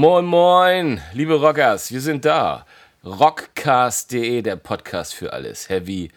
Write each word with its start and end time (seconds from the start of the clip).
Moin, 0.00 0.24
moin, 0.24 1.02
liebe 1.12 1.34
Rockers, 1.34 1.92
wir 1.92 2.00
sind 2.00 2.24
da. 2.24 2.64
Rockcast.de, 3.04 4.40
der 4.40 4.56
Podcast 4.56 5.14
für 5.14 5.30
alles 5.34 5.68
Heavy 5.68 6.10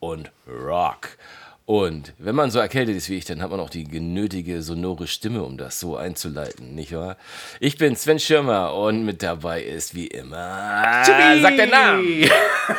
und 0.00 0.32
Rock. 0.48 1.10
Und 1.64 2.14
wenn 2.18 2.34
man 2.34 2.50
so 2.50 2.58
erkältet 2.58 2.96
ist 2.96 3.08
wie 3.08 3.16
ich, 3.16 3.26
dann 3.26 3.40
hat 3.40 3.52
man 3.52 3.60
auch 3.60 3.70
die 3.70 3.84
genötige 3.84 4.60
sonore 4.60 5.06
Stimme, 5.06 5.44
um 5.44 5.56
das 5.56 5.78
so 5.78 5.96
einzuleiten, 5.96 6.74
nicht 6.74 6.92
wahr? 6.92 7.16
Ich 7.60 7.78
bin 7.78 7.94
Sven 7.94 8.18
Schirmer 8.18 8.74
und 8.74 9.04
mit 9.04 9.22
dabei 9.22 9.62
ist 9.62 9.94
wie 9.94 10.08
immer. 10.08 11.04
Tschüssi. 11.04 11.40
Sag 11.40 11.56
den 11.56 11.70
Namen! 11.70 12.30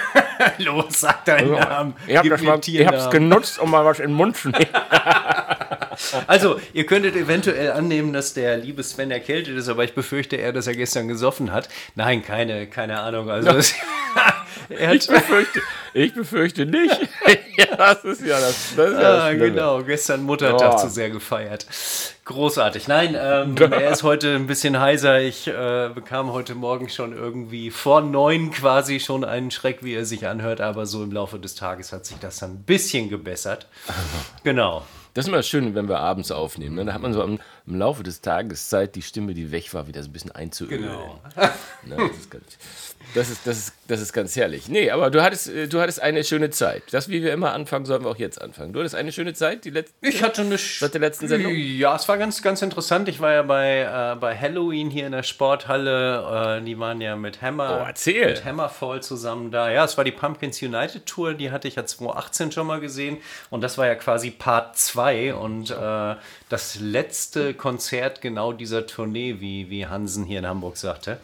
Los, 0.57 0.99
sag 0.99 1.23
deinen 1.23 1.53
Namen. 1.53 1.93
Ich 2.05 2.19
das 2.19 2.41
mal, 2.41 2.59
hab's 2.59 3.09
genutzt, 3.09 3.59
um 3.59 3.71
mal 3.71 3.85
was 3.85 3.99
in 3.99 4.07
den 4.07 4.15
Mund 4.15 4.35
zu 4.35 4.49
nehmen. 4.49 4.67
Also, 6.27 6.59
ihr 6.73 6.85
könntet 6.85 7.15
eventuell 7.15 7.71
annehmen, 7.71 8.13
dass 8.13 8.33
der 8.33 8.57
liebe 8.57 8.83
Sven 8.83 9.11
erkältet 9.11 9.57
ist, 9.57 9.67
aber 9.69 9.83
ich 9.83 9.93
befürchte 9.93 10.35
eher, 10.37 10.53
dass 10.53 10.67
er 10.67 10.75
gestern 10.75 11.07
gesoffen 11.07 11.51
hat. 11.51 11.69
Nein, 11.95 12.23
keine, 12.23 12.67
keine 12.67 12.99
Ahnung. 12.99 13.29
Also, 13.29 13.49
es- 13.51 13.73
Ich 14.69 15.07
befürchte, 15.07 15.61
ich 15.93 16.13
befürchte 16.13 16.65
nicht. 16.65 16.95
ja, 17.57 17.75
das 17.75 18.03
ist 18.03 18.21
ja 18.25 18.39
das, 18.39 18.73
das, 18.75 18.89
ist 18.91 18.93
ja 18.95 19.01
das 19.01 19.23
ah, 19.23 19.29
Schlimme. 19.29 19.49
genau, 19.51 19.83
gestern 19.83 20.23
Muttertag 20.23 20.73
Oh. 20.75 20.77
zu 20.77 20.89
sehr 20.89 21.09
gefeiert. 21.09 21.65
Großartig. 22.25 22.87
Nein, 22.87 23.15
ähm, 23.19 23.55
er 23.71 23.91
ist 23.91 24.03
heute 24.03 24.35
ein 24.35 24.45
bisschen 24.47 24.79
heiser. 24.79 25.21
Ich 25.21 25.47
äh, 25.47 25.89
bekam 25.93 26.31
heute 26.33 26.53
Morgen 26.55 26.89
schon 26.89 27.13
irgendwie 27.13 27.71
vor 27.71 28.01
neun 28.01 28.51
quasi 28.51 28.99
schon 28.99 29.23
einen 29.23 29.49
Schreck, 29.51 29.79
wie 29.83 29.93
er 29.95 30.05
sich 30.05 30.27
anhört, 30.27 30.61
aber 30.61 30.85
so 30.85 31.03
im 31.03 31.11
Laufe 31.11 31.39
des 31.39 31.55
Tages 31.55 31.91
hat 31.91 32.05
sich 32.05 32.17
das 32.17 32.37
dann 32.39 32.51
ein 32.53 32.63
bisschen 32.63 33.09
gebessert. 33.09 33.67
Genau. 34.43 34.83
Das 35.19 35.25
ist 35.25 35.33
immer 35.33 35.43
schön, 35.43 35.75
wenn 35.75 35.89
wir 35.89 35.99
abends 35.99 36.31
aufnehmen. 36.31 36.75
Ne? 36.75 36.85
Da 36.85 36.93
hat 36.93 37.01
man 37.01 37.11
so 37.11 37.21
am, 37.21 37.39
im 37.67 37.75
Laufe 37.75 38.03
des 38.03 38.21
Tages 38.21 38.69
Zeit, 38.69 38.95
die 38.95 39.01
Stimme, 39.01 39.33
die 39.33 39.51
weg 39.51 39.73
war, 39.73 39.85
wieder 39.85 40.01
so 40.01 40.07
ein 40.07 40.13
bisschen 40.13 40.31
einzuölen. 40.31 40.83
Genau. 40.83 41.19
Ne? 41.83 42.09
Das, 43.15 43.29
ist 43.29 43.43
ganz, 43.43 43.57
das, 43.57 43.57
ist, 43.57 43.73
das, 43.87 44.01
ist, 44.01 44.13
ganz 44.13 44.35
herrlich. 44.35 44.69
Nee, 44.69 44.91
aber 44.91 45.09
du 45.09 45.23
hattest, 45.23 45.49
äh, 45.49 45.67
du 45.67 45.79
hattest 45.79 46.01
eine 46.01 46.23
schöne 46.23 46.49
Zeit. 46.49 46.83
Das, 46.91 47.09
wie 47.09 47.23
wir 47.23 47.33
immer 47.33 47.53
anfangen, 47.53 47.85
sollen 47.85 48.03
wir 48.03 48.09
auch 48.09 48.17
jetzt 48.17 48.41
anfangen. 48.41 48.73
Du 48.73 48.79
hattest 48.79 48.95
eine 48.95 49.11
schöne 49.11 49.33
Zeit, 49.33 49.65
die 49.65 49.71
letzte. 49.71 49.93
Ich 50.01 50.21
hatte 50.21 50.41
eine 50.41 50.57
Seit 50.57 50.93
der 50.93 51.01
letzten 51.01 51.27
Sendung? 51.27 51.53
Ja, 51.55 51.95
es 51.95 52.07
war 52.07 52.17
ganz, 52.17 52.41
ganz 52.41 52.61
interessant. 52.61 53.09
Ich 53.09 53.19
war 53.19 53.33
ja 53.33 53.41
bei, 53.41 53.81
äh, 53.81 54.15
bei 54.19 54.37
Halloween 54.37 54.89
hier 54.89 55.05
in 55.05 55.11
der 55.11 55.23
Sporthalle. 55.23 56.59
Äh, 56.59 56.63
die 56.63 56.77
waren 56.79 57.01
ja 57.01 57.15
mit 57.15 57.41
Hammer, 57.41 57.81
Oh, 57.81 57.87
erzähl. 57.87 58.27
mit 58.27 58.45
Hammerfall 58.45 59.01
zusammen 59.01 59.51
da. 59.51 59.71
Ja, 59.71 59.85
es 59.85 59.97
war 59.97 60.03
die 60.03 60.11
Pumpkins 60.11 60.61
United 60.61 61.05
Tour. 61.05 61.33
Die 61.33 61.51
hatte 61.51 61.67
ich 61.67 61.75
ja 61.75 61.85
2018 61.85 62.51
schon 62.51 62.67
mal 62.67 62.79
gesehen. 62.79 63.17
Und 63.49 63.61
das 63.61 63.77
war 63.77 63.87
ja 63.87 63.95
quasi 63.95 64.31
Part 64.31 64.77
2 64.77 65.33
und 65.33 65.71
äh, 65.71 66.15
das 66.49 66.79
letzte 66.79 67.53
Konzert 67.53 68.21
genau 68.21 68.53
dieser 68.53 68.85
Tournee, 68.85 69.37
wie, 69.39 69.69
wie 69.69 69.85
Hansen 69.87 70.25
hier 70.25 70.39
in 70.39 70.47
Hamburg 70.47 70.77
sagte. 70.77 71.17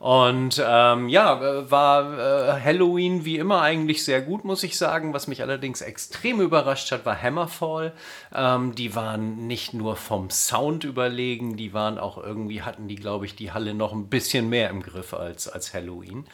Und 0.00 0.58
ähm, 0.66 1.10
ja, 1.10 1.70
war 1.70 2.18
äh, 2.18 2.60
Halloween 2.64 3.26
wie 3.26 3.36
immer 3.36 3.60
eigentlich 3.60 4.02
sehr 4.02 4.22
gut, 4.22 4.46
muss 4.46 4.62
ich 4.62 4.78
sagen. 4.78 5.12
Was 5.12 5.26
mich 5.26 5.42
allerdings 5.42 5.82
extrem 5.82 6.40
überrascht 6.40 6.90
hat, 6.90 7.04
war 7.04 7.20
Hammerfall. 7.20 7.92
Ähm, 8.34 8.74
die 8.74 8.94
waren 8.94 9.46
nicht 9.46 9.74
nur 9.74 9.96
vom 9.96 10.30
Sound 10.30 10.84
überlegen, 10.84 11.58
die 11.58 11.74
waren 11.74 11.98
auch 11.98 12.16
irgendwie, 12.16 12.62
hatten 12.62 12.88
die, 12.88 12.96
glaube 12.96 13.26
ich, 13.26 13.36
die 13.36 13.52
Halle 13.52 13.74
noch 13.74 13.92
ein 13.92 14.06
bisschen 14.06 14.48
mehr 14.48 14.70
im 14.70 14.82
Griff 14.82 15.12
als, 15.12 15.48
als 15.48 15.74
Halloween. 15.74 16.24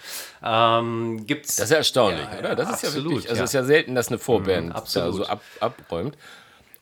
Ähm, 0.45 1.27
gibt's, 1.27 1.57
Das 1.57 1.65
ist 1.65 1.71
ja 1.73 1.79
erstaunlich, 1.79 2.25
Ja, 2.35 2.39
oder? 2.39 2.49
ja, 2.51 2.55
Das 2.55 2.71
ist 2.71 2.83
ja 2.85 2.95
wirklich. 3.03 3.29
Also 3.29 3.39
ja. 3.41 3.43
es 3.45 3.51
ist 3.51 3.55
ja 3.55 3.65
selten, 3.65 3.97
dass 3.97 4.07
eine 4.09 4.19
Vorband 4.19 4.71
da 4.71 4.75
absolut. 4.77 5.17
so 5.17 5.27
ab, 5.27 5.41
abräumt. 5.59 6.17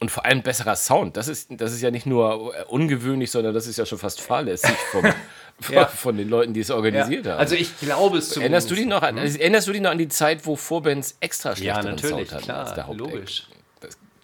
Und 0.00 0.10
vor 0.10 0.26
allem 0.26 0.42
besserer 0.42 0.76
Sound. 0.76 1.16
Das 1.16 1.28
ist, 1.28 1.48
das 1.52 1.72
ist 1.72 1.80
ja 1.80 1.90
nicht 1.90 2.04
nur 2.04 2.54
äh, 2.54 2.64
ungewöhnlich, 2.64 3.30
sondern 3.30 3.54
das 3.54 3.66
ist 3.66 3.78
ja 3.78 3.86
schon 3.86 3.96
fast 3.96 4.20
fahrlässig 4.20 4.76
vom, 4.92 5.02
Ja. 5.70 5.86
von 5.86 6.16
den 6.16 6.28
Leuten, 6.28 6.52
die 6.52 6.60
es 6.60 6.70
organisiert 6.70 7.26
ja, 7.26 7.32
haben. 7.32 7.38
also 7.40 7.54
ich 7.54 7.78
glaube 7.78 8.18
es 8.18 8.36
Erinnerst 8.36 8.70
du 8.70 8.74
dich 8.74 8.86
noch 8.86 9.02
an, 9.02 9.18
also 9.18 9.38
erinnerst 9.38 9.68
du 9.68 9.72
dich 9.72 9.80
noch 9.80 9.90
an 9.90 9.98
die 9.98 10.08
Zeit, 10.08 10.44
wo 10.46 10.56
Vorbands 10.56 11.16
extra 11.20 11.50
Ja, 11.50 11.56
schlechteren 11.56 11.84
natürlich, 11.90 12.10
Sound 12.28 12.32
hatten 12.32 12.44
klar, 12.44 12.58
als 12.66 12.74
der 12.74 12.86
Hauptact? 12.86 13.12
logisch. 13.12 13.46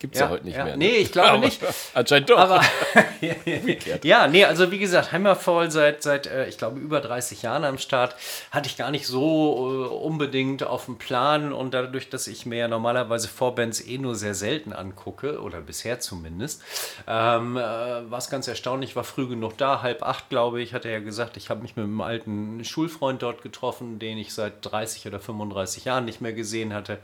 Das 0.00 0.08
gibt's 0.08 0.18
ja, 0.18 0.30
heute 0.30 0.46
nicht 0.46 0.56
ja. 0.56 0.64
mehr. 0.64 0.78
ne? 0.78 0.86
Nee, 0.86 0.96
ich 0.96 1.12
glaube 1.12 1.28
Aber 1.28 1.38
nicht. 1.40 1.60
Anscheinend 1.92 2.30
doch. 2.30 2.38
Aber 2.38 2.62
ja, 4.02 4.26
nee, 4.28 4.44
also 4.46 4.70
wie 4.70 4.78
gesagt, 4.78 5.12
Hammerfall 5.12 5.70
seit, 5.70 6.02
seit 6.02 6.26
äh, 6.26 6.48
ich 6.48 6.56
glaube, 6.56 6.80
über 6.80 7.02
30 7.02 7.42
Jahren 7.42 7.64
am 7.64 7.76
Start 7.76 8.16
hatte 8.50 8.66
ich 8.66 8.78
gar 8.78 8.90
nicht 8.90 9.06
so 9.06 9.90
äh, 9.90 9.94
unbedingt 9.94 10.62
auf 10.62 10.86
dem 10.86 10.96
Plan 10.96 11.52
und 11.52 11.74
dadurch, 11.74 12.08
dass 12.08 12.28
ich 12.28 12.46
mir 12.46 12.56
ja 12.56 12.68
normalerweise 12.68 13.28
Vorbands 13.28 13.86
eh 13.86 13.98
nur 13.98 14.14
sehr 14.14 14.34
selten 14.34 14.72
angucke, 14.72 15.42
oder 15.42 15.60
bisher 15.60 16.00
zumindest, 16.00 16.62
ähm, 17.06 17.58
äh, 17.58 17.60
war 17.60 18.18
es 18.18 18.30
ganz 18.30 18.48
erstaunlich, 18.48 18.96
war 18.96 19.04
früh 19.04 19.28
genug 19.28 19.58
da, 19.58 19.82
halb 19.82 20.02
acht, 20.02 20.30
glaube 20.30 20.62
ich, 20.62 20.72
hatte 20.72 20.88
ja 20.88 21.00
gesagt, 21.00 21.36
ich 21.36 21.50
habe 21.50 21.60
mich 21.60 21.76
mit 21.76 21.84
einem 21.84 22.00
alten 22.00 22.64
Schulfreund 22.64 23.20
dort 23.20 23.42
getroffen, 23.42 23.98
den 23.98 24.16
ich 24.16 24.32
seit 24.32 24.64
30 24.64 25.06
oder 25.08 25.20
35 25.20 25.84
Jahren 25.84 26.06
nicht 26.06 26.22
mehr 26.22 26.32
gesehen 26.32 26.72
hatte. 26.72 26.98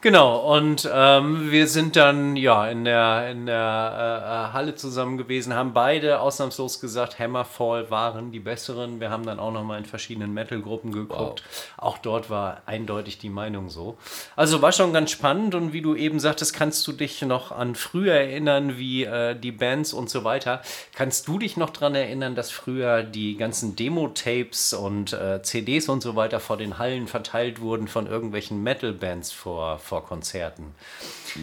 Genau, 0.00 0.54
und 0.56 0.88
ähm, 0.92 1.50
wir 1.50 1.66
sind 1.66 1.96
dann 1.96 2.27
ja 2.36 2.68
in 2.68 2.84
der, 2.84 3.30
in 3.30 3.46
der 3.46 3.54
äh, 3.56 4.50
äh, 4.50 4.52
Halle 4.52 4.74
zusammen 4.74 5.18
gewesen, 5.18 5.54
haben 5.54 5.72
beide 5.72 6.20
ausnahmslos 6.20 6.80
gesagt, 6.80 7.18
Hammerfall 7.18 7.90
waren 7.90 8.32
die 8.32 8.40
besseren. 8.40 9.00
Wir 9.00 9.10
haben 9.10 9.24
dann 9.24 9.38
auch 9.38 9.52
nochmal 9.52 9.78
in 9.78 9.84
verschiedenen 9.84 10.32
Metal-Gruppen 10.34 10.92
geguckt. 10.92 11.42
Auch 11.76 11.98
dort 11.98 12.30
war 12.30 12.62
eindeutig 12.66 13.18
die 13.18 13.28
Meinung 13.28 13.68
so. 13.68 13.98
Also 14.36 14.62
war 14.62 14.72
schon 14.72 14.92
ganz 14.92 15.10
spannend 15.10 15.54
und 15.54 15.72
wie 15.72 15.82
du 15.82 15.94
eben 15.94 16.20
sagtest, 16.20 16.54
kannst 16.54 16.86
du 16.86 16.92
dich 16.92 17.22
noch 17.22 17.52
an 17.52 17.74
früher 17.74 18.14
erinnern, 18.14 18.78
wie 18.78 19.04
äh, 19.04 19.34
die 19.38 19.52
Bands 19.52 19.92
und 19.92 20.10
so 20.10 20.24
weiter. 20.24 20.62
Kannst 20.94 21.28
du 21.28 21.38
dich 21.38 21.56
noch 21.56 21.70
daran 21.70 21.94
erinnern, 21.94 22.34
dass 22.34 22.50
früher 22.50 23.02
die 23.02 23.36
ganzen 23.36 23.76
Demo-Tapes 23.76 24.72
und 24.72 25.12
äh, 25.12 25.42
CDs 25.42 25.88
und 25.88 26.02
so 26.02 26.16
weiter 26.16 26.40
vor 26.40 26.56
den 26.56 26.78
Hallen 26.78 27.06
verteilt 27.06 27.60
wurden 27.60 27.88
von 27.88 28.06
irgendwelchen 28.06 28.62
Metal-Bands 28.62 29.32
vor, 29.32 29.78
vor 29.78 30.04
Konzerten? 30.04 30.74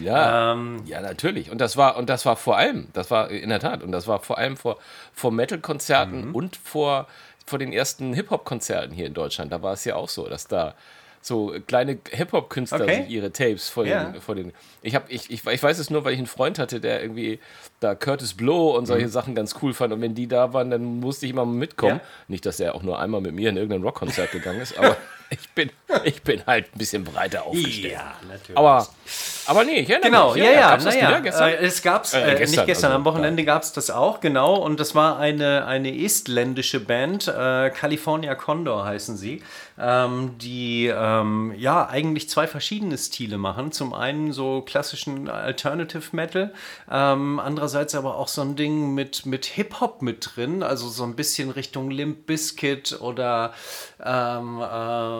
Ja, 0.02 0.52
Ähm, 0.52 0.82
ja, 0.86 1.00
natürlich. 1.00 1.50
Und 1.50 1.60
das 1.60 1.76
war 1.76 1.96
und 1.96 2.08
das 2.08 2.24
war 2.26 2.36
vor 2.36 2.56
allem, 2.56 2.88
das 2.92 3.10
war 3.10 3.30
in 3.30 3.48
der 3.48 3.60
Tat 3.60 3.82
und 3.82 3.92
das 3.92 4.06
war 4.06 4.20
vor 4.20 4.38
allem 4.38 4.56
vor, 4.56 4.78
vor 5.12 5.30
Mhm. 5.30 5.36
Metal-Konzerten 5.36 6.32
und 6.32 6.56
vor, 6.56 7.06
vor 7.46 7.58
den 7.58 7.72
ersten 7.72 8.12
Hip-Hop-Konzerten 8.14 8.92
hier 8.94 9.06
in 9.06 9.14
Deutschland. 9.14 9.52
Da 9.52 9.62
war 9.62 9.72
es 9.74 9.84
ja 9.84 9.96
auch 9.96 10.08
so, 10.08 10.28
dass 10.28 10.46
da 10.48 10.74
so 11.22 11.52
kleine 11.66 11.98
Hip-Hop-Künstler 12.10 12.82
Okay. 12.84 13.04
ihre 13.08 13.32
Tapes 13.32 13.68
vor 13.68 13.84
Ja. 13.84 14.04
den, 14.04 14.20
vor 14.20 14.36
den. 14.36 14.52
Ich 14.82 14.94
habe, 14.94 15.10
ich, 15.10 15.28
ich, 15.30 15.44
ich 15.44 15.62
weiß 15.62 15.78
es 15.80 15.90
nur, 15.90 16.04
weil 16.04 16.12
ich 16.12 16.18
einen 16.18 16.28
Freund 16.28 16.58
hatte, 16.60 16.78
der 16.80 17.02
irgendwie 17.02 17.40
da 17.80 17.96
Curtis 17.96 18.34
Blow 18.34 18.76
und 18.76 18.86
solche 18.86 19.08
Sachen 19.08 19.34
ganz 19.34 19.56
cool 19.60 19.74
fand. 19.74 19.92
Und 19.92 20.00
wenn 20.02 20.14
die 20.14 20.28
da 20.28 20.52
waren, 20.52 20.70
dann 20.70 21.00
musste 21.00 21.26
ich 21.26 21.32
immer 21.32 21.44
mitkommen. 21.44 21.94
Mhm. 21.94 22.00
Ja. 22.00 22.06
Nicht, 22.28 22.46
dass 22.46 22.60
er 22.60 22.76
auch 22.76 22.82
nur 22.84 23.00
einmal 23.00 23.20
mit 23.22 23.34
mir 23.34 23.50
in 23.50 23.56
irgendein 23.56 23.82
Rockkonzert 23.82 24.30
gegangen 24.30 24.60
ist, 24.60 24.78
aber 24.78 24.96
ich 25.30 25.48
bin, 25.50 25.70
ich 26.04 26.22
bin 26.22 26.42
halt 26.46 26.66
ein 26.74 26.78
bisschen 26.78 27.04
breiter 27.04 27.46
aufgestellt. 27.46 27.94
Ja, 27.94 28.14
natürlich. 28.28 28.56
Aber, 28.56 28.86
aber 29.46 29.64
nee, 29.64 29.80
ich 29.80 29.90
erinnere 29.90 30.10
Genau, 30.10 30.32
mich. 30.34 30.42
ja, 30.44 30.50
ja, 30.50 30.70
Gab's 30.70 30.84
das 30.84 30.94
naja. 30.94 31.08
wieder 31.08 31.20
gestern? 31.22 31.48
Äh, 31.48 31.54
es 31.56 31.82
gab's 31.82 32.14
Äh, 32.14 32.18
äh, 32.20 32.38
gestern, 32.38 32.50
nicht 32.60 32.66
gestern, 32.66 32.92
also, 32.92 32.96
am 32.96 33.04
Wochenende 33.04 33.44
gab 33.44 33.62
es 33.62 33.72
das 33.72 33.90
auch, 33.90 34.20
genau. 34.20 34.56
Und 34.56 34.78
das 34.80 34.94
war 34.94 35.18
eine, 35.18 35.66
eine 35.66 35.96
estländische 36.02 36.80
Band, 36.80 37.28
äh, 37.28 37.70
California 37.70 38.34
Condor 38.34 38.84
heißen 38.84 39.16
sie, 39.16 39.42
ähm, 39.78 40.36
die 40.38 40.86
ähm, 40.86 41.52
ja 41.56 41.86
eigentlich 41.88 42.28
zwei 42.28 42.46
verschiedene 42.46 42.96
Stile 42.96 43.36
machen. 43.38 43.72
Zum 43.72 43.92
einen 43.94 44.32
so 44.32 44.62
klassischen 44.62 45.28
Alternative 45.28 46.04
Metal, 46.12 46.52
ähm, 46.90 47.40
andererseits 47.40 47.94
aber 47.94 48.16
auch 48.16 48.28
so 48.28 48.42
ein 48.42 48.56
Ding 48.56 48.94
mit, 48.94 49.26
mit 49.26 49.44
Hip-Hop 49.46 50.02
mit 50.02 50.30
drin, 50.36 50.62
also 50.62 50.88
so 50.88 51.04
ein 51.04 51.14
bisschen 51.16 51.50
Richtung 51.50 51.90
Limp 51.90 52.26
Bizkit 52.26 53.00
oder 53.00 53.52
ähm, 54.04 54.60
äh, 54.60 55.15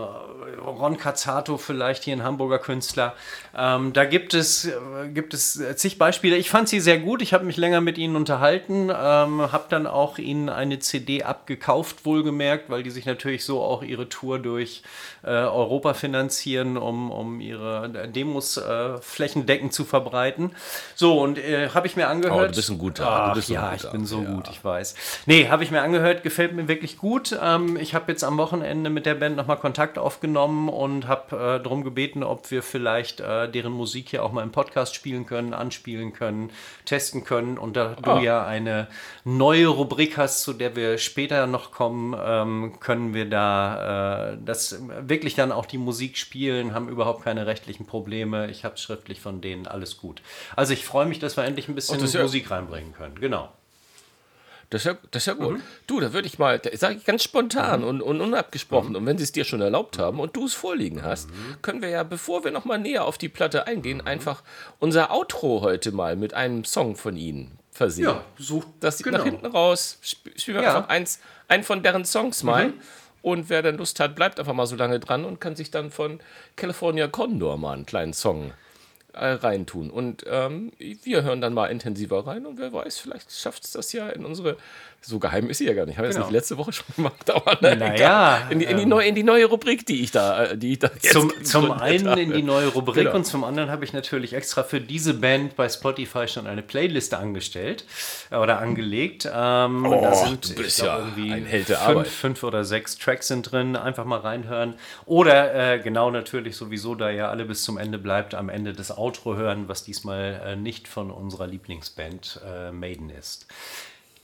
Ron 0.65 0.97
Cazzato 0.97 1.57
vielleicht 1.59 2.05
hier 2.05 2.17
ein 2.17 2.23
Hamburger 2.23 2.59
Künstler. 2.59 3.15
Ähm, 3.57 3.93
da 3.93 4.05
gibt 4.05 4.35
es, 4.35 4.65
äh, 4.67 4.73
gibt 5.13 5.35
es 5.35 5.61
zig 5.77 5.99
Beispiele. 5.99 6.37
Ich 6.37 6.51
fand 6.51 6.69
sie 6.69 6.81
sehr 6.81 6.99
gut. 6.99 7.23
Ich 7.23 7.33
habe 7.35 7.45
mich 7.45 7.57
länger 7.57 7.81
mit 7.81 7.99
ihnen 7.99 8.17
unterhalten, 8.17 8.89
ähm, 8.91 9.53
habe 9.53 9.65
dann 9.69 9.87
auch 9.87 10.19
ihnen 10.19 10.49
eine 10.49 10.79
CD 10.79 11.23
abgekauft, 11.23 12.05
wohlgemerkt, 12.05 12.69
weil 12.71 12.83
die 12.83 12.91
sich 12.91 13.07
natürlich 13.07 13.45
so 13.45 13.63
auch 13.63 13.83
ihre 13.83 14.09
Tour 14.09 14.39
durch 14.39 14.83
äh, 15.23 15.29
Europa 15.31 15.95
finanzieren, 15.95 16.77
um, 16.77 17.11
um 17.11 17.41
ihre 17.41 17.89
Demos 18.09 18.57
äh, 18.57 18.99
flächendeckend 19.01 19.73
zu 19.73 19.85
verbreiten. 19.85 20.51
So, 20.95 21.21
und 21.21 21.39
äh, 21.39 21.71
habe 21.71 21.87
ich 21.87 21.97
mir 21.97 22.09
angehört. 22.09 22.39
Oh, 22.39 22.47
du 22.49 22.55
bist 22.57 22.71
ein 22.71 22.79
guter, 22.79 23.05
du 23.05 23.09
Ach, 23.11 23.35
bist 23.35 23.51
ein 23.51 23.55
ja, 23.55 23.71
guter. 23.71 23.85
ich 23.87 23.91
bin 23.93 24.07
so 24.07 24.23
Ja. 24.23 24.31
gut, 24.35 24.49
ich 24.51 24.65
weiß. 24.65 24.95
Nee, 25.27 25.49
habe 25.49 25.63
ich 25.65 25.71
mir 25.71 25.83
angehört, 25.83 26.23
gefällt 26.23 26.53
mir 26.55 26.69
wirklich 26.69 26.99
gut. 26.99 27.39
Ähm, 27.43 27.77
ich 27.77 27.95
habe 27.95 28.11
jetzt 28.11 28.25
am 28.25 28.37
Wochenende 28.39 28.91
mit 28.91 29.07
der 29.07 29.15
Band 29.15 29.37
nochmal 29.37 29.57
Kontakt 29.59 29.86
aufgenommen 29.97 30.69
und 30.69 31.06
habe 31.09 31.37
äh, 31.37 31.62
darum 31.62 31.85
gebeten, 31.85 32.23
ob 32.23 32.50
wir 32.50 32.62
vielleicht 32.62 33.21
äh, 33.21 33.50
deren 33.50 33.73
Musik 33.73 34.09
hier 34.11 34.25
auch 34.25 34.33
mal 34.33 34.43
im 34.43 34.50
Podcast 34.53 34.94
spielen 34.94 35.25
können, 35.27 35.55
anspielen 35.55 36.12
können, 36.12 36.50
testen 36.85 37.25
können. 37.25 37.56
Und 37.59 37.77
da 37.77 37.94
du 37.94 38.11
Ah. 38.11 38.21
ja 38.21 38.44
eine 38.47 38.88
neue 39.25 39.69
Rubrik 39.69 40.17
hast, 40.19 40.43
zu 40.43 40.53
der 40.53 40.75
wir 40.77 40.99
später 40.99 41.47
noch 41.47 41.71
kommen, 41.73 42.17
ähm, 42.23 42.81
können 42.81 43.15
wir 43.15 43.29
da 43.31 44.33
äh, 44.33 44.38
das 44.44 44.81
wirklich 45.00 45.35
dann 45.35 45.53
auch 45.53 45.67
die 45.67 45.79
Musik 45.79 46.19
spielen, 46.19 46.75
haben 46.75 46.88
überhaupt 46.88 47.23
keine 47.25 47.47
rechtlichen 47.47 47.87
Probleme. 47.87 48.50
Ich 48.50 48.65
habe 48.65 48.77
schriftlich 48.77 49.21
von 49.21 49.41
denen 49.41 49.67
alles 49.67 49.97
gut. 49.97 50.21
Also 50.56 50.73
ich 50.73 50.85
freue 50.85 51.06
mich, 51.06 51.19
dass 51.19 51.37
wir 51.37 51.44
endlich 51.44 51.69
ein 51.69 51.75
bisschen 51.75 51.94
das 52.00 52.09
ist 52.11 52.15
ja- 52.15 52.23
Musik 52.23 52.50
reinbringen 52.50 52.93
können. 52.93 53.15
Genau. 53.21 53.49
Das 54.71 54.83
ist 54.83 54.87
ja, 54.87 54.99
das 55.11 55.23
ist 55.23 55.27
ja 55.27 55.35
gut. 55.35 55.59
Mhm. 55.59 55.63
Du, 55.87 56.01
da 56.01 56.13
würde 56.13 56.27
ich 56.27 56.39
mal, 56.39 56.61
sage 56.75 56.97
ich 56.97 57.05
ganz 57.05 57.23
spontan 57.23 57.81
mhm. 57.81 57.87
und, 57.87 58.03
und 58.03 58.21
unabgesprochen, 58.21 58.91
mhm. 58.91 58.97
und 58.97 59.07
wenn 59.07 59.19
sie 59.19 59.25
es 59.25 59.33
dir 59.33 59.45
schon 59.45 59.61
erlaubt 59.61 59.99
haben 59.99 60.19
und 60.19 60.35
du 60.35 60.47
es 60.47 60.55
vorliegen 60.55 61.03
hast, 61.03 61.31
mhm. 61.31 61.63
können 61.63 61.83
wir 61.83 61.89
ja, 61.89 62.03
bevor 62.03 62.45
wir 62.45 62.51
nochmal 62.51 62.79
näher 62.79 63.05
auf 63.05 63.19
die 63.19 63.29
Platte 63.29 63.67
eingehen, 63.67 63.99
mhm. 63.99 64.07
einfach 64.07 64.43
unser 64.79 65.13
Outro 65.13 65.61
heute 65.63 65.93
mal 65.93 66.17
mit 66.17 66.35
einem 66.35 66.65
Song 66.65 66.97
von 66.97 67.17
ihnen 67.17 67.59
versehen. 67.71 68.07
Ja, 68.07 68.25
so. 68.39 68.65
Das 68.81 68.99
genau. 69.03 69.19
nach 69.19 69.25
hinten 69.25 69.47
raus, 69.47 69.99
spielen 70.03 70.57
wir 70.57 70.65
ja. 70.65 70.77
einfach 70.77 70.89
eins, 70.89 71.21
einen 71.49 71.62
von 71.62 71.83
deren 71.83 72.05
Songs 72.05 72.43
mal. 72.43 72.69
Mhm. 72.69 72.75
Und 73.23 73.51
wer 73.51 73.61
dann 73.62 73.77
Lust 73.77 73.99
hat, 73.99 74.15
bleibt 74.15 74.39
einfach 74.39 74.53
mal 74.53 74.67
so 74.67 74.77
lange 74.77 75.01
dran 75.01 75.25
und 75.25 75.41
kann 75.41 75.57
sich 75.57 75.73
dann 75.73 75.91
von 75.91 76.21
California 76.55 77.09
Condor 77.09 77.57
mal 77.57 77.73
einen 77.73 77.85
kleinen 77.85 78.12
Song 78.12 78.53
reintun. 79.17 79.91
Und 79.91 80.25
ähm, 80.27 80.73
wir 80.79 81.23
hören 81.23 81.41
dann 81.41 81.55
mal 81.55 81.67
intensiver 81.67 82.27
rein 82.27 82.47
und 82.47 82.59
wer 82.59 82.73
weiß, 82.73 82.99
vielleicht 82.99 83.33
schafft 83.33 83.65
es 83.65 83.73
das 83.73 83.93
ja 83.93 84.09
in 84.09 84.25
unsere 84.25 84.57
so 85.01 85.19
geheim 85.19 85.49
ist 85.49 85.59
sie 85.59 85.67
ja 85.67 85.75
gar 85.75 85.87
nicht. 85.87 85.99
Haben 85.99 86.05
wir 86.05 86.11
genau. 86.11 86.23
das 86.23 86.31
nicht 86.31 86.37
letzte 86.37 86.59
Woche 86.59 86.73
schon 86.73 86.87
gemacht? 86.97 87.31
Aber 87.31 87.59
ne, 87.61 87.77
naja, 87.77 88.49
in, 88.51 88.59
die, 88.59 88.65
in, 88.65 88.77
die 88.77 88.83
ähm, 88.83 88.89
neue, 88.89 89.07
in 89.07 89.15
die 89.15 89.23
neue 89.23 89.47
Rubrik, 89.47 89.87
die 89.87 90.03
ich 90.03 90.11
da, 90.11 90.45
äh, 90.45 90.59
die 90.59 90.73
ich 90.73 90.79
da 90.81 90.89
jetzt 90.89 91.13
Zum, 91.13 91.33
zum 91.45 91.71
einen 91.71 92.09
habe. 92.09 92.21
in 92.21 92.33
die 92.33 92.43
neue 92.43 92.69
Rubrik 92.69 93.05
genau. 93.05 93.15
und 93.15 93.25
zum 93.25 93.45
anderen 93.45 93.71
habe 93.71 93.85
ich 93.85 93.93
natürlich 93.93 94.33
extra 94.33 94.65
für 94.65 94.81
diese 94.81 95.15
Band 95.15 95.55
bei 95.55 95.69
Spotify 95.69 96.27
schon 96.27 96.47
eine 96.47 96.63
Playliste 96.63 97.19
angestellt 97.19 97.85
äh, 98.31 98.37
oder 98.37 98.59
angelegt. 98.59 99.29
Ähm, 99.33 99.87
oh, 99.87 100.01
da 100.01 100.15
sind 100.15 100.51
du 100.51 100.63
bist 100.63 100.81
ja 100.81 100.99
irgendwie 100.99 101.33
ein 101.33 101.47
Held 101.47 101.69
der 101.69 101.79
fünf, 101.79 102.09
fünf 102.09 102.43
oder 102.43 102.65
sechs 102.65 102.99
Tracks 102.99 103.29
sind 103.29 103.51
drin. 103.51 103.77
Einfach 103.77 104.05
mal 104.05 104.19
reinhören. 104.19 104.75
Oder 105.05 105.75
äh, 105.75 105.79
genau 105.79 106.11
natürlich 106.11 106.57
sowieso, 106.57 106.95
da 106.95 107.11
ihr 107.11 107.29
alle 107.29 107.45
bis 107.45 107.63
zum 107.63 107.79
Ende 107.79 107.99
bleibt, 107.99 108.35
am 108.35 108.49
Ende 108.49 108.73
das 108.73 108.97
Outro 108.97 109.37
hören, 109.37 109.69
was 109.69 109.85
diesmal 109.85 110.43
äh, 110.45 110.57
nicht 110.57 110.89
von 110.89 111.11
unserer 111.11 111.47
Lieblingsband 111.47 112.41
äh, 112.45 112.73
Maiden 112.73 113.11
ist. 113.11 113.47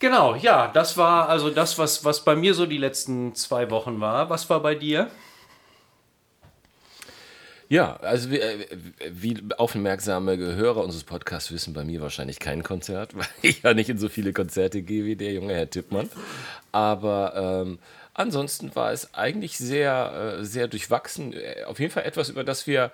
Genau, 0.03 0.35
ja, 0.35 0.67
das 0.67 0.97
war 0.97 1.29
also 1.29 1.49
das, 1.49 1.77
was, 1.77 2.03
was 2.03 2.25
bei 2.25 2.35
mir 2.35 2.55
so 2.55 2.65
die 2.65 2.77
letzten 2.77 3.35
zwei 3.35 3.69
Wochen 3.69 4.01
war. 4.01 4.29
Was 4.29 4.49
war 4.49 4.59
bei 4.59 4.75
dir? 4.75 5.09
Ja, 7.69 7.95
also 8.01 8.29
wie, 8.29 8.41
äh, 8.41 8.67
wie 9.11 9.41
aufmerksame 9.57 10.35
Hörer 10.35 10.83
unseres 10.83 11.05
Podcasts 11.05 11.53
wissen, 11.53 11.73
bei 11.73 11.85
mir 11.85 12.01
wahrscheinlich 12.01 12.39
kein 12.39 12.63
Konzert, 12.63 13.15
weil 13.17 13.29
ich 13.41 13.63
ja 13.63 13.73
nicht 13.73 13.87
in 13.87 13.97
so 13.97 14.09
viele 14.09 14.33
Konzerte 14.33 14.81
gehe 14.81 15.05
wie 15.05 15.15
der 15.15 15.31
junge 15.31 15.53
Herr 15.53 15.69
Tippmann. 15.69 16.09
Aber 16.73 17.63
ähm, 17.63 17.79
ansonsten 18.13 18.75
war 18.75 18.91
es 18.91 19.13
eigentlich 19.13 19.57
sehr, 19.57 20.39
äh, 20.41 20.43
sehr 20.43 20.67
durchwachsen. 20.67 21.31
Äh, 21.31 21.63
auf 21.65 21.79
jeden 21.79 21.93
Fall 21.93 22.03
etwas, 22.03 22.27
über 22.27 22.43
das 22.43 22.67
wir, 22.67 22.91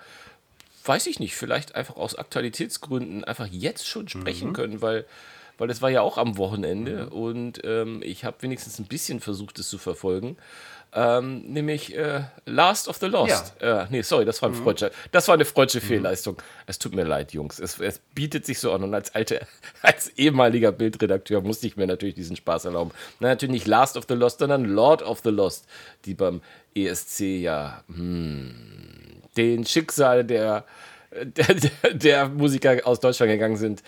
weiß 0.84 1.08
ich 1.08 1.18
nicht, 1.18 1.34
vielleicht 1.34 1.74
einfach 1.74 1.96
aus 1.96 2.14
Aktualitätsgründen 2.14 3.24
einfach 3.24 3.48
jetzt 3.48 3.88
schon 3.88 4.06
sprechen 4.06 4.50
mhm. 4.50 4.52
können, 4.52 4.80
weil 4.80 5.06
weil 5.60 5.68
das 5.68 5.82
war 5.82 5.90
ja 5.90 6.00
auch 6.00 6.16
am 6.16 6.38
Wochenende 6.38 7.04
mhm. 7.04 7.12
und 7.12 7.60
ähm, 7.64 8.00
ich 8.02 8.24
habe 8.24 8.38
wenigstens 8.40 8.78
ein 8.78 8.86
bisschen 8.86 9.20
versucht, 9.20 9.58
es 9.58 9.68
zu 9.68 9.76
verfolgen. 9.76 10.38
Ähm, 10.92 11.42
nämlich 11.52 11.94
äh, 11.94 12.22
Last 12.46 12.88
of 12.88 12.96
the 12.96 13.06
Lost. 13.06 13.54
Ja. 13.60 13.82
Äh, 13.82 13.86
nee, 13.90 14.00
sorry, 14.00 14.24
das 14.24 14.40
war, 14.40 14.48
ein 14.48 14.58
mhm. 14.58 14.90
Das 15.12 15.28
war 15.28 15.34
eine 15.34 15.44
freudsche 15.44 15.78
mhm. 15.78 15.84
Fehlleistung. 15.84 16.38
Es 16.66 16.78
tut 16.78 16.94
mir 16.94 17.04
leid, 17.04 17.32
Jungs. 17.34 17.60
Es, 17.60 17.78
es, 17.78 18.00
bietet 18.14 18.46
sich 18.46 18.58
so 18.58 18.72
an. 18.72 18.82
Und 18.82 18.94
als, 18.94 19.14
alte, 19.14 19.46
als 19.82 20.08
ehemaliger 20.16 20.72
Bildredakteur 20.72 21.42
musste 21.42 21.66
ich 21.66 21.76
mir 21.76 21.86
natürlich 21.86 22.14
diesen 22.14 22.36
Spaß 22.36 22.64
erlauben. 22.64 22.92
Na, 23.20 23.28
natürlich 23.28 23.52
nicht 23.52 23.66
Last 23.66 23.98
of 23.98 24.06
the 24.08 24.14
Lost, 24.14 24.38
sondern 24.38 24.64
Lord 24.64 25.02
of 25.02 25.20
the 25.22 25.30
Lost, 25.30 25.66
die 26.06 26.14
beim 26.14 26.40
ESC 26.74 27.20
ja 27.20 27.84
hm, 27.86 28.54
den 29.36 29.66
Schicksal 29.66 30.24
der, 30.24 30.64
der, 31.12 31.92
der 31.92 32.28
Musiker 32.30 32.78
aus 32.84 32.98
Deutschland 32.98 33.30
gegangen 33.30 33.58
sind. 33.58 33.82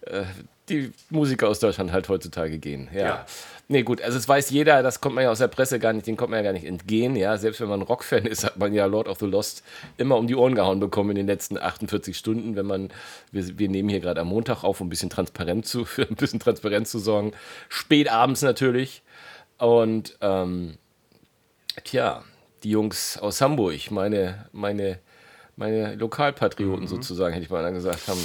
Äh, 0.00 0.24
die 0.68 0.92
Musiker 1.10 1.48
aus 1.48 1.58
Deutschland 1.58 1.92
halt 1.92 2.08
heutzutage 2.08 2.58
gehen. 2.58 2.88
Ja. 2.92 3.00
ja. 3.00 3.26
Nee, 3.70 3.82
gut, 3.82 4.00
also 4.00 4.16
es 4.16 4.26
weiß 4.26 4.48
jeder, 4.48 4.82
das 4.82 5.02
kommt 5.02 5.14
man 5.14 5.24
ja 5.24 5.30
aus 5.30 5.40
der 5.40 5.48
Presse 5.48 5.78
gar 5.78 5.92
nicht, 5.92 6.06
den 6.06 6.16
kommt 6.16 6.30
man 6.30 6.38
ja 6.38 6.42
gar 6.42 6.54
nicht 6.54 6.64
entgehen, 6.64 7.16
ja. 7.16 7.36
Selbst 7.36 7.60
wenn 7.60 7.68
man 7.68 7.82
Rockfan 7.82 8.24
ist, 8.24 8.44
hat 8.44 8.56
man 8.56 8.72
ja 8.72 8.86
Lord 8.86 9.08
of 9.08 9.18
the 9.18 9.26
Lost 9.26 9.62
immer 9.98 10.16
um 10.16 10.26
die 10.26 10.34
Ohren 10.34 10.54
gehauen 10.54 10.80
bekommen 10.80 11.10
in 11.10 11.16
den 11.16 11.26
letzten 11.26 11.58
48 11.58 12.16
Stunden, 12.16 12.56
wenn 12.56 12.64
man, 12.64 12.88
wir, 13.30 13.58
wir 13.58 13.68
nehmen 13.68 13.90
hier 13.90 14.00
gerade 14.00 14.22
am 14.22 14.28
Montag 14.28 14.64
auf, 14.64 14.80
um 14.80 14.86
ein 14.86 14.90
bisschen 14.90 15.10
transparent 15.10 15.66
zu, 15.66 15.84
für 15.86 16.08
ein 16.08 16.16
bisschen 16.16 16.40
Transparenz 16.40 16.90
zu 16.90 16.98
sorgen. 16.98 17.32
Spät 17.68 18.10
abends 18.10 18.40
natürlich. 18.40 19.02
Und 19.58 20.16
ähm, 20.22 20.78
tja, 21.84 22.24
die 22.62 22.70
Jungs 22.70 23.18
aus 23.18 23.42
Hamburg, 23.42 23.90
meine, 23.90 24.46
meine, 24.52 24.98
meine 25.56 25.94
Lokalpatrioten 25.96 26.84
mhm. 26.84 26.88
sozusagen, 26.88 27.34
hätte 27.34 27.44
ich 27.44 27.50
mal 27.50 27.70
gesagt, 27.70 28.08
haben 28.08 28.24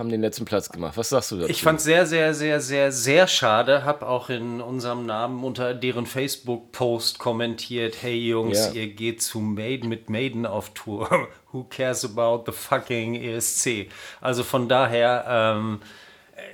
haben 0.00 0.08
den 0.08 0.20
letzten 0.20 0.44
Platz 0.44 0.68
gemacht. 0.68 0.96
Was 0.96 1.10
sagst 1.10 1.30
du 1.30 1.36
dazu? 1.36 1.50
Ich 1.50 1.62
fand 1.62 1.78
es 1.78 1.84
sehr, 1.84 2.06
sehr, 2.06 2.34
sehr, 2.34 2.60
sehr, 2.60 2.90
sehr 2.90 3.28
schade. 3.28 3.84
Hab 3.84 4.02
auch 4.02 4.28
in 4.30 4.60
unserem 4.60 5.06
Namen 5.06 5.44
unter 5.44 5.74
deren 5.74 6.06
Facebook-Post 6.06 7.20
kommentiert: 7.20 8.02
Hey 8.02 8.16
Jungs, 8.16 8.66
ja. 8.74 8.82
ihr 8.82 8.88
geht 8.88 9.22
zu 9.22 9.38
Maiden 9.38 9.88
mit 9.88 10.10
Maiden 10.10 10.46
auf 10.46 10.70
Tour. 10.70 11.28
Who 11.52 11.64
cares 11.64 12.04
about 12.04 12.50
the 12.50 12.52
fucking 12.52 13.14
ESC? 13.14 13.88
Also 14.20 14.42
von 14.42 14.68
daher. 14.68 15.24
Ähm, 15.28 15.80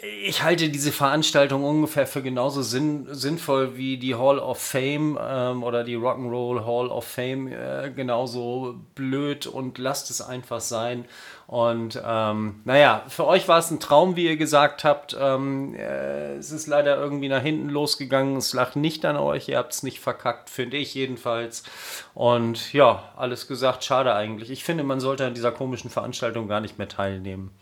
ich 0.02 0.42
halte 0.42 0.68
diese 0.68 0.92
Veranstaltung 0.92 1.64
ungefähr 1.64 2.06
für 2.06 2.22
genauso 2.22 2.62
sinn, 2.62 3.06
sinnvoll 3.10 3.76
wie 3.76 3.96
die 3.98 4.14
Hall 4.14 4.38
of 4.38 4.58
Fame 4.58 5.18
ähm, 5.20 5.62
oder 5.62 5.84
die 5.84 5.96
Rock'n'Roll 5.96 6.64
Hall 6.64 6.88
of 6.88 7.04
Fame. 7.04 7.48
Äh, 7.48 7.92
genauso 7.94 8.76
blöd 8.94 9.46
und 9.46 9.78
lasst 9.78 10.10
es 10.10 10.20
einfach 10.20 10.60
sein. 10.60 11.04
Und 11.46 12.00
ähm, 12.04 12.60
naja, 12.64 13.04
für 13.08 13.26
euch 13.26 13.46
war 13.46 13.58
es 13.58 13.70
ein 13.70 13.78
Traum, 13.78 14.16
wie 14.16 14.26
ihr 14.26 14.36
gesagt 14.36 14.82
habt. 14.84 15.16
Ähm, 15.18 15.74
äh, 15.74 16.34
es 16.34 16.50
ist 16.50 16.66
leider 16.66 16.96
irgendwie 16.96 17.28
nach 17.28 17.42
hinten 17.42 17.68
losgegangen. 17.68 18.36
Es 18.36 18.52
lag 18.52 18.74
nicht 18.74 19.04
an 19.04 19.16
euch. 19.16 19.48
Ihr 19.48 19.58
habt 19.58 19.72
es 19.72 19.82
nicht 19.82 20.00
verkackt, 20.00 20.50
finde 20.50 20.76
ich 20.76 20.94
jedenfalls. 20.94 21.62
Und 22.14 22.72
ja, 22.72 23.12
alles 23.16 23.46
gesagt, 23.46 23.84
schade 23.84 24.14
eigentlich. 24.14 24.50
Ich 24.50 24.64
finde, 24.64 24.82
man 24.82 25.00
sollte 25.00 25.26
an 25.26 25.34
dieser 25.34 25.52
komischen 25.52 25.90
Veranstaltung 25.90 26.48
gar 26.48 26.60
nicht 26.60 26.78
mehr 26.78 26.88
teilnehmen. 26.88 27.52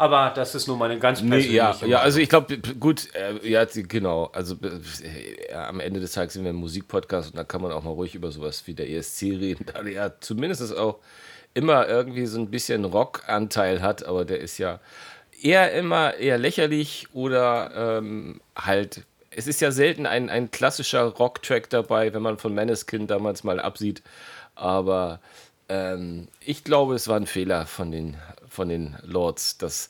Aber 0.00 0.32
das 0.34 0.54
ist 0.54 0.66
nur 0.66 0.78
meine 0.78 0.98
ganz 0.98 1.20
persönliche 1.20 1.50
nee, 1.50 1.56
ja, 1.56 1.76
ja, 1.84 1.98
also 1.98 2.20
ich 2.20 2.30
glaube, 2.30 2.56
gut, 2.56 3.14
äh, 3.14 3.46
ja, 3.46 3.66
genau. 3.66 4.30
Also 4.32 4.54
äh, 4.62 5.52
am 5.52 5.78
Ende 5.78 6.00
des 6.00 6.12
Tages 6.12 6.32
sind 6.32 6.44
wir 6.44 6.52
ein 6.52 6.56
Musikpodcast 6.56 7.32
und 7.32 7.36
da 7.36 7.44
kann 7.44 7.60
man 7.60 7.70
auch 7.70 7.82
mal 7.82 7.90
ruhig 7.90 8.14
über 8.14 8.30
sowas 8.32 8.66
wie 8.66 8.72
der 8.72 8.88
ESC 8.88 9.24
reden. 9.24 9.66
Da 9.74 9.82
ja 9.82 10.10
zumindest 10.18 10.74
auch 10.74 11.00
immer 11.52 11.86
irgendwie 11.86 12.24
so 12.24 12.38
ein 12.40 12.50
bisschen 12.50 12.86
Rockanteil 12.86 13.82
hat, 13.82 14.02
aber 14.02 14.24
der 14.24 14.40
ist 14.40 14.56
ja 14.56 14.80
eher 15.42 15.70
immer 15.74 16.14
eher 16.14 16.38
lächerlich 16.38 17.08
oder 17.12 17.98
ähm, 17.98 18.40
halt. 18.56 19.02
Es 19.30 19.46
ist 19.46 19.60
ja 19.60 19.70
selten 19.70 20.06
ein, 20.06 20.30
ein 20.30 20.50
klassischer 20.50 21.02
Rocktrack 21.04 21.68
dabei, 21.68 22.14
wenn 22.14 22.22
man 22.22 22.38
von 22.38 22.54
Maneskin 22.54 23.06
damals 23.06 23.44
mal 23.44 23.60
absieht. 23.60 24.02
Aber 24.54 25.20
ähm, 25.70 26.26
ich 26.40 26.64
glaube, 26.64 26.94
es 26.94 27.08
war 27.08 27.16
ein 27.16 27.26
Fehler 27.26 27.64
von 27.64 27.92
den, 27.92 28.16
von 28.48 28.68
den 28.68 28.96
Lords, 29.02 29.56
dass, 29.56 29.88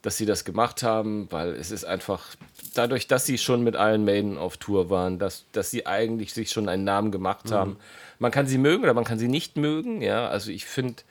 dass 0.00 0.16
sie 0.16 0.24
das 0.24 0.44
gemacht 0.44 0.82
haben, 0.82 1.30
weil 1.30 1.50
es 1.50 1.70
ist 1.70 1.84
einfach 1.84 2.24
dadurch, 2.74 3.06
dass 3.06 3.26
sie 3.26 3.36
schon 3.36 3.62
mit 3.62 3.74
Iron 3.74 4.04
Maiden 4.04 4.38
auf 4.38 4.56
Tour 4.56 4.88
waren, 4.88 5.18
dass, 5.18 5.44
dass 5.52 5.70
sie 5.70 5.86
eigentlich 5.86 6.32
sich 6.32 6.50
schon 6.50 6.68
einen 6.68 6.84
Namen 6.84 7.12
gemacht 7.12 7.50
mhm. 7.50 7.54
haben, 7.54 7.76
man 8.18 8.32
kann 8.32 8.46
sie 8.46 8.56
mögen 8.56 8.84
oder 8.84 8.94
man 8.94 9.04
kann 9.04 9.18
sie 9.18 9.28
nicht 9.28 9.56
mögen. 9.56 10.00
Ja, 10.00 10.28
also 10.28 10.50
ich 10.50 10.64
finde, 10.64 11.02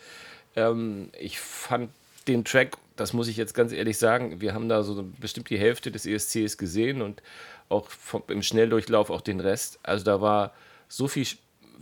ähm, 0.55 1.12
ich 1.20 1.39
fand 1.39 1.91
den 2.27 2.43
Track, 2.43 2.77
das 2.96 3.13
muss 3.13 3.27
ich 3.27 3.38
jetzt 3.38 3.53
ganz 3.53 3.72
ehrlich 3.72 4.00
sagen, 4.00 4.41
wir 4.41 4.55
haben 4.55 4.67
da 4.67 4.81
so 4.81 5.05
bestimmt 5.20 5.50
die 5.51 5.60
Hälfte 5.60 5.91
des 5.91 6.08
ESCs 6.08 6.58
gesehen 6.58 7.03
und 7.03 7.22
auch 7.70 7.88
vom, 7.88 8.24
im 8.29 8.41
Schnelldurchlauf 8.41 9.12
auch 9.12 9.22
den 9.22 9.39
Rest. 9.39 9.79
Also 9.84 10.03
da 10.05 10.22
war 10.22 10.53
so 10.88 11.08
viel 11.08 11.27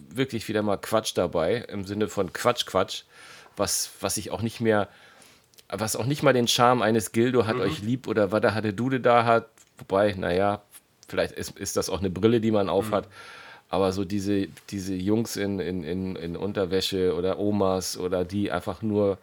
wirklich 0.09 0.47
wieder 0.47 0.61
mal 0.61 0.77
Quatsch 0.77 1.11
dabei, 1.15 1.65
im 1.69 1.85
Sinne 1.85 2.07
von 2.07 2.33
Quatsch, 2.33 2.65
Quatsch, 2.65 3.03
was, 3.55 3.91
was 4.01 4.17
ich 4.17 4.31
auch 4.31 4.41
nicht 4.41 4.61
mehr, 4.61 4.87
was 5.69 5.95
auch 5.95 6.05
nicht 6.05 6.23
mal 6.23 6.33
den 6.33 6.47
Charme 6.47 6.81
eines 6.81 7.11
Gildo 7.11 7.45
hat 7.45 7.55
mhm. 7.55 7.61
euch 7.61 7.81
lieb 7.81 8.07
oder 8.07 8.31
was 8.31 8.41
da 8.41 8.53
hatte 8.53 8.73
Dude 8.73 8.99
da 8.99 9.25
hat. 9.25 9.49
Wobei, 9.77 10.13
naja, 10.13 10.61
vielleicht 11.07 11.33
ist, 11.33 11.57
ist 11.57 11.77
das 11.77 11.89
auch 11.89 11.99
eine 11.99 12.09
Brille, 12.09 12.41
die 12.41 12.51
man 12.51 12.69
aufhat. 12.69 13.05
Mhm. 13.05 13.11
Aber 13.69 13.91
so 13.91 14.03
diese, 14.03 14.47
diese 14.71 14.95
Jungs 14.95 15.35
in, 15.35 15.59
in, 15.59 15.83
in, 15.83 16.15
in 16.15 16.35
Unterwäsche 16.35 17.15
oder 17.15 17.37
Omas 17.37 17.97
oder 17.97 18.25
die 18.25 18.51
einfach 18.51 18.81
nur, 18.81 19.19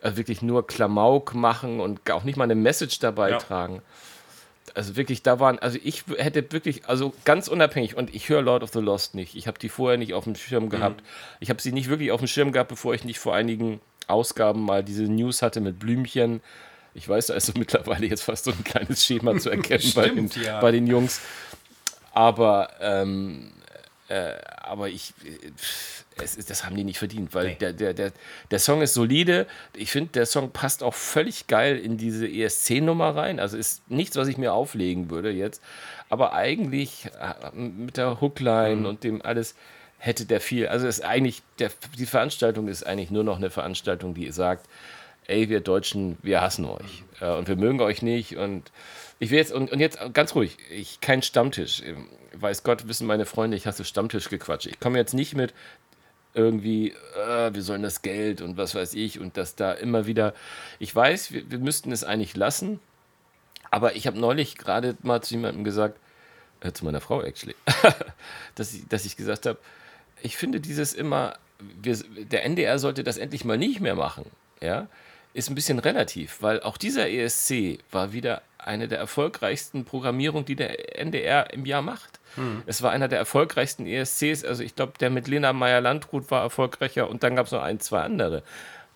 also 0.00 0.16
wirklich 0.16 0.42
nur 0.42 0.66
Klamauk 0.66 1.34
machen 1.34 1.80
und 1.80 2.08
auch 2.10 2.22
nicht 2.22 2.36
mal 2.36 2.44
eine 2.44 2.54
Message 2.54 3.00
dabei 3.00 3.30
ja. 3.30 3.38
tragen. 3.38 3.82
Also 4.74 4.96
wirklich, 4.96 5.22
da 5.22 5.40
waren, 5.40 5.58
also 5.58 5.78
ich 5.82 6.04
hätte 6.16 6.52
wirklich, 6.52 6.88
also 6.88 7.12
ganz 7.24 7.48
unabhängig, 7.48 7.96
und 7.96 8.14
ich 8.14 8.28
höre 8.28 8.42
Lord 8.42 8.62
of 8.62 8.70
the 8.72 8.78
Lost 8.78 9.14
nicht. 9.14 9.34
Ich 9.34 9.46
habe 9.46 9.58
die 9.58 9.68
vorher 9.68 9.98
nicht 9.98 10.14
auf 10.14 10.24
dem 10.24 10.36
Schirm 10.36 10.64
mhm. 10.64 10.70
gehabt. 10.70 11.00
Mhm. 11.00 11.06
Ich 11.40 11.50
habe 11.50 11.60
sie 11.60 11.72
nicht 11.72 11.88
wirklich 11.88 12.12
auf 12.12 12.20
dem 12.20 12.28
Schirm 12.28 12.52
gehabt, 12.52 12.68
bevor 12.68 12.94
ich 12.94 13.04
nicht 13.04 13.18
vor 13.18 13.34
einigen 13.34 13.80
Ausgaben 14.06 14.62
mal 14.62 14.84
diese 14.84 15.04
News 15.04 15.42
hatte 15.42 15.60
mit 15.60 15.78
Blümchen. 15.78 16.40
Ich 16.94 17.08
weiß, 17.08 17.26
da 17.26 17.34
ist 17.34 17.46
so 17.46 17.52
mittlerweile 17.56 18.06
jetzt 18.06 18.22
fast 18.22 18.44
so 18.44 18.50
ein 18.50 18.64
kleines 18.64 19.04
Schema 19.04 19.38
zu 19.38 19.50
erkennen 19.50 19.80
Stimmt, 19.80 19.94
bei, 19.94 20.08
den, 20.08 20.30
ja. 20.44 20.60
bei 20.60 20.70
den 20.72 20.86
Jungs. 20.86 21.20
Aber 22.12 22.70
ähm, 22.80 23.52
Äh, 24.10 24.40
aber 24.56 24.88
ich, 24.88 25.14
äh, 25.24 26.22
es, 26.22 26.36
das 26.44 26.64
haben 26.64 26.74
die 26.74 26.82
nicht 26.82 26.98
verdient, 26.98 27.32
weil 27.32 27.50
nee. 27.50 27.56
der, 27.60 27.72
der, 27.72 27.94
der, 27.94 28.12
der 28.50 28.58
Song 28.58 28.82
ist 28.82 28.94
solide. 28.94 29.46
Ich 29.76 29.92
finde, 29.92 30.10
der 30.10 30.26
Song 30.26 30.50
passt 30.50 30.82
auch 30.82 30.94
völlig 30.94 31.46
geil 31.46 31.78
in 31.78 31.96
diese 31.96 32.26
ESC-Nummer 32.26 33.14
rein. 33.14 33.38
Also 33.38 33.56
ist 33.56 33.88
nichts, 33.88 34.16
was 34.16 34.26
ich 34.26 34.36
mir 34.36 34.52
auflegen 34.52 35.10
würde 35.10 35.30
jetzt. 35.30 35.62
Aber 36.08 36.32
eigentlich 36.32 37.06
äh, 37.20 37.56
mit 37.56 37.98
der 37.98 38.20
Hookline 38.20 38.80
mhm. 38.80 38.86
und 38.86 39.04
dem 39.04 39.22
alles 39.22 39.54
hätte 39.98 40.24
der 40.24 40.40
viel. 40.40 40.66
Also 40.66 40.88
ist 40.88 41.04
eigentlich, 41.04 41.42
der, 41.60 41.70
die 41.96 42.06
Veranstaltung 42.06 42.66
ist 42.66 42.84
eigentlich 42.84 43.12
nur 43.12 43.22
noch 43.22 43.36
eine 43.36 43.50
Veranstaltung, 43.50 44.14
die 44.14 44.32
sagt, 44.32 44.66
ey, 45.28 45.48
wir 45.48 45.60
Deutschen, 45.60 46.18
wir 46.22 46.40
hassen 46.40 46.64
euch. 46.64 47.04
Mhm. 47.20 47.26
Äh, 47.26 47.36
und 47.36 47.46
wir 47.46 47.54
mögen 47.54 47.80
euch 47.80 48.02
nicht. 48.02 48.36
Und 48.36 48.72
ich 49.20 49.30
will 49.30 49.38
jetzt, 49.38 49.52
und, 49.52 49.70
und 49.70 49.78
jetzt 49.78 49.98
ganz 50.14 50.34
ruhig, 50.34 50.56
ich 50.70 51.00
kein 51.00 51.22
Stammtisch. 51.22 51.82
Weiß 52.32 52.62
Gott, 52.62 52.88
wissen 52.88 53.06
meine 53.06 53.26
Freunde, 53.26 53.56
ich 53.56 53.66
hasse 53.66 53.84
Stammtisch 53.84 54.30
gequatscht. 54.30 54.66
Ich 54.66 54.80
komme 54.80 54.98
jetzt 54.98 55.12
nicht 55.12 55.34
mit 55.34 55.52
irgendwie, 56.32 56.94
äh, 57.16 57.52
wir 57.52 57.62
sollen 57.62 57.82
das 57.82 58.00
Geld 58.00 58.40
und 58.40 58.56
was 58.56 58.74
weiß 58.74 58.94
ich 58.94 59.20
und 59.20 59.36
dass 59.36 59.56
da 59.56 59.72
immer 59.72 60.06
wieder. 60.06 60.32
Ich 60.78 60.94
weiß, 60.94 61.32
wir, 61.32 61.50
wir 61.50 61.58
müssten 61.58 61.92
es 61.92 62.02
eigentlich 62.02 62.34
lassen, 62.34 62.80
aber 63.70 63.94
ich 63.94 64.06
habe 64.06 64.18
neulich 64.18 64.56
gerade 64.56 64.96
mal 65.02 65.22
zu 65.22 65.34
jemandem 65.34 65.64
gesagt, 65.64 65.98
äh, 66.60 66.72
zu 66.72 66.86
meiner 66.86 67.00
Frau 67.02 67.20
actually, 67.22 67.56
dass, 68.54 68.72
ich, 68.72 68.88
dass 68.88 69.04
ich 69.04 69.16
gesagt 69.16 69.44
habe, 69.44 69.58
ich 70.22 70.36
finde 70.36 70.60
dieses 70.60 70.94
immer, 70.94 71.36
wir, 71.58 71.98
der 72.30 72.44
NDR 72.44 72.78
sollte 72.78 73.04
das 73.04 73.18
endlich 73.18 73.44
mal 73.44 73.58
nicht 73.58 73.80
mehr 73.80 73.96
machen, 73.96 74.24
ja, 74.62 74.88
ist 75.32 75.48
ein 75.48 75.54
bisschen 75.54 75.78
relativ, 75.78 76.38
weil 76.40 76.60
auch 76.62 76.76
dieser 76.76 77.08
ESC 77.08 77.78
war 77.90 78.12
wieder 78.12 78.42
eine 78.58 78.88
der 78.88 78.98
erfolgreichsten 78.98 79.84
Programmierungen, 79.84 80.44
die 80.44 80.56
der 80.56 80.98
NDR 80.98 81.52
im 81.52 81.64
Jahr 81.64 81.82
macht. 81.82 82.20
Hm. 82.34 82.62
Es 82.66 82.82
war 82.82 82.90
einer 82.90 83.08
der 83.08 83.18
erfolgreichsten 83.18 83.86
ESCs, 83.86 84.44
also 84.44 84.62
ich 84.62 84.74
glaube, 84.74 84.92
der 85.00 85.10
mit 85.10 85.28
Lena 85.28 85.52
Meyer-Landrut 85.52 86.30
war 86.30 86.42
erfolgreicher 86.42 87.08
und 87.08 87.22
dann 87.22 87.36
gab 87.36 87.46
es 87.46 87.52
noch 87.52 87.62
ein, 87.62 87.80
zwei 87.80 88.00
andere. 88.00 88.42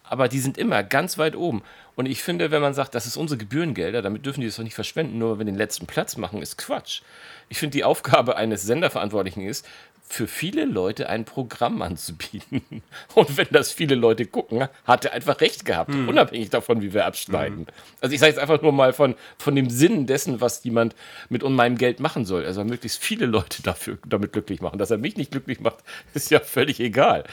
Aber 0.02 0.28
die 0.28 0.38
sind 0.38 0.58
immer 0.58 0.82
ganz 0.82 1.16
weit 1.16 1.34
oben. 1.34 1.62
Und 1.96 2.06
ich 2.06 2.22
finde, 2.22 2.50
wenn 2.50 2.60
man 2.60 2.74
sagt, 2.74 2.94
das 2.94 3.06
ist 3.06 3.16
unsere 3.16 3.38
Gebührengelder, 3.38 4.02
damit 4.02 4.26
dürfen 4.26 4.40
die 4.40 4.46
das 4.46 4.56
doch 4.56 4.64
nicht 4.64 4.74
verschwenden, 4.74 5.18
nur 5.18 5.32
wenn 5.32 5.46
wir 5.46 5.52
den 5.52 5.58
letzten 5.58 5.86
Platz 5.86 6.16
machen, 6.16 6.42
ist 6.42 6.58
Quatsch. 6.58 7.00
Ich 7.48 7.58
finde, 7.58 7.72
die 7.72 7.84
Aufgabe 7.84 8.36
eines 8.36 8.62
Senderverantwortlichen 8.62 9.46
ist, 9.46 9.66
für 10.06 10.26
viele 10.26 10.64
Leute 10.64 11.08
ein 11.08 11.24
Programm 11.24 11.82
anzubieten. 11.82 12.62
Und 13.14 13.36
wenn 13.36 13.48
das 13.50 13.72
viele 13.72 13.94
Leute 13.94 14.26
gucken, 14.26 14.68
hat 14.84 15.04
er 15.06 15.12
einfach 15.12 15.40
recht 15.40 15.64
gehabt, 15.64 15.92
hm. 15.92 16.08
unabhängig 16.08 16.50
davon, 16.50 16.82
wie 16.82 16.92
wir 16.92 17.06
abschneiden. 17.06 17.60
Hm. 17.60 17.66
Also 18.00 18.14
ich 18.14 18.20
sage 18.20 18.30
jetzt 18.30 18.38
einfach 18.38 18.60
nur 18.62 18.72
mal 18.72 18.92
von, 18.92 19.14
von 19.38 19.56
dem 19.56 19.70
Sinn 19.70 20.06
dessen, 20.06 20.40
was 20.40 20.62
jemand 20.62 20.94
mit 21.30 21.42
meinem 21.42 21.78
Geld 21.78 22.00
machen 22.00 22.26
soll. 22.26 22.44
Also 22.44 22.64
möglichst 22.64 23.02
viele 23.02 23.26
Leute 23.26 23.62
dafür, 23.62 23.98
damit 24.06 24.32
glücklich 24.32 24.60
machen. 24.60 24.78
Dass 24.78 24.90
er 24.90 24.98
mich 24.98 25.16
nicht 25.16 25.30
glücklich 25.30 25.60
macht, 25.60 25.78
ist 26.14 26.30
ja 26.30 26.40
völlig 26.40 26.80
egal. 26.80 27.24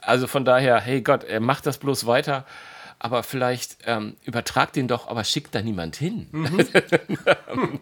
Also 0.00 0.26
von 0.26 0.44
daher, 0.44 0.80
hey 0.80 1.00
Gott, 1.00 1.24
er 1.24 1.40
macht 1.40 1.66
das 1.66 1.78
bloß 1.78 2.06
weiter 2.06 2.44
aber 3.00 3.22
vielleicht 3.22 3.78
ähm, 3.86 4.16
übertragt 4.24 4.74
den 4.74 4.88
doch, 4.88 5.06
aber 5.06 5.22
schickt 5.22 5.54
da 5.54 5.62
niemand 5.62 5.96
hin. 5.96 6.26
Mhm. 6.32 6.66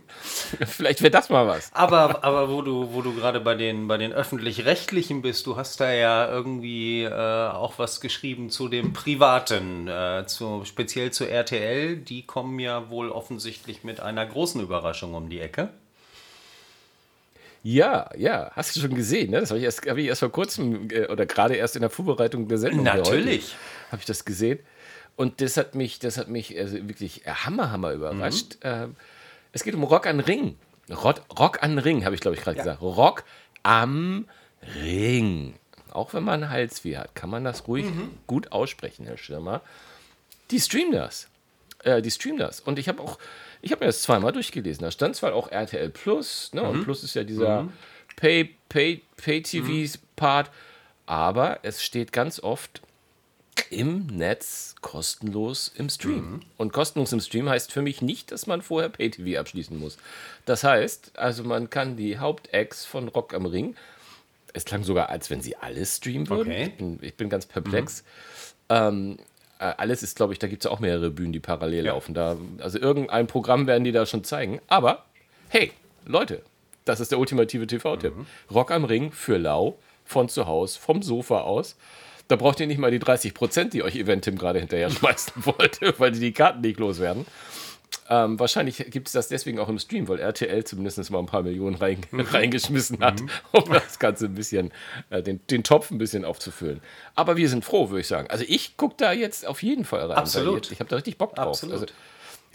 vielleicht 0.66 1.00
wäre 1.00 1.10
das 1.10 1.30
mal 1.30 1.46
was. 1.46 1.70
Aber, 1.72 2.22
aber 2.22 2.50
wo 2.50 2.60
du, 2.60 2.92
wo 2.92 3.00
du 3.00 3.14
gerade 3.14 3.40
bei 3.40 3.54
den, 3.54 3.88
bei 3.88 3.96
den 3.96 4.12
öffentlich-rechtlichen 4.12 5.22
bist, 5.22 5.46
du 5.46 5.56
hast 5.56 5.80
da 5.80 5.90
ja 5.90 6.28
irgendwie 6.28 7.04
äh, 7.04 7.48
auch 7.48 7.78
was 7.78 8.02
geschrieben 8.02 8.50
zu 8.50 8.68
dem 8.68 8.92
Privaten, 8.92 9.88
äh, 9.88 10.24
zu, 10.26 10.64
speziell 10.66 11.10
zu 11.12 11.28
RTL. 11.28 11.96
Die 11.96 12.26
kommen 12.26 12.58
ja 12.58 12.90
wohl 12.90 13.10
offensichtlich 13.10 13.84
mit 13.84 14.00
einer 14.00 14.26
großen 14.26 14.60
Überraschung 14.60 15.14
um 15.14 15.30
die 15.30 15.40
Ecke. 15.40 15.70
Ja, 17.62 18.10
ja, 18.16 18.52
hast 18.54 18.76
du 18.76 18.80
schon 18.80 18.94
gesehen, 18.94 19.32
ne? 19.32 19.40
Das 19.40 19.50
habe 19.50 19.58
ich, 19.58 19.64
erst, 19.64 19.88
hab 19.88 19.96
ich 19.96 20.06
erst 20.06 20.20
vor 20.20 20.30
kurzem 20.30 20.88
äh, 20.90 21.08
oder 21.08 21.26
gerade 21.26 21.54
erst 21.54 21.74
in 21.74 21.80
der 21.80 21.90
Vorbereitung 21.90 22.46
der 22.46 22.58
Sendung. 22.58 22.84
Natürlich. 22.84 23.56
Habe 23.90 24.00
ich 24.00 24.06
das 24.06 24.24
gesehen. 24.24 24.60
Und 25.16 25.40
das 25.40 25.56
hat 25.56 25.74
mich, 25.74 25.98
das 25.98 26.18
hat 26.18 26.28
mich 26.28 26.56
also 26.58 26.76
wirklich 26.88 27.22
hammer, 27.26 27.70
hammer 27.72 27.92
überrascht. 27.92 28.56
Mhm. 28.56 28.70
Ähm, 28.70 28.96
es 29.52 29.64
geht 29.64 29.74
um 29.74 29.82
Rock 29.82 30.06
an 30.06 30.20
Ring. 30.20 30.56
Rock, 30.90 31.22
Rock 31.38 31.62
an 31.62 31.78
Ring, 31.78 32.04
habe 32.04 32.14
ich 32.14 32.20
glaube 32.20 32.36
ich 32.36 32.42
gerade 32.42 32.58
ja. 32.58 32.62
gesagt. 32.62 32.82
Rock 32.82 33.24
am 33.62 34.26
Ring. 34.82 35.54
Auch 35.90 36.12
wenn 36.12 36.24
man 36.24 36.50
Halsweh 36.50 36.98
hat, 36.98 37.14
kann 37.14 37.30
man 37.30 37.42
das 37.42 37.66
ruhig 37.66 37.86
mhm. 37.86 38.10
gut 38.26 38.52
aussprechen, 38.52 39.06
Herr 39.06 39.16
Schirmer. 39.16 39.62
Die 40.50 40.60
streamen 40.60 40.92
das. 40.92 41.28
Äh, 41.82 42.02
die 42.02 42.10
streamen 42.10 42.38
das. 42.38 42.60
Und 42.60 42.78
ich 42.78 42.88
habe 42.88 43.02
auch, 43.02 43.18
ich 43.62 43.72
habe 43.72 43.80
mir 43.80 43.86
das 43.86 44.02
zweimal 44.02 44.32
durchgelesen. 44.32 44.84
Da 44.84 44.90
stand 44.90 45.16
zwar 45.16 45.34
auch 45.34 45.50
RTL 45.50 45.88
Plus, 45.88 46.52
ne? 46.52 46.62
Mhm. 46.62 46.68
und 46.68 46.84
Plus 46.84 47.02
ist 47.02 47.14
ja 47.14 47.24
dieser 47.24 47.62
mhm. 47.62 47.72
Pay, 48.16 48.54
Pay, 48.68 49.02
Pay 49.16 49.42
TVs 49.42 49.98
Part, 50.16 50.50
aber 51.06 51.60
es 51.62 51.82
steht 51.82 52.12
ganz 52.12 52.40
oft 52.40 52.82
im 53.70 54.06
Netz 54.06 54.74
kostenlos 54.80 55.72
im 55.76 55.88
Stream. 55.88 56.30
Mhm. 56.30 56.40
Und 56.56 56.72
kostenlos 56.72 57.12
im 57.12 57.20
Stream 57.20 57.48
heißt 57.48 57.72
für 57.72 57.82
mich 57.82 58.02
nicht, 58.02 58.32
dass 58.32 58.46
man 58.46 58.62
vorher 58.62 58.88
Pay-TV 58.88 59.38
abschließen 59.38 59.78
muss. 59.78 59.98
Das 60.44 60.64
heißt, 60.64 61.18
also 61.18 61.44
man 61.44 61.70
kann 61.70 61.96
die 61.96 62.18
Hauptacts 62.18 62.84
von 62.84 63.08
Rock 63.08 63.34
am 63.34 63.46
Ring, 63.46 63.76
es 64.52 64.64
klang 64.64 64.84
sogar, 64.84 65.10
als 65.10 65.30
wenn 65.30 65.40
sie 65.40 65.56
alles 65.56 65.98
streamen 65.98 66.28
würden. 66.28 66.50
Okay. 66.52 66.64
Ich, 66.64 66.74
bin, 66.76 66.98
ich, 67.02 67.14
bin, 67.14 67.28
ganz 67.28 67.46
perplex. 67.46 68.02
Mhm. 68.70 68.76
Ähm, 68.76 69.16
äh, 69.58 69.72
alles 69.76 70.02
ist, 70.02 70.16
glaube 70.16 70.32
ich, 70.32 70.38
da 70.38 70.46
gibt 70.46 70.64
es 70.64 70.70
auch 70.70 70.80
mehrere 70.80 71.10
Bühnen, 71.10 71.32
die 71.32 71.40
parallel 71.40 71.84
ja. 71.84 71.92
laufen. 71.92 72.14
Da, 72.14 72.36
also 72.58 72.78
irgendein 72.78 73.26
Programm 73.26 73.66
werden 73.66 73.84
die 73.84 73.92
da 73.92 74.06
schon 74.06 74.24
zeigen. 74.24 74.60
Aber 74.66 75.04
hey, 75.48 75.72
Leute, 76.06 76.42
das 76.84 77.00
ist 77.00 77.10
der 77.10 77.18
ultimative 77.18 77.66
TV-Tipp. 77.66 78.16
Mhm. 78.16 78.26
Rock 78.50 78.70
am 78.70 78.84
Ring 78.84 79.12
für 79.12 79.36
Lau, 79.36 79.78
von 80.04 80.28
zu 80.28 80.46
Hause, 80.46 80.78
vom 80.78 81.02
Sofa 81.02 81.40
aus. 81.40 81.76
Da 82.28 82.36
braucht 82.36 82.60
ihr 82.60 82.66
nicht 82.66 82.78
mal 82.78 82.90
die 82.90 82.98
30 82.98 83.34
Prozent, 83.34 83.72
die 83.72 83.82
euch 83.82 83.96
Eventim 83.96 84.36
gerade 84.36 84.58
hinterher 84.58 84.90
schmeißen 84.90 85.32
wollte, 85.36 85.94
weil 85.98 86.12
die 86.12 86.20
die 86.20 86.32
Karten 86.32 86.60
nicht 86.60 86.78
loswerden. 86.78 87.26
Ähm, 88.08 88.38
wahrscheinlich 88.38 88.78
gibt 88.90 89.08
es 89.08 89.12
das 89.12 89.28
deswegen 89.28 89.58
auch 89.58 89.68
im 89.68 89.78
Stream, 89.78 90.06
weil 90.08 90.18
RTL 90.20 90.64
zumindest 90.64 91.10
mal 91.10 91.18
ein 91.18 91.26
paar 91.26 91.42
Millionen 91.42 91.74
rein, 91.80 92.00
mhm. 92.10 92.20
reingeschmissen 92.20 93.00
hat, 93.00 93.20
mhm. 93.20 93.30
um 93.52 93.72
das 93.72 93.98
Ganze 93.98 94.26
ein 94.26 94.34
bisschen, 94.34 94.72
äh, 95.10 95.22
den, 95.22 95.40
den 95.48 95.62
Topf 95.62 95.90
ein 95.90 95.98
bisschen 95.98 96.24
aufzufüllen. 96.24 96.80
Aber 97.14 97.36
wir 97.36 97.48
sind 97.48 97.64
froh, 97.64 97.90
würde 97.90 98.00
ich 98.00 98.08
sagen. 98.08 98.28
Also 98.28 98.44
ich 98.46 98.76
gucke 98.76 98.94
da 98.98 99.12
jetzt 99.12 99.46
auf 99.46 99.62
jeden 99.62 99.84
Fall 99.84 100.06
rein. 100.06 100.16
Absolut. 100.16 100.70
Ich 100.70 100.80
habe 100.80 100.88
da 100.88 100.96
richtig 100.96 101.18
Bock 101.18 101.34
drauf. 101.34 101.48
Absolut. 101.48 101.74
Also, 101.74 101.86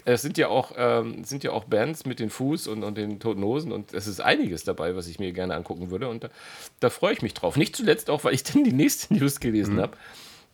es 0.04 0.22
sind 0.22 0.38
ja 0.38 0.48
auch, 0.48 0.72
ähm, 0.76 1.24
sind 1.24 1.44
ja 1.44 1.52
auch 1.52 1.64
Bands 1.64 2.04
mit 2.06 2.18
den 2.18 2.30
Fuß 2.30 2.66
und, 2.66 2.82
und 2.82 2.96
den 2.96 3.20
Toten 3.20 3.42
Hosen 3.42 3.72
und 3.72 3.92
es 3.94 4.06
ist 4.06 4.20
einiges 4.20 4.64
dabei, 4.64 4.96
was 4.96 5.06
ich 5.06 5.18
mir 5.18 5.32
gerne 5.32 5.54
angucken 5.54 5.90
würde 5.90 6.08
und 6.08 6.24
da, 6.24 6.28
da 6.80 6.90
freue 6.90 7.12
ich 7.12 7.22
mich 7.22 7.34
drauf. 7.34 7.56
Nicht 7.56 7.76
zuletzt 7.76 8.10
auch, 8.10 8.24
weil 8.24 8.34
ich 8.34 8.42
dann 8.52 8.64
die 8.64 8.72
nächste 8.72 9.14
News 9.14 9.40
gelesen 9.40 9.76
mhm. 9.76 9.80
habe, 9.80 9.96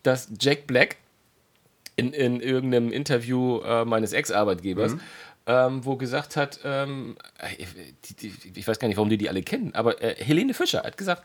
dass 0.02 0.28
Jack 0.38 0.66
Black 0.66 0.96
in, 1.96 2.12
in 2.12 2.40
irgendeinem 2.40 2.92
Interview 2.92 3.60
äh, 3.60 3.84
meines 3.84 4.12
Ex-Arbeitgebers 4.12 4.94
mhm. 4.94 5.00
ähm, 5.46 5.84
wo 5.84 5.96
gesagt 5.96 6.36
hat, 6.36 6.60
ähm, 6.64 7.16
die, 8.20 8.28
die, 8.28 8.60
ich 8.60 8.68
weiß 8.68 8.78
gar 8.78 8.88
nicht, 8.88 8.98
warum 8.98 9.10
die 9.10 9.18
die 9.18 9.28
alle 9.28 9.42
kennen, 9.42 9.74
aber 9.74 10.02
äh, 10.02 10.14
Helene 10.16 10.54
Fischer 10.54 10.82
hat 10.82 10.96
gesagt, 10.96 11.22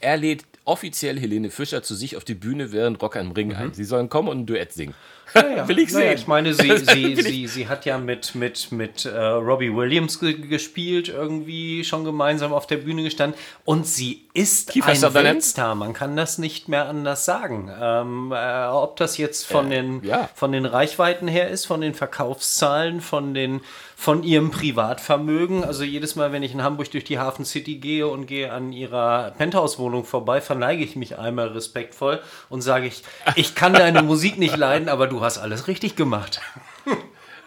er 0.00 0.16
lädt 0.16 0.44
offiziell 0.64 1.18
Helene 1.18 1.50
Fischer 1.50 1.82
zu 1.82 1.94
sich 1.94 2.16
auf 2.16 2.24
die 2.24 2.34
Bühne 2.34 2.72
während 2.72 3.02
Rock 3.02 3.16
am 3.16 3.32
Ring 3.32 3.48
mhm. 3.48 3.56
ein. 3.56 3.74
Sie 3.74 3.84
sollen 3.84 4.08
kommen 4.08 4.28
und 4.28 4.40
ein 4.40 4.46
Duett 4.46 4.72
singen. 4.72 4.94
Ja. 5.34 5.66
Will 5.68 5.78
ich 5.78 5.90
sehen. 5.90 6.00
Naja, 6.00 6.12
ich 6.12 6.26
meine, 6.26 6.54
sie, 6.54 6.76
sie, 6.78 7.16
sie, 7.16 7.46
sie 7.46 7.68
hat 7.68 7.84
ja 7.84 7.98
mit, 7.98 8.34
mit, 8.34 8.70
mit 8.72 9.04
äh, 9.04 9.18
Robbie 9.18 9.74
Williams 9.74 10.18
gespielt, 10.18 11.08
irgendwie 11.08 11.84
schon 11.84 12.04
gemeinsam 12.04 12.52
auf 12.52 12.66
der 12.66 12.76
Bühne 12.76 13.02
gestanden. 13.02 13.38
Und 13.64 13.86
sie 13.86 14.22
ist 14.34 14.70
Kiefer 14.70 14.88
ein 14.88 15.14
Weltstar. 15.14 15.74
Man 15.74 15.92
kann 15.92 16.16
das 16.16 16.38
nicht 16.38 16.68
mehr 16.68 16.86
anders 16.88 17.24
sagen. 17.24 17.70
Ähm, 17.80 18.32
äh, 18.32 18.66
ob 18.66 18.96
das 18.96 19.16
jetzt 19.18 19.46
von, 19.46 19.72
äh, 19.72 19.76
den, 19.76 20.04
ja. 20.04 20.28
von 20.34 20.52
den 20.52 20.66
Reichweiten 20.66 21.28
her 21.28 21.48
ist, 21.48 21.66
von 21.66 21.80
den 21.80 21.94
Verkaufszahlen, 21.94 23.00
von 23.00 23.34
den 23.34 23.60
von 23.96 24.22
ihrem 24.22 24.50
Privatvermögen. 24.50 25.64
Also 25.64 25.84
jedes 25.84 26.16
Mal, 26.16 26.32
wenn 26.32 26.42
ich 26.42 26.52
in 26.52 26.62
Hamburg 26.62 26.90
durch 26.90 27.04
die 27.04 27.18
Hafen 27.18 27.44
City 27.44 27.76
gehe 27.76 28.06
und 28.06 28.26
gehe 28.26 28.52
an 28.52 28.72
ihrer 28.72 29.32
Penthouse-Wohnung 29.32 30.04
vorbei, 30.04 30.40
verneige 30.40 30.84
ich 30.84 30.96
mich 30.96 31.18
einmal 31.18 31.48
respektvoll 31.48 32.20
und 32.48 32.62
sage 32.62 32.86
ich, 32.86 33.02
ich 33.36 33.54
kann 33.54 33.72
deine 33.72 34.02
Musik 34.04 34.38
nicht 34.38 34.56
leiden, 34.56 34.88
aber 34.88 35.06
du 35.06 35.20
hast 35.20 35.38
alles 35.38 35.68
richtig 35.68 35.96
gemacht. 35.96 36.40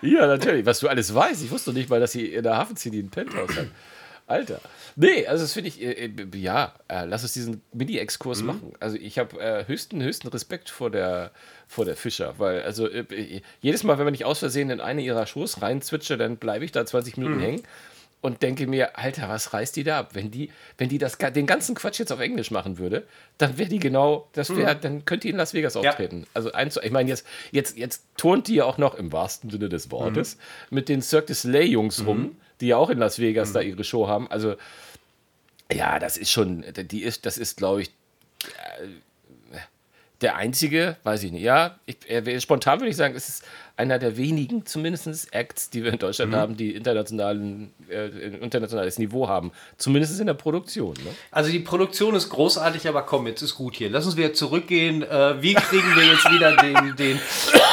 Ja, 0.01 0.27
natürlich. 0.27 0.65
Was 0.65 0.79
du 0.79 0.87
alles 0.87 1.13
weißt. 1.13 1.43
Ich 1.43 1.51
wusste 1.51 1.73
nicht 1.73 1.89
mal, 1.89 1.99
dass 1.99 2.11
sie 2.11 2.27
in 2.27 2.43
der 2.43 2.57
Hafen 2.57 2.77
City 2.77 2.99
ein 2.99 3.09
Penthouse 3.09 3.55
hat. 3.57 3.67
Alter. 4.27 4.59
Nee, 4.97 5.25
also 5.25 5.45
das 5.45 5.53
finde 5.53 5.69
ich, 5.69 5.81
äh, 5.81 6.05
äh, 6.05 6.11
ja, 6.35 6.73
äh, 6.89 7.05
lass 7.05 7.23
uns 7.23 7.31
diesen 7.31 7.61
Mini-Exkurs 7.71 8.41
mhm. 8.41 8.47
machen. 8.47 8.73
Also 8.79 8.97
ich 8.97 9.17
habe 9.17 9.39
äh, 9.39 9.65
höchsten, 9.67 10.03
höchsten 10.03 10.27
Respekt 10.27 10.69
vor 10.69 10.91
der, 10.91 11.31
vor 11.65 11.85
der 11.85 11.95
Fischer, 11.95 12.35
weil 12.37 12.61
also 12.61 12.87
äh, 12.87 13.05
äh, 13.09 13.41
jedes 13.61 13.83
Mal, 13.83 13.97
wenn 13.97 14.05
man 14.05 14.11
nicht 14.11 14.25
aus 14.25 14.39
Versehen 14.39 14.69
in 14.69 14.81
eine 14.81 15.01
ihrer 15.01 15.25
Shows 15.25 15.61
reinzwitsche, 15.61 16.17
dann 16.17 16.37
bleibe 16.37 16.65
ich 16.65 16.73
da 16.73 16.85
20 16.85 17.15
Minuten 17.17 17.37
mhm. 17.37 17.41
hängen 17.41 17.63
und 18.19 18.41
denke 18.41 18.67
mir, 18.67 18.97
Alter, 18.97 19.29
was 19.29 19.53
reißt 19.53 19.75
die 19.75 19.83
da 19.83 19.99
ab? 19.99 20.09
Wenn 20.13 20.31
die, 20.31 20.49
wenn 20.77 20.89
die 20.89 20.97
das, 20.97 21.17
den 21.17 21.45
ganzen 21.45 21.75
Quatsch 21.75 21.99
jetzt 21.99 22.11
auf 22.11 22.19
Englisch 22.19 22.51
machen 22.51 22.77
würde, 22.77 23.07
dann 23.37 23.57
wäre 23.57 23.69
die 23.69 23.79
genau, 23.79 24.27
das 24.33 24.55
wäre, 24.55 24.75
mhm. 24.75 24.81
dann 24.81 25.05
könnte 25.05 25.27
die 25.27 25.29
in 25.31 25.37
Las 25.37 25.53
Vegas 25.53 25.77
auftreten. 25.77 26.21
Ja. 26.21 26.27
Also 26.33 26.51
eins, 26.51 26.77
ich 26.81 26.91
meine, 26.91 27.09
jetzt, 27.09 27.25
jetzt, 27.51 27.77
jetzt 27.77 28.03
turnt 28.17 28.47
die 28.47 28.55
ja 28.55 28.65
auch 28.65 28.77
noch 28.77 28.95
im 28.95 29.11
wahrsten 29.11 29.49
Sinne 29.49 29.69
des 29.69 29.91
Wortes 29.91 30.35
mhm. 30.35 30.75
mit 30.75 30.89
den 30.89 31.01
Cirque 31.01 31.27
du 31.27 31.35
Soleil 31.35 31.67
Jungs 31.67 32.05
rum, 32.05 32.19
mhm. 32.19 32.35
Die 32.61 32.67
ja 32.67 32.77
auch 32.77 32.89
in 32.89 32.97
Las 32.97 33.19
Vegas 33.19 33.53
da 33.53 33.61
mhm. 33.61 33.69
ihre 33.69 33.83
Show 33.83 34.07
haben. 34.07 34.29
Also 34.29 34.55
Ja, 35.71 35.99
das 35.99 36.17
ist 36.17 36.31
schon, 36.31 36.63
die 36.75 37.03
ist, 37.03 37.25
das 37.25 37.37
ist, 37.37 37.57
glaube 37.57 37.81
ich, 37.81 37.91
der 40.21 40.35
einzige, 40.35 40.97
weiß 41.03 41.23
ich 41.23 41.31
nicht. 41.31 41.43
Ja, 41.43 41.79
ich, 41.85 41.97
spontan 42.41 42.79
würde 42.79 42.89
ich 42.89 42.95
sagen, 42.95 43.15
es 43.15 43.29
ist 43.29 43.43
einer 43.77 43.99
der 43.99 44.17
wenigen, 44.17 44.65
zumindest 44.65 45.33
Acts, 45.33 45.69
die 45.69 45.83
wir 45.83 45.93
in 45.93 45.99
Deutschland 45.99 46.31
mhm. 46.31 46.35
haben, 46.35 46.57
die 46.57 46.73
internationalen, 46.73 47.71
äh, 47.89 48.07
internationales 48.41 48.97
Niveau 48.97 49.27
haben. 49.27 49.51
Zumindest 49.77 50.19
in 50.19 50.25
der 50.25 50.33
Produktion. 50.33 50.93
Ne? 50.95 51.11
Also 51.31 51.51
die 51.51 51.59
Produktion 51.59 52.15
ist 52.15 52.29
großartig, 52.29 52.87
aber 52.87 53.03
komm, 53.03 53.27
jetzt 53.27 53.43
ist 53.43 53.53
gut 53.53 53.75
hier. 53.75 53.91
Lass 53.91 54.07
uns 54.07 54.17
wieder 54.17 54.33
zurückgehen. 54.33 55.03
Äh, 55.03 55.41
wie 55.43 55.53
kriegen 55.53 55.95
wir 55.95 56.03
jetzt 56.05 56.29
wieder 56.31 56.55
den, 56.55 56.95
den 56.95 57.19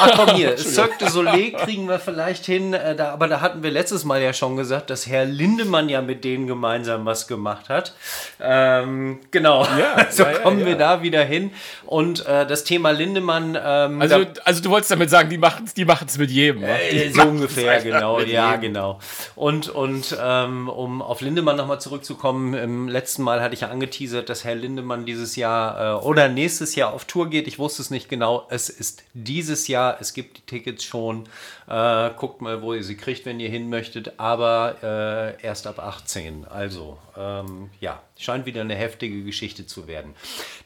Ach 0.00 0.12
komm 0.14 0.37
hier, 0.37 0.58
Cirque 0.58 0.99
du 0.99 1.08
Soleil 1.08 1.52
kriegen 1.52 1.88
wir 1.88 1.99
vielleicht 1.99 2.44
hin, 2.44 2.75
äh, 2.75 2.94
da, 2.94 3.12
aber 3.12 3.26
da 3.26 3.40
hatten 3.40 3.62
wir 3.62 3.70
letztes 3.70 4.04
Mal 4.04 4.20
ja 4.20 4.34
schon 4.34 4.56
gesagt, 4.56 4.90
dass 4.90 5.06
Herr 5.06 5.25
Lindemann 5.25 5.88
ja 5.88 6.02
mit 6.02 6.23
denen 6.23 6.46
gemeinsam 6.46 7.06
was 7.06 7.26
gemacht 7.26 7.70
hat. 7.70 7.94
Ähm, 8.40 9.20
genau, 9.30 9.64
ja, 9.64 10.06
so 10.11 10.25
ja, 10.25 10.32
kommen 10.34 10.61
ja, 10.61 10.66
wir 10.66 10.76
da 10.76 11.02
wieder 11.02 11.25
hin. 11.25 11.50
Und 11.87 12.26
äh, 12.26 12.46
das 12.46 12.64
Thema 12.64 12.90
Lindemann... 12.90 13.58
Ähm, 13.58 14.02
also, 14.02 14.26
also 14.44 14.62
du 14.62 14.68
wolltest 14.68 14.90
damit 14.90 15.08
sagen, 15.08 15.30
die 15.30 15.38
machen 15.38 15.64
es 15.64 15.73
die 15.73 15.84
machen 15.84 15.93
es 16.02 16.18
mit 16.18 16.30
jedem. 16.30 16.60
Ne? 16.60 16.80
Äh, 16.90 17.10
so 17.10 17.22
ungefähr, 17.22 17.80
genau. 17.82 18.20
Ja, 18.20 18.50
jedem. 18.50 18.60
genau. 18.60 18.98
Und, 19.34 19.68
und 19.68 20.16
ähm, 20.20 20.68
um 20.68 21.02
auf 21.02 21.20
Lindemann 21.20 21.56
nochmal 21.56 21.80
zurückzukommen, 21.80 22.54
im 22.54 22.88
letzten 22.88 23.22
Mal 23.22 23.42
hatte 23.42 23.54
ich 23.54 23.60
ja 23.62 23.68
angeteasert, 23.68 24.28
dass 24.28 24.44
Herr 24.44 24.54
Lindemann 24.54 25.06
dieses 25.06 25.36
Jahr 25.36 26.00
äh, 26.00 26.04
oder 26.04 26.28
nächstes 26.28 26.74
Jahr 26.74 26.92
auf 26.92 27.04
Tour 27.04 27.30
geht. 27.30 27.46
Ich 27.46 27.58
wusste 27.58 27.82
es 27.82 27.90
nicht 27.90 28.08
genau. 28.08 28.46
Es 28.50 28.68
ist 28.68 29.04
dieses 29.14 29.68
Jahr. 29.68 29.98
Es 30.00 30.14
gibt 30.14 30.38
die 30.38 30.42
Tickets 30.42 30.84
schon. 30.84 31.28
Äh, 31.66 32.11
guckt 32.18 32.42
mal, 32.42 32.61
wo 32.61 32.75
ihr 32.75 32.85
sie 32.85 32.97
kriegt, 32.97 33.25
wenn 33.25 33.40
ihr 33.40 33.49
hin 33.49 33.71
möchtet. 33.71 34.18
Aber 34.18 34.76
äh, 34.83 35.42
erst 35.42 35.66
ab 35.66 35.78
18. 35.78 36.44
Also, 36.44 36.99
ähm, 37.16 37.71
ja, 37.80 38.02
scheint 38.18 38.44
wieder 38.44 38.61
eine 38.61 38.75
heftige 38.75 39.23
Geschichte 39.25 39.66
zu 39.66 39.87
werden. 39.87 40.14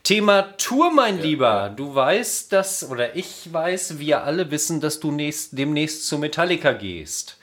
Thema 0.03 0.43
Tour, 0.59 0.93
mein 0.93 1.19
ja. 1.19 1.23
Lieber. 1.23 1.73
Du 1.75 1.95
weißt, 1.95 2.53
dass, 2.53 2.89
oder 2.89 3.15
ich 3.15 3.53
weiß, 3.53 3.99
wir 4.01 4.25
alle 4.25 4.51
wissen, 4.51 4.81
dass 4.81 4.99
du 4.99 5.13
nächst, 5.13 5.57
demnächst 5.57 6.07
zu 6.07 6.19
Metallica 6.19 6.73
gehst. 6.73 7.37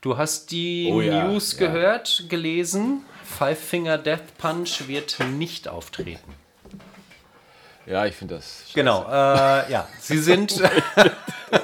Du 0.00 0.16
hast 0.16 0.52
die 0.52 0.90
oh, 0.92 1.00
ja. 1.00 1.24
News 1.24 1.56
gehört, 1.56 2.20
ja. 2.20 2.28
gelesen. 2.28 3.04
Five 3.24 3.58
Finger 3.58 3.98
Death 3.98 4.38
Punch 4.38 4.86
wird 4.86 5.16
nicht 5.32 5.66
auftreten. 5.66 6.34
Ja, 7.86 8.06
ich 8.06 8.14
finde 8.14 8.36
das. 8.36 8.60
Scheiße. 8.66 8.74
Genau, 8.74 9.04
äh, 9.08 9.72
ja. 9.72 9.88
Sie 9.98 10.18
sind. 10.18 10.62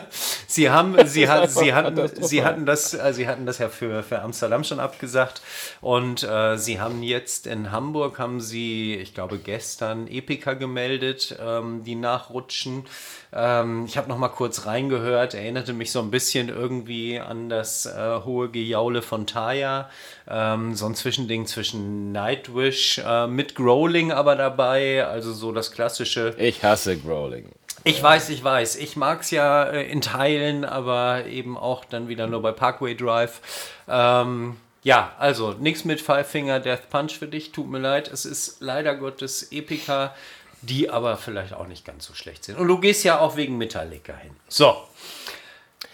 Sie 0.51 0.69
haben, 0.69 0.97
sie, 1.07 1.29
hat, 1.29 1.49
sie, 1.49 1.73
hatten, 1.75 2.11
sie, 2.23 2.43
hatten 2.43 2.67
das, 2.67 2.93
äh, 2.93 3.15
sie 3.15 3.29
hatten 3.29 3.47
das 3.47 3.59
ja 3.59 3.69
für, 3.69 4.03
für 4.03 4.21
Amsterdam 4.21 4.65
schon 4.65 4.81
abgesagt 4.81 5.43
und 5.81 6.25
äh, 6.25 6.59
sie 6.59 6.81
haben 6.81 7.05
jetzt 7.05 7.47
in 7.47 7.71
Hamburg, 7.71 8.19
haben 8.19 8.41
sie, 8.41 8.97
ich 8.97 9.15
glaube 9.15 9.39
gestern, 9.39 10.09
Epica 10.09 10.55
gemeldet, 10.55 11.39
ähm, 11.41 11.85
die 11.85 11.95
nachrutschen. 11.95 12.85
Ähm, 13.33 13.85
ich 13.87 13.97
habe 13.97 14.09
noch 14.09 14.19
mal 14.19 14.29
kurz 14.29 14.67
reingehört, 14.67 15.35
erinnerte 15.35 15.73
mich 15.73 15.93
so 15.93 16.01
ein 16.01 16.11
bisschen 16.11 16.49
irgendwie 16.49 17.21
an 17.21 17.49
das 17.49 17.87
äh, 17.87 18.21
hohe 18.25 18.49
Gejaule 18.51 19.03
von 19.03 19.29
Taya. 19.29 19.89
Ähm, 20.29 20.75
so 20.75 20.87
ein 20.87 20.97
Zwischending 20.97 21.47
zwischen 21.47 22.11
Nightwish 22.11 22.99
äh, 22.99 23.29
mit 23.29 23.55
Growling 23.55 24.11
aber 24.11 24.35
dabei, 24.35 25.07
also 25.07 25.33
so 25.33 25.53
das 25.53 25.71
klassische. 25.71 26.35
Ich 26.39 26.65
hasse 26.65 26.97
Growling. 26.97 27.51
Ich 27.85 28.03
weiß, 28.03 28.29
ich 28.29 28.45
weiß. 28.45 28.77
Ich 28.77 28.97
mag 28.97 29.23
es 29.23 29.31
ja 29.31 29.65
äh, 29.65 29.91
in 29.91 30.01
Teilen, 30.01 30.65
aber 30.65 31.27
eben 31.27 31.57
auch 31.57 31.85
dann 31.85 32.09
wieder 32.09 32.27
nur 32.27 32.43
bei 32.43 32.53
Parkway 32.53 32.95
Drive. 32.95 33.41
Ähm, 33.89 34.57
ja, 34.83 35.15
also 35.19 35.53
nichts 35.53 35.85
mit 35.85 36.01
Five 36.01 36.29
Finger 36.29 36.61
Death 36.61 36.91
Punch 36.91 37.13
für 37.19 37.29
dich, 37.29 37.53
tut 37.53 37.71
mir 37.71 37.79
leid. 37.79 38.09
Es 38.09 38.25
ist 38.25 38.61
leider 38.61 38.95
Gottes 38.97 39.51
Epica, 39.51 40.15
die 40.63 40.91
aber 40.91 41.17
vielleicht 41.17 41.55
auch 41.55 41.67
nicht 41.67 41.85
ganz 41.85 42.07
so 42.07 42.15
schlecht 42.15 42.45
sind. 42.45 42.59
Und 42.59 42.69
du 42.69 42.79
gehst 42.79 43.05
ja 43.05 43.19
auch 43.19 43.37
wegen 43.37 43.57
Metallica 43.59 44.15
hin. 44.15 44.33
So. 44.49 44.77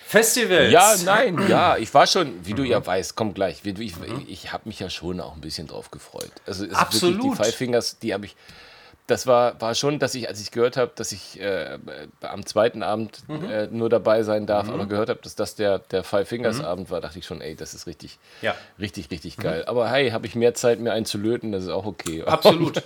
Festivals. 0.07 0.71
Ja, 0.71 0.95
nein, 1.05 1.45
ja, 1.49 1.77
ich 1.77 1.93
war 1.93 2.07
schon, 2.07 2.47
wie 2.47 2.55
du 2.55 2.63
ja 2.63 2.85
weißt, 2.85 3.17
komm 3.17 3.35
gleich. 3.35 3.63
Ich, 3.65 3.79
ich, 3.79 3.95
ich 4.29 4.53
habe 4.53 4.69
mich 4.69 4.79
ja 4.79 4.89
schon 4.89 5.21
auch 5.21 5.35
ein 5.35 5.41
bisschen 5.41 5.67
drauf 5.67 5.91
gefreut. 5.91 6.31
Also 6.47 6.67
Absolut. 6.73 7.25
die 7.25 7.37
Five 7.37 7.55
Fingers, 7.55 7.99
die 7.99 8.15
habe 8.15 8.27
ich 8.27 8.37
das 9.07 9.27
war, 9.27 9.61
war 9.61 9.75
schon, 9.75 9.99
dass 9.99 10.15
ich, 10.15 10.29
als 10.29 10.41
ich 10.41 10.51
gehört 10.51 10.77
habe, 10.77 10.91
dass 10.95 11.13
ich 11.13 11.41
äh, 11.41 11.79
am 12.21 12.45
zweiten 12.45 12.83
Abend 12.83 13.23
mhm. 13.29 13.49
äh, 13.49 13.67
nur 13.69 13.89
dabei 13.89 14.23
sein 14.25 14.47
darf, 14.47 14.67
mhm. 14.67 14.75
aber 14.75 14.87
gehört 14.87 15.09
habe, 15.09 15.21
dass 15.23 15.37
das 15.37 15.55
der, 15.55 15.79
der 15.79 16.03
Five 16.03 16.29
Fingers 16.29 16.59
mhm. 16.59 16.65
Abend 16.65 16.91
war, 16.91 17.01
dachte 17.01 17.19
ich 17.19 17.25
schon, 17.25 17.41
ey, 17.41 17.55
das 17.55 17.73
ist 17.73 17.87
richtig, 17.87 18.19
ja. 18.43 18.55
richtig, 18.81 19.11
richtig 19.11 19.37
geil. 19.37 19.63
Mhm. 19.63 19.69
Aber 19.69 19.91
hey, 19.91 20.11
habe 20.11 20.27
ich 20.27 20.35
mehr 20.35 20.55
Zeit, 20.55 20.81
mir 20.81 20.93
einen 20.93 21.07
zu 21.07 21.19
löten, 21.19 21.53
das 21.53 21.65
ist 21.65 21.71
auch 21.71 21.87
okay. 21.87 22.23
Absolut. 22.27 22.79
Und, 22.79 22.85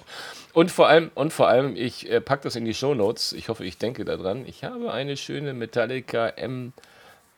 und 0.53 0.71
vor 0.71 0.89
allem, 0.89 1.11
und 1.15 1.33
vor 1.33 1.49
allem, 1.49 1.75
ich 1.75 2.11
äh, 2.11 2.21
packe 2.21 2.43
das 2.45 2.57
in 2.57 2.67
die 2.67 2.75
Show 2.75 2.95
Notes. 2.95 3.33
Ich 3.33 3.49
hoffe, 3.49 3.65
ich 3.65 3.79
denke 3.79 4.05
daran. 4.05 4.45
Ich 4.47 4.65
habe 4.65 4.93
eine 4.93 5.17
schöne 5.17 5.55
Metallica 5.55 6.33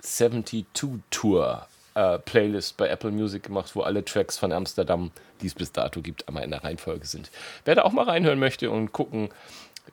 M72 0.03 0.65
Tour 1.11 1.67
äh, 1.95 2.19
Playlist 2.19 2.77
bei 2.77 2.89
Apple 2.89 3.11
Music 3.11 3.45
gemacht, 3.45 3.75
wo 3.75 3.83
alle 3.83 4.05
Tracks 4.05 4.39
von 4.39 4.53
Amsterdam, 4.53 5.11
die 5.41 5.47
es 5.47 5.55
bis 5.55 5.73
dato 5.73 6.01
gibt, 6.01 6.29
einmal 6.29 6.45
in 6.45 6.51
der 6.51 6.65
Reihenfolge 6.65 7.07
sind. 7.07 7.31
Wer 7.65 7.75
da 7.75 7.83
auch 7.83 7.93
mal 7.93 8.05
reinhören 8.05 8.39
möchte 8.39 8.71
und 8.71 8.93
gucken, 8.93 9.31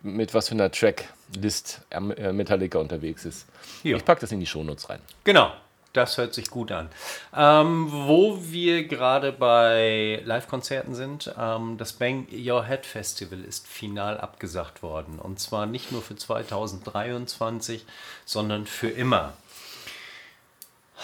mit 0.01 0.33
was 0.33 0.49
für 0.49 0.55
einer 0.55 0.71
Tracklist 0.71 1.81
äh, 1.89 1.99
Metallica 1.99 2.77
unterwegs 2.79 3.25
ist. 3.25 3.47
Jo. 3.83 3.97
Ich 3.97 4.05
packe 4.05 4.21
das 4.21 4.31
in 4.31 4.39
die 4.39 4.45
Shownotes 4.45 4.89
rein. 4.89 4.99
Genau. 5.23 5.51
Das 5.93 6.19
hört 6.19 6.35
sich 6.35 6.51
gut 6.51 6.71
an. 6.71 6.88
Ähm, 7.35 7.88
wo 7.91 8.38
wir 8.43 8.88
gerade 8.88 9.31
bei 9.31 10.21
Live-Konzerten 10.23 10.93
sind, 10.93 11.33
ähm, 11.38 11.77
das 11.79 11.93
Bang 11.93 12.27
Your 12.31 12.63
Head 12.65 12.85
Festival 12.85 13.43
ist 13.43 13.67
final 13.67 14.19
abgesagt 14.19 14.83
worden. 14.83 15.17
Und 15.17 15.39
zwar 15.39 15.65
nicht 15.65 15.91
nur 15.91 16.03
für 16.03 16.15
2023, 16.15 17.85
sondern 18.23 18.67
für 18.67 18.89
immer. 18.89 19.33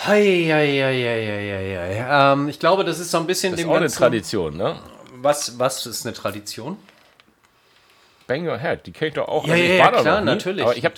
Hei, 0.04 0.48
hei, 0.52 0.82
hei, 0.84 2.06
hei, 2.06 2.34
ähm, 2.34 2.50
ich 2.50 2.60
glaube, 2.60 2.84
das 2.84 3.00
ist 3.00 3.12
so 3.12 3.18
ein 3.18 3.26
bisschen 3.26 3.54
das 3.54 3.62
ist 3.62 3.66
dem 3.66 3.70
auch 3.72 3.80
ganzen, 3.80 4.04
eine 4.04 4.12
Tradition, 4.12 4.58
ne? 4.58 4.76
Was, 5.22 5.58
was 5.58 5.86
ist 5.86 6.06
eine 6.06 6.14
Tradition? 6.14 6.78
Bang 8.28 8.48
Your 8.48 8.58
Head, 8.58 8.86
die 8.86 8.92
kenne 8.92 9.10
ich 9.10 9.14
doch 9.16 9.28
auch. 9.28 9.48
Ja, 9.48 9.54
also 9.54 9.66
ja, 9.66 9.74
ja 9.76 9.92
klar, 9.92 10.22
natürlich. 10.22 10.64
Aber 10.64 10.76
ich 10.76 10.86
habe 10.86 10.96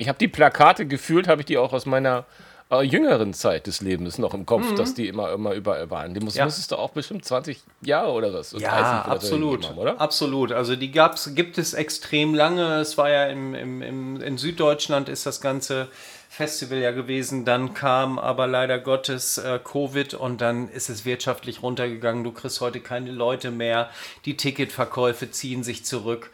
hab 0.00 0.18
die 0.18 0.28
Plakate 0.28 0.86
gefühlt, 0.86 1.28
habe 1.28 1.42
ich 1.42 1.46
die 1.46 1.58
auch 1.58 1.72
aus 1.72 1.86
meiner 1.86 2.24
äh, 2.70 2.82
jüngeren 2.82 3.34
Zeit 3.34 3.66
des 3.66 3.80
Lebens 3.80 4.18
noch 4.18 4.34
im 4.34 4.46
Kopf, 4.46 4.70
mhm. 4.70 4.76
dass 4.76 4.94
die 4.94 5.08
immer, 5.08 5.32
immer 5.32 5.54
überall 5.54 5.90
waren. 5.90 6.14
Die 6.14 6.20
muss, 6.20 6.34
ja. 6.34 6.44
musstest 6.44 6.70
du 6.72 6.76
auch 6.76 6.90
bestimmt 6.90 7.24
20 7.24 7.60
Jahre 7.82 8.12
oder 8.12 8.32
was? 8.32 8.52
Ja, 8.52 9.02
absolut. 9.02 9.68
Haben, 9.68 9.78
oder? 9.78 10.00
Absolut. 10.00 10.52
Also 10.52 10.76
die 10.76 10.90
gab's, 10.90 11.34
gibt 11.34 11.58
es 11.58 11.74
extrem 11.74 12.34
lange. 12.34 12.80
Es 12.80 12.98
war 12.98 13.10
ja 13.10 13.26
im, 13.26 13.54
im, 13.54 13.82
im, 13.82 14.20
in 14.20 14.38
Süddeutschland 14.38 15.08
ist 15.08 15.26
das 15.26 15.40
Ganze 15.40 15.88
Festival 16.28 16.78
ja 16.78 16.90
gewesen. 16.90 17.44
Dann 17.44 17.74
kam 17.74 18.18
aber 18.18 18.46
leider 18.46 18.78
Gottes 18.78 19.38
äh, 19.38 19.58
Covid 19.62 20.14
und 20.14 20.40
dann 20.40 20.68
ist 20.68 20.90
es 20.90 21.04
wirtschaftlich 21.04 21.62
runtergegangen. 21.62 22.22
Du 22.22 22.32
kriegst 22.32 22.60
heute 22.60 22.80
keine 22.80 23.10
Leute 23.10 23.50
mehr. 23.50 23.90
Die 24.24 24.36
Ticketverkäufe 24.36 25.30
ziehen 25.30 25.64
sich 25.64 25.84
zurück. 25.84 26.30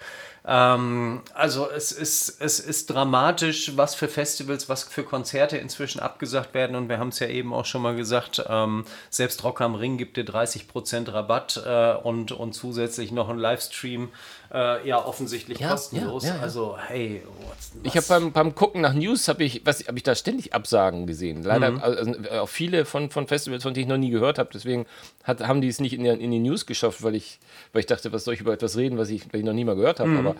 Ähm, 0.46 1.22
also 1.32 1.70
es 1.70 1.90
ist, 1.90 2.40
es 2.40 2.60
ist 2.60 2.90
dramatisch, 2.90 3.76
was 3.76 3.94
für 3.94 4.08
Festivals, 4.08 4.68
was 4.68 4.84
für 4.84 5.02
Konzerte 5.02 5.56
inzwischen 5.56 6.00
abgesagt 6.00 6.52
werden. 6.52 6.76
Und 6.76 6.88
wir 6.88 6.98
haben 6.98 7.08
es 7.08 7.18
ja 7.18 7.28
eben 7.28 7.54
auch 7.54 7.64
schon 7.64 7.80
mal 7.80 7.96
gesagt, 7.96 8.44
ähm, 8.48 8.84
selbst 9.08 9.42
Rock 9.42 9.62
am 9.62 9.74
Ring 9.74 9.96
gibt 9.96 10.16
dir 10.16 10.24
30% 10.24 11.12
Rabatt 11.12 11.62
äh, 11.64 11.94
und, 11.94 12.32
und 12.32 12.52
zusätzlich 12.52 13.10
noch 13.10 13.30
ein 13.30 13.38
Livestream 13.38 14.10
äh, 14.54 14.86
ja 14.86 15.04
offensichtlich 15.04 15.58
ja, 15.58 15.70
kostenlos. 15.70 16.24
Ja, 16.24 16.36
ja, 16.36 16.40
also, 16.40 16.78
hey, 16.78 17.22
what's, 17.48 17.72
Ich 17.82 17.96
habe 17.96 18.06
beim, 18.06 18.32
beim 18.32 18.54
Gucken 18.54 18.82
nach 18.82 18.94
News, 18.94 19.26
habe 19.26 19.42
ich, 19.42 19.62
hab 19.66 19.96
ich 19.96 20.02
da 20.04 20.14
ständig 20.14 20.54
Absagen 20.54 21.08
gesehen. 21.08 21.42
Leider 21.42 21.72
mhm. 21.72 21.80
also, 21.80 22.14
äh, 22.14 22.38
auch 22.38 22.48
viele 22.48 22.84
von, 22.84 23.10
von 23.10 23.26
Festivals, 23.26 23.64
von 23.64 23.74
denen 23.74 23.82
ich 23.84 23.88
noch 23.88 23.98
nie 23.98 24.10
gehört 24.10 24.38
habe. 24.38 24.50
Deswegen 24.54 24.86
hat, 25.24 25.40
haben 25.40 25.60
die 25.60 25.66
es 25.66 25.80
nicht 25.80 25.92
in, 25.92 26.04
in 26.04 26.30
die 26.30 26.38
News 26.38 26.66
geschafft, 26.66 27.02
weil 27.02 27.16
ich, 27.16 27.40
weil 27.72 27.80
ich 27.80 27.86
dachte, 27.86 28.12
was 28.12 28.24
soll 28.24 28.34
ich 28.34 28.40
über 28.40 28.52
etwas 28.52 28.76
reden, 28.76 28.96
was 28.96 29.10
ich, 29.10 29.26
was 29.26 29.40
ich 29.40 29.44
noch 29.44 29.52
nie 29.52 29.64
mal 29.64 29.74
gehört 29.74 29.98
habe. 29.98 30.10
Mhm. 30.10 30.18
Aber 30.18 30.36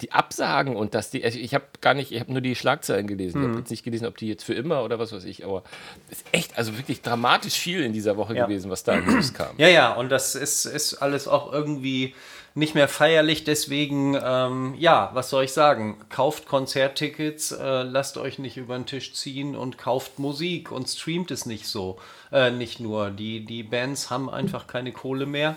die 0.00 0.10
Absagen 0.10 0.74
und 0.74 0.94
dass 0.94 1.10
die, 1.10 1.24
also 1.24 1.38
ich 1.38 1.54
habe 1.54 1.64
gar 1.80 1.94
nicht, 1.94 2.10
ich 2.10 2.18
habe 2.18 2.32
nur 2.32 2.40
die 2.40 2.56
Schlagzeilen 2.56 3.06
gelesen. 3.06 3.38
Mhm. 3.38 3.44
Ich 3.44 3.48
habe 3.50 3.58
jetzt 3.60 3.70
nicht 3.70 3.84
gelesen, 3.84 4.06
ob 4.06 4.16
die 4.16 4.26
jetzt 4.26 4.42
für 4.42 4.54
immer 4.54 4.82
oder 4.82 4.98
was 4.98 5.12
weiß 5.12 5.24
ich. 5.24 5.44
Aber 5.44 5.62
es 6.10 6.18
ist 6.18 6.26
echt, 6.32 6.58
also 6.58 6.76
wirklich 6.76 7.00
dramatisch 7.02 7.54
viel 7.54 7.82
in 7.84 7.92
dieser 7.92 8.16
Woche 8.16 8.34
gewesen, 8.34 8.70
was 8.72 8.82
da 8.82 8.94
in 8.94 9.06
News 9.06 9.32
kam. 9.34 9.54
Ja, 9.56 9.68
ja, 9.68 9.92
und 9.92 10.08
das 10.08 10.34
ist, 10.34 10.64
ist 10.64 10.94
alles 10.94 11.28
auch 11.28 11.52
irgendwie 11.52 12.14
nicht 12.54 12.74
mehr 12.74 12.88
feierlich. 12.88 13.44
Deswegen, 13.44 14.18
ähm, 14.22 14.74
ja, 14.78 15.10
was 15.14 15.30
soll 15.30 15.44
ich 15.44 15.52
sagen? 15.52 15.98
Kauft 16.08 16.46
Konzerttickets, 16.46 17.52
äh, 17.52 17.82
lasst 17.82 18.18
euch 18.18 18.38
nicht 18.38 18.56
über 18.56 18.76
den 18.76 18.86
Tisch 18.86 19.14
ziehen 19.14 19.56
und 19.56 19.78
kauft 19.78 20.18
Musik 20.18 20.70
und 20.70 20.88
streamt 20.88 21.30
es 21.30 21.46
nicht 21.46 21.66
so. 21.66 21.98
Äh, 22.32 22.50
nicht 22.50 22.80
nur. 22.80 23.10
Die, 23.10 23.44
die 23.44 23.62
Bands 23.62 24.08
haben 24.08 24.30
einfach 24.30 24.66
keine 24.66 24.92
Kohle 24.92 25.26
mehr. 25.26 25.56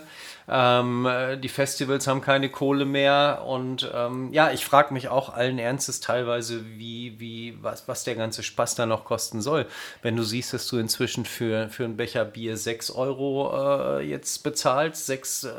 Ähm, 0.50 1.06
äh, 1.06 1.38
die 1.38 1.48
Festivals 1.48 2.06
haben 2.06 2.20
keine 2.20 2.50
Kohle 2.50 2.84
mehr. 2.84 3.44
Und 3.48 3.90
ähm, 3.94 4.34
ja, 4.34 4.52
ich 4.52 4.66
frage 4.66 4.94
mich 4.94 5.08
auch 5.08 5.34
allen 5.34 5.58
Ernstes 5.58 6.02
teilweise, 6.02 6.66
wie, 6.78 7.18
wie, 7.18 7.58
was, 7.62 7.88
was 7.88 8.04
der 8.04 8.16
ganze 8.16 8.44
Spaß 8.44 8.76
da 8.76 8.86
noch 8.86 9.06
kosten 9.06 9.42
soll. 9.42 9.66
Wenn 10.02 10.18
du 10.18 10.24
siehst, 10.24 10.54
dass 10.54 10.68
du 10.68 10.78
inzwischen 10.78 11.24
für, 11.24 11.70
für 11.70 11.86
einen 11.86 11.96
Becher 11.96 12.26
Bier 12.26 12.58
6 12.58 12.92
Euro 12.92 13.98
äh, 13.98 14.02
jetzt 14.02 14.44
bezahlst, 14.44 15.06
6 15.06 15.46
äh, 15.46 15.52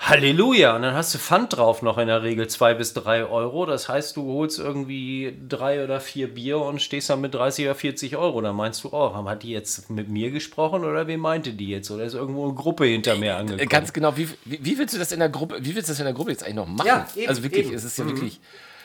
Halleluja! 0.00 0.76
Und 0.76 0.82
dann 0.82 0.94
hast 0.94 1.12
du 1.12 1.18
Pfand 1.18 1.56
drauf 1.56 1.82
noch 1.82 1.98
in 1.98 2.06
der 2.06 2.22
Regel 2.22 2.46
zwei 2.46 2.72
bis 2.72 2.94
drei 2.94 3.24
Euro. 3.24 3.66
Das 3.66 3.88
heißt, 3.88 4.16
du 4.16 4.32
holst 4.32 4.58
irgendwie 4.60 5.36
drei 5.48 5.82
oder 5.82 6.00
vier 6.00 6.32
Bier 6.32 6.60
und 6.60 6.80
stehst 6.80 7.10
dann 7.10 7.20
mit 7.20 7.34
30 7.34 7.66
oder 7.66 7.74
40 7.74 8.16
Euro. 8.16 8.40
Da 8.40 8.52
meinst 8.52 8.84
du, 8.84 8.90
oh, 8.92 9.12
hat 9.12 9.42
die 9.42 9.50
jetzt 9.50 9.90
mit 9.90 10.08
mir 10.08 10.30
gesprochen 10.30 10.84
oder 10.84 11.08
wen 11.08 11.18
meinte 11.18 11.52
die 11.52 11.68
jetzt? 11.68 11.90
Oder 11.90 12.04
ist 12.04 12.14
irgendwo 12.14 12.44
eine 12.44 12.54
Gruppe 12.54 12.86
hinter 12.86 13.16
mir 13.16 13.32
äh, 13.32 13.34
angekommen? 13.34 13.68
Ganz 13.68 13.92
genau. 13.92 14.16
Wie, 14.16 14.28
wie, 14.44 14.64
wie, 14.64 14.78
willst 14.78 14.94
du 14.94 14.98
das 14.98 15.10
in 15.10 15.18
der 15.18 15.30
Gruppe, 15.30 15.58
wie 15.60 15.74
willst 15.74 15.88
du 15.88 15.92
das 15.92 15.98
in 15.98 16.06
der 16.06 16.14
Gruppe 16.14 16.30
jetzt 16.30 16.44
eigentlich 16.44 16.56
noch 16.56 16.68
machen? 16.68 16.86
Ja, 16.86 17.08
eben, 17.16 17.28
also 17.28 17.42
wirklich, 17.42 17.66
eben. 17.66 17.74
es 17.74 17.82
ist 17.82 17.98
ja 17.98 18.04
mhm. 18.04 18.10
wirklich. 18.10 18.40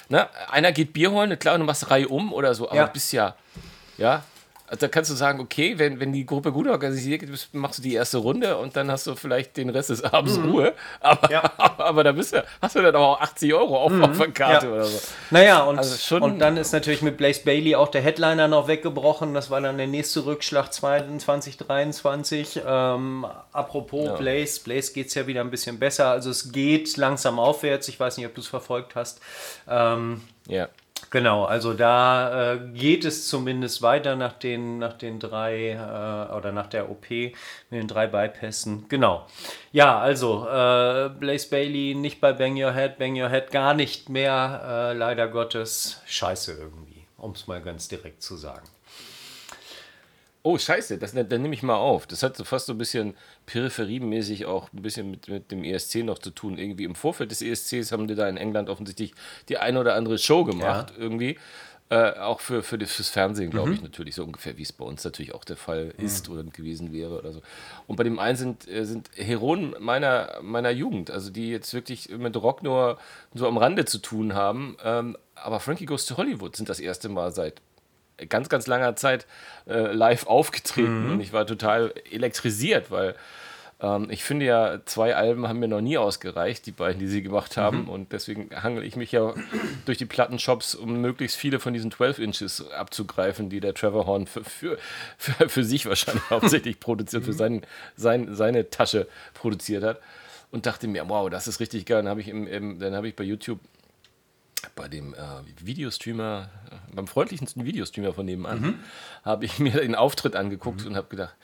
Ne? 0.10 0.28
Einer 0.50 0.72
geht 0.72 0.94
Bier 0.94 1.12
holen, 1.12 1.38
klar, 1.38 1.58
du 1.60 1.64
machst 1.64 1.92
Reihe 1.92 2.08
um 2.08 2.34
oder 2.34 2.56
so, 2.56 2.68
aber 2.68 2.76
ja. 2.76 2.86
du 2.88 2.94
bist 2.94 3.14
ja, 3.14 3.36
ja, 3.98 4.24
also 4.68 4.80
da 4.80 4.88
kannst 4.88 5.12
du 5.12 5.16
sagen, 5.16 5.40
okay, 5.40 5.78
wenn, 5.78 6.00
wenn 6.00 6.14
die 6.14 6.26
Gruppe 6.26 6.52
gut 6.52 6.68
organisiert 6.68 7.22
ist, 7.24 7.54
machst 7.54 7.80
du 7.80 7.84
die 7.84 7.94
erste 7.94 8.18
Runde 8.18 8.58
und 8.58 8.76
dann 8.76 8.90
hast 8.90 9.06
du 9.06 9.16
vielleicht 9.16 9.58
den 9.58 9.70
Rest 9.70 9.90
des 9.90 10.04
Abends 10.04 10.38
mhm. 10.38 10.52
Ruhe. 10.52 10.74
Aber, 11.02 11.30
ja. 11.30 11.44
aber, 11.58 11.86
aber, 11.86 12.04
da 12.04 12.14
bist 12.14 12.34
du, 12.34 12.44
hast 12.62 12.76
du 12.76 12.82
dann 12.82 12.96
auch 12.96 13.20
80 13.20 13.54
Euro 13.54 13.78
auf, 13.78 13.92
mhm. 13.92 14.04
auf 14.06 14.18
der 14.18 14.32
Karte 14.32 14.68
ja. 14.68 14.72
oder 14.72 14.86
so. 14.86 15.00
Naja, 15.32 15.64
und, 15.64 15.78
also 15.78 15.98
schon, 15.98 16.24
und 16.24 16.40
dann 16.40 16.56
ist 16.58 16.72
natürlich 16.72 17.02
mit 17.02 17.18
Blaze 17.18 17.44
Bailey 17.44 17.76
auch 17.76 17.90
der 17.90 18.02
Headliner 18.02 18.48
noch 18.48 18.68
weggebrochen. 18.68 19.34
Das 19.34 19.52
war 19.52 19.60
dann 19.60 19.78
der 19.78 19.88
nächste 19.88 20.26
Rückschlag 20.26 20.72
2023. 20.72 22.62
Ähm, 22.66 23.28
apropos 23.52 24.06
ja. 24.06 24.16
Blaze, 24.16 24.62
Blaze 24.64 24.94
geht 24.94 25.08
es 25.08 25.14
ja 25.14 25.28
wieder 25.28 25.42
ein 25.42 25.52
bisschen 25.52 25.78
besser. 25.78 26.10
Also 26.10 26.30
es 26.30 26.52
geht 26.52 26.96
langsam 26.96 27.38
aufwärts. 27.38 27.90
Ich 27.90 28.00
weiß 28.00 28.18
nicht, 28.18 28.26
ob 28.26 28.34
du 28.34 28.42
es 28.42 28.48
verfolgt 28.48 28.96
hast. 28.96 29.20
Ähm, 29.68 30.22
ja. 30.48 30.70
Genau, 31.14 31.44
also 31.44 31.76
da 31.76 32.54
äh, 32.54 32.60
geht 32.74 33.06
es 33.06 33.28
zumindest 33.28 33.84
weiter 33.84 34.16
nach 34.16 34.34
den, 34.34 34.80
nach 34.80 34.94
den 34.94 35.20
drei 35.20 35.74
äh, 35.74 36.36
oder 36.36 36.52
nach 36.52 36.66
der 36.66 36.90
OP 36.90 37.08
mit 37.12 37.34
den 37.70 37.88
drei 37.88 38.08
Bypässen. 38.08 38.88
Genau. 38.90 39.28
Ja, 39.72 40.00
also 40.00 40.48
äh, 40.48 41.10
Blaze 41.10 41.50
Bailey 41.52 41.94
nicht 41.94 42.20
bei 42.20 42.34
Bang 42.34 42.60
Your 42.60 42.74
Head, 42.74 42.98
Bang 42.98 43.16
Your 43.16 43.30
Head 43.30 43.52
gar 43.52 43.76
nicht 43.76 44.10
mehr, 44.10 44.64
äh, 44.66 44.98
leider 44.98 45.28
Gottes. 45.28 46.02
Scheiße 46.08 46.54
irgendwie, 46.54 47.06
um 47.18 47.34
es 47.34 47.46
mal 47.46 47.62
ganz 47.62 47.88
direkt 47.88 48.24
zu 48.24 48.36
sagen. 48.36 48.68
Oh, 50.46 50.58
scheiße, 50.58 50.98
das, 50.98 51.14
dann, 51.14 51.42
nehme 51.42 51.54
ich 51.54 51.64
mal 51.64 51.78
auf. 51.78 52.06
Das 52.06 52.22
hat 52.22 52.36
so 52.36 52.44
fast 52.44 52.66
so 52.66 52.74
ein 52.74 52.78
bisschen 52.78 53.16
peripheriemäßig 53.46 54.46
auch 54.46 54.72
ein 54.74 54.82
bisschen 54.82 55.10
mit, 55.10 55.30
mit 55.30 55.52
dem 55.52 55.64
ESC 55.64 56.04
noch 56.04 56.20
zu 56.20 56.32
tun. 56.32 56.58
Irgendwie 56.58 56.84
im 56.84 56.96
Vorfeld 56.96 57.32
des 57.32 57.42
ESCs 57.42 57.94
haben 57.94 58.10
die 58.10 58.16
da 58.16 58.28
in 58.28 58.36
England 58.36 58.70
offensichtlich 58.70 59.14
die 59.48 59.58
eine 59.58 59.80
oder 59.80 59.96
andere 59.96 60.18
Show 60.18 60.44
gemacht, 60.44 60.92
ja. 60.92 61.02
irgendwie. 61.02 61.38
Äh, 61.90 62.20
auch 62.20 62.42
für, 62.42 62.62
für 62.62 62.78
das, 62.78 62.92
fürs 62.92 63.10
Fernsehen, 63.10 63.52
glaube 63.52 63.70
mhm. 63.70 63.76
ich, 63.76 63.82
natürlich, 63.84 64.16
so 64.16 64.24
ungefähr, 64.24 64.58
wie 64.58 64.64
es 64.64 64.74
bei 64.74 64.84
uns 64.84 65.04
natürlich 65.04 65.34
auch 65.34 65.46
der 65.46 65.58
Fall 65.58 65.94
mhm. 65.98 66.06
ist 66.06 66.28
oder 66.28 66.44
gewesen 66.44 66.92
wäre 66.92 67.20
oder 67.20 67.32
so. 67.32 67.42
Und 67.88 67.96
bei 67.96 68.04
dem 68.04 68.20
einen 68.20 68.36
sind, 68.36 68.68
äh, 68.68 68.86
sind 68.86 69.12
Heroen 69.16 69.76
meiner, 69.80 70.40
meiner 70.42 70.72
Jugend, 70.72 71.10
also 71.10 71.30
die 71.30 71.52
jetzt 71.52 71.74
wirklich 71.74 72.10
mit 72.10 72.36
Rock 72.36 72.64
nur 72.64 72.98
so 73.34 73.48
am 73.48 73.58
Rande 73.58 73.86
zu 73.86 74.00
tun 74.00 74.34
haben. 74.34 74.76
Ähm, 74.84 75.16
aber 75.36 75.60
Frankie 75.60 75.86
Goes 75.86 76.06
to 76.06 76.18
Hollywood 76.18 76.56
sind 76.56 76.68
das 76.68 76.80
erste 76.80 77.10
Mal 77.10 77.32
seit 77.32 77.62
ganz, 78.30 78.50
ganz 78.50 78.68
langer 78.68 78.96
Zeit 78.96 79.26
äh, 79.68 79.94
live 79.94 80.28
aufgetreten 80.28 81.06
mhm. 81.06 81.12
und 81.14 81.20
ich 81.22 81.34
war 81.34 81.46
total 81.46 81.94
elektrisiert, 82.12 82.92
weil 82.92 83.16
ähm, 83.84 84.08
ich 84.10 84.24
finde 84.24 84.46
ja, 84.46 84.80
zwei 84.86 85.16
Alben 85.16 85.48
haben 85.48 85.60
mir 85.60 85.68
noch 85.68 85.82
nie 85.82 85.98
ausgereicht, 85.98 86.66
die 86.66 86.72
beiden, 86.72 87.00
die 87.00 87.08
sie 87.08 87.22
gemacht 87.22 87.58
haben. 87.58 87.84
Mhm. 87.84 87.90
Und 87.90 88.12
deswegen 88.14 88.50
hangel 88.64 88.84
ich 88.84 88.96
mich 88.96 89.12
ja 89.12 89.34
durch 89.86 89.98
die 89.98 90.06
Plattenshops, 90.06 90.74
um 90.74 91.02
möglichst 91.02 91.38
viele 91.38 91.60
von 91.60 91.74
diesen 91.74 91.92
12 91.92 92.20
Inches 92.20 92.72
abzugreifen, 92.72 93.50
die 93.50 93.60
der 93.60 93.74
Trevor 93.74 94.08
Horn 94.08 94.26
für, 94.26 94.44
für, 94.44 94.78
für, 95.18 95.50
für 95.50 95.64
sich 95.64 95.86
wahrscheinlich 95.86 96.24
hauptsächlich 96.30 96.80
produziert, 96.80 97.26
für 97.26 97.32
mhm. 97.32 97.38
sein, 97.38 97.62
sein, 97.96 98.36
seine 98.36 98.70
Tasche 98.70 99.08
produziert 99.34 99.84
hat. 99.84 100.00
Und 100.52 100.68
dachte 100.68 100.88
mir, 100.88 101.10
wow, 101.10 101.32
das 101.32 101.48
ist 101.48 101.60
richtig 101.60 101.88
geil. 101.88 102.04
Dann 102.04 102.10
habe 102.10 102.22
ich, 102.22 102.28
im, 102.28 102.46
im, 102.46 102.78
dann 102.78 103.04
ich 103.06 103.16
bei 103.16 103.24
YouTube 103.24 103.60
bei 104.76 104.88
dem 104.88 105.14
äh, 105.14 105.18
Videostreamer, 105.60 106.50
äh, 106.72 106.96
beim 106.96 107.08
freundlichsten 107.08 107.66
Videostreamer 107.66 108.14
von 108.14 108.26
nebenan, 108.26 108.62
mhm. 108.62 108.80
habe 109.24 109.46
ich 109.46 109.60
mir 109.60 109.72
den 109.72 109.96
Auftritt 109.96 110.36
angeguckt 110.36 110.82
mhm. 110.82 110.88
und 110.88 110.96
habe 110.96 111.08
gedacht, 111.10 111.36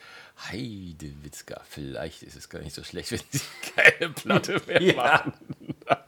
Heide 0.48 1.12
Witzka, 1.22 1.60
vielleicht 1.68 2.22
ist 2.22 2.36
es 2.36 2.48
gar 2.48 2.60
nicht 2.60 2.74
so 2.74 2.82
schlecht, 2.82 3.12
wenn 3.12 3.20
sie 3.30 3.40
keine 3.74 4.12
Platte 4.12 4.60
mehr 4.66 4.82
ja. 4.82 4.94
machen. 4.94 5.32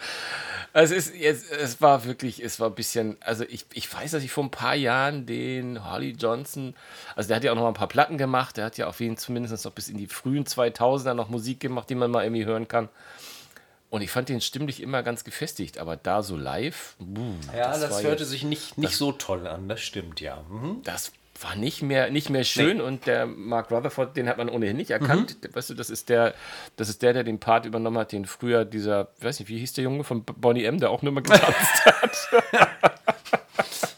Also 0.75 0.95
es, 0.95 1.09
ist 1.09 1.17
jetzt, 1.17 1.53
es 1.53 1.83
war 1.83 2.07
wirklich, 2.07 2.43
es 2.43 2.59
war 2.59 2.69
ein 2.69 2.75
bisschen, 2.75 3.19
also 3.21 3.45
ich, 3.45 3.67
ich 3.75 3.93
weiß, 3.93 4.13
dass 4.13 4.23
ich 4.23 4.33
vor 4.33 4.45
ein 4.45 4.51
paar 4.51 4.75
Jahren 4.75 5.27
den 5.27 5.91
Holly 5.91 6.13
Johnson, 6.19 6.75
also 7.15 7.29
der 7.29 7.37
hat 7.37 7.45
ja 7.45 7.53
auch 7.53 7.57
noch 7.57 7.65
mal 7.65 7.69
ein 7.69 7.75
paar 7.75 7.89
Platten 7.89 8.17
gemacht, 8.17 8.57
der 8.57 8.65
hat 8.65 8.79
ja 8.79 8.87
auf 8.87 9.01
jeden 9.01 9.17
Fall 9.17 9.25
zumindest 9.25 9.67
noch 9.67 9.73
bis 9.73 9.91
in 9.91 9.99
die 9.99 10.07
frühen 10.07 10.45
2000er 10.45 11.13
noch 11.13 11.29
Musik 11.29 11.61
gemacht, 11.61 11.91
die 11.91 11.95
man 11.95 12.11
mal 12.11 12.25
irgendwie 12.25 12.47
hören 12.47 12.69
kann. 12.69 12.89
Und 13.93 14.01
ich 14.01 14.11
fand 14.11 14.31
den 14.31 14.41
stimmlich 14.41 14.81
immer 14.83 15.03
ganz 15.03 15.23
gefestigt, 15.23 15.77
aber 15.77 15.97
da 15.97 16.23
so 16.23 16.35
live. 16.35 16.97
Buh, 16.99 17.35
ja, 17.55 17.73
das, 17.73 17.81
das 17.81 18.03
hörte 18.03 18.23
jetzt, 18.23 18.31
sich 18.31 18.43
nicht, 18.43 18.79
nicht 18.79 18.93
das, 18.93 18.99
so 18.99 19.13
toll 19.13 19.47
an, 19.47 19.69
das 19.69 19.83
stimmt 19.83 20.19
ja. 20.23 20.43
Mhm. 20.49 20.81
Das 20.83 21.13
war 21.43 21.57
nicht 21.57 21.83
mehr, 21.83 22.09
nicht 22.11 22.31
mehr 22.31 22.45
schön 22.45 22.79
nee. 22.79 22.83
und 22.83 23.07
der 23.07 23.27
Mark 23.27 23.71
Rutherford, 23.71 24.17
den 24.17 24.31
hat 24.31 24.39
man 24.39 24.49
ohnehin 24.49 24.79
nicht 24.79 24.91
erkannt. 24.91 25.37
Mhm. 25.45 25.55
Weißt 25.55 25.69
du, 25.69 25.75
das 25.75 25.91
ist 25.91 26.09
der, 26.09 26.33
das 26.77 26.89
ist 26.89 27.03
der, 27.03 27.13
der 27.13 27.23
den 27.23 27.39
Part 27.39 27.67
übernommen 27.67 27.99
hat, 27.99 28.13
den 28.13 28.25
früher 28.25 28.65
dieser, 28.65 29.09
weiß 29.21 29.41
nicht, 29.41 29.51
wie 29.51 29.59
hieß 29.59 29.75
der 29.75 29.85
Junge 29.85 30.05
von 30.05 30.25
Bonnie 30.25 30.65
M, 30.65 30.81
der 30.81 30.89
auch 30.89 31.03
nur 31.03 31.13
mal 31.13 31.21
getanzt 31.23 31.85
hat. 31.85 32.17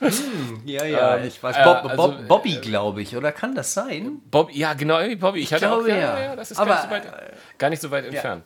hm, 0.00 0.62
ja, 0.64 0.84
ja, 0.86 1.16
äh, 1.18 1.28
ich 1.28 1.40
weiß. 1.40 1.54
Bob, 1.62 1.84
also, 1.84 1.96
Bob, 1.96 2.26
Bobby, 2.26 2.56
äh, 2.56 2.60
glaube 2.60 3.00
ich, 3.00 3.16
oder 3.16 3.30
kann 3.30 3.54
das 3.54 3.74
sein? 3.74 4.22
Bob, 4.28 4.50
ja, 4.52 4.74
genau, 4.74 4.98
Bobby. 5.20 5.38
Ich, 5.38 5.44
ich 5.44 5.52
hatte 5.52 5.66
glaube, 5.66 5.84
auch, 5.84 5.86
ja, 5.86 5.96
ja. 5.96 6.20
ja, 6.20 6.34
das 6.34 6.50
ist 6.50 6.58
Aber, 6.58 6.70
gar, 6.70 6.80
nicht 6.80 6.88
so 6.88 6.90
weit, 6.90 7.32
gar 7.58 7.70
nicht 7.70 7.82
so 7.82 7.90
weit 7.92 8.06
entfernt. 8.06 8.42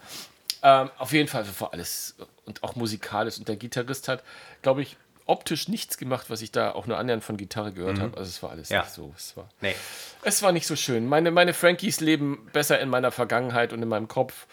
Ähm, 0.63 0.91
auf 0.99 1.13
jeden 1.13 1.29
Fall 1.29 1.45
war 1.59 1.73
alles 1.73 2.17
und 2.45 2.63
auch 2.63 2.77
musikalisch. 2.77 3.39
Und 3.39 3.49
der 3.49 3.57
Gitarrist 3.57 4.09
hat, 4.09 4.23
glaube 4.63 4.83
ich, 4.83 4.97
optisch 5.27 5.69
nichts 5.69 5.99
gemacht, 5.99 6.31
was 6.31 6.41
ich 6.41 6.51
da 6.51 6.73
auch 6.73 6.87
nur 6.87 6.99
annähernd 6.99 7.23
von 7.23 7.37
Gitarre 7.37 7.73
gehört 7.73 7.99
mhm. 7.99 8.03
habe. 8.03 8.17
Also 8.17 8.29
es 8.29 8.43
war 8.43 8.51
alles 8.51 8.71
ja. 8.71 8.81
nicht 8.81 8.93
so. 8.93 9.13
Es 9.17 9.37
war, 9.37 9.49
nee. 9.61 9.75
es 10.23 10.43
war 10.43 10.53
nicht 10.53 10.67
so 10.67 10.75
schön. 10.75 11.07
Meine, 11.07 11.31
meine 11.31 11.55
Frankies 11.55 12.01
leben 12.01 12.49
besser 12.53 12.81
in 12.81 12.89
meiner 12.89 13.13
Vergangenheit 13.13 13.73
und 13.73 13.83
in 13.83 13.89
meinem 13.89 14.09
Kopf 14.09 14.47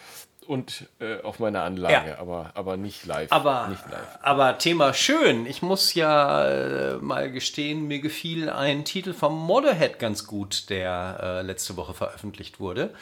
und 0.45 0.87
äh, 0.99 1.21
auf 1.21 1.39
meiner 1.39 1.63
Anlage, 1.63 2.09
ja. 2.11 2.19
aber, 2.19 2.51
aber 2.53 2.77
nicht 2.77 3.05
live. 3.05 3.31
Aber, 3.31 3.67
nicht 3.67 3.83
live. 3.89 4.19
aber 4.21 4.57
Thema 4.57 4.93
schön. 4.93 5.45
Ich 5.45 5.61
muss 5.61 5.93
ja 5.93 6.47
äh, 6.47 6.97
mal 6.97 7.31
gestehen, 7.31 7.87
mir 7.87 7.99
gefiel 7.99 8.49
ein 8.49 8.85
Titel 8.85 9.13
vom 9.13 9.35
Motorhead 9.37 9.97
ganz 9.97 10.27
gut, 10.27 10.69
der 10.69 11.19
äh, 11.21 11.41
letzte 11.41 11.77
Woche 11.77 11.93
veröffentlicht 11.93 12.59
wurde. 12.59 12.93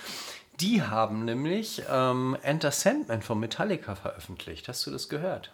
Die 0.59 0.83
haben 0.83 1.25
nämlich 1.25 1.81
ähm, 1.89 2.37
Enter 2.43 2.71
Sandman 2.71 3.21
von 3.21 3.39
Metallica 3.39 3.95
veröffentlicht. 3.95 4.67
Hast 4.67 4.85
du 4.85 4.91
das 4.91 5.09
gehört? 5.09 5.51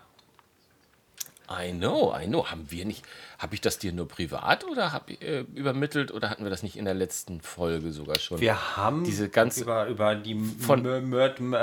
I 1.50 1.72
know, 1.72 2.16
I 2.16 2.28
know. 2.28 2.46
Haben 2.48 2.70
wir 2.70 2.86
nicht, 2.86 3.04
habe 3.40 3.56
ich 3.56 3.62
das 3.62 3.80
dir 3.80 3.92
nur 3.92 4.08
privat 4.08 4.64
oder 4.66 4.94
hab, 4.94 5.10
äh, 5.10 5.46
übermittelt 5.56 6.12
oder 6.12 6.30
hatten 6.30 6.44
wir 6.44 6.52
das 6.52 6.62
nicht 6.62 6.76
in 6.76 6.86
der 6.86 6.94
letzten 6.94 7.42
Folge 7.42 7.92
sogar 7.92 8.20
schon? 8.20 8.40
Wir 8.40 8.78
haben 8.78 9.04
diese 9.04 9.30
ganze 9.30 9.62
über, 9.62 9.88
über 9.88 10.16
die 10.16 10.36
von 10.36 10.84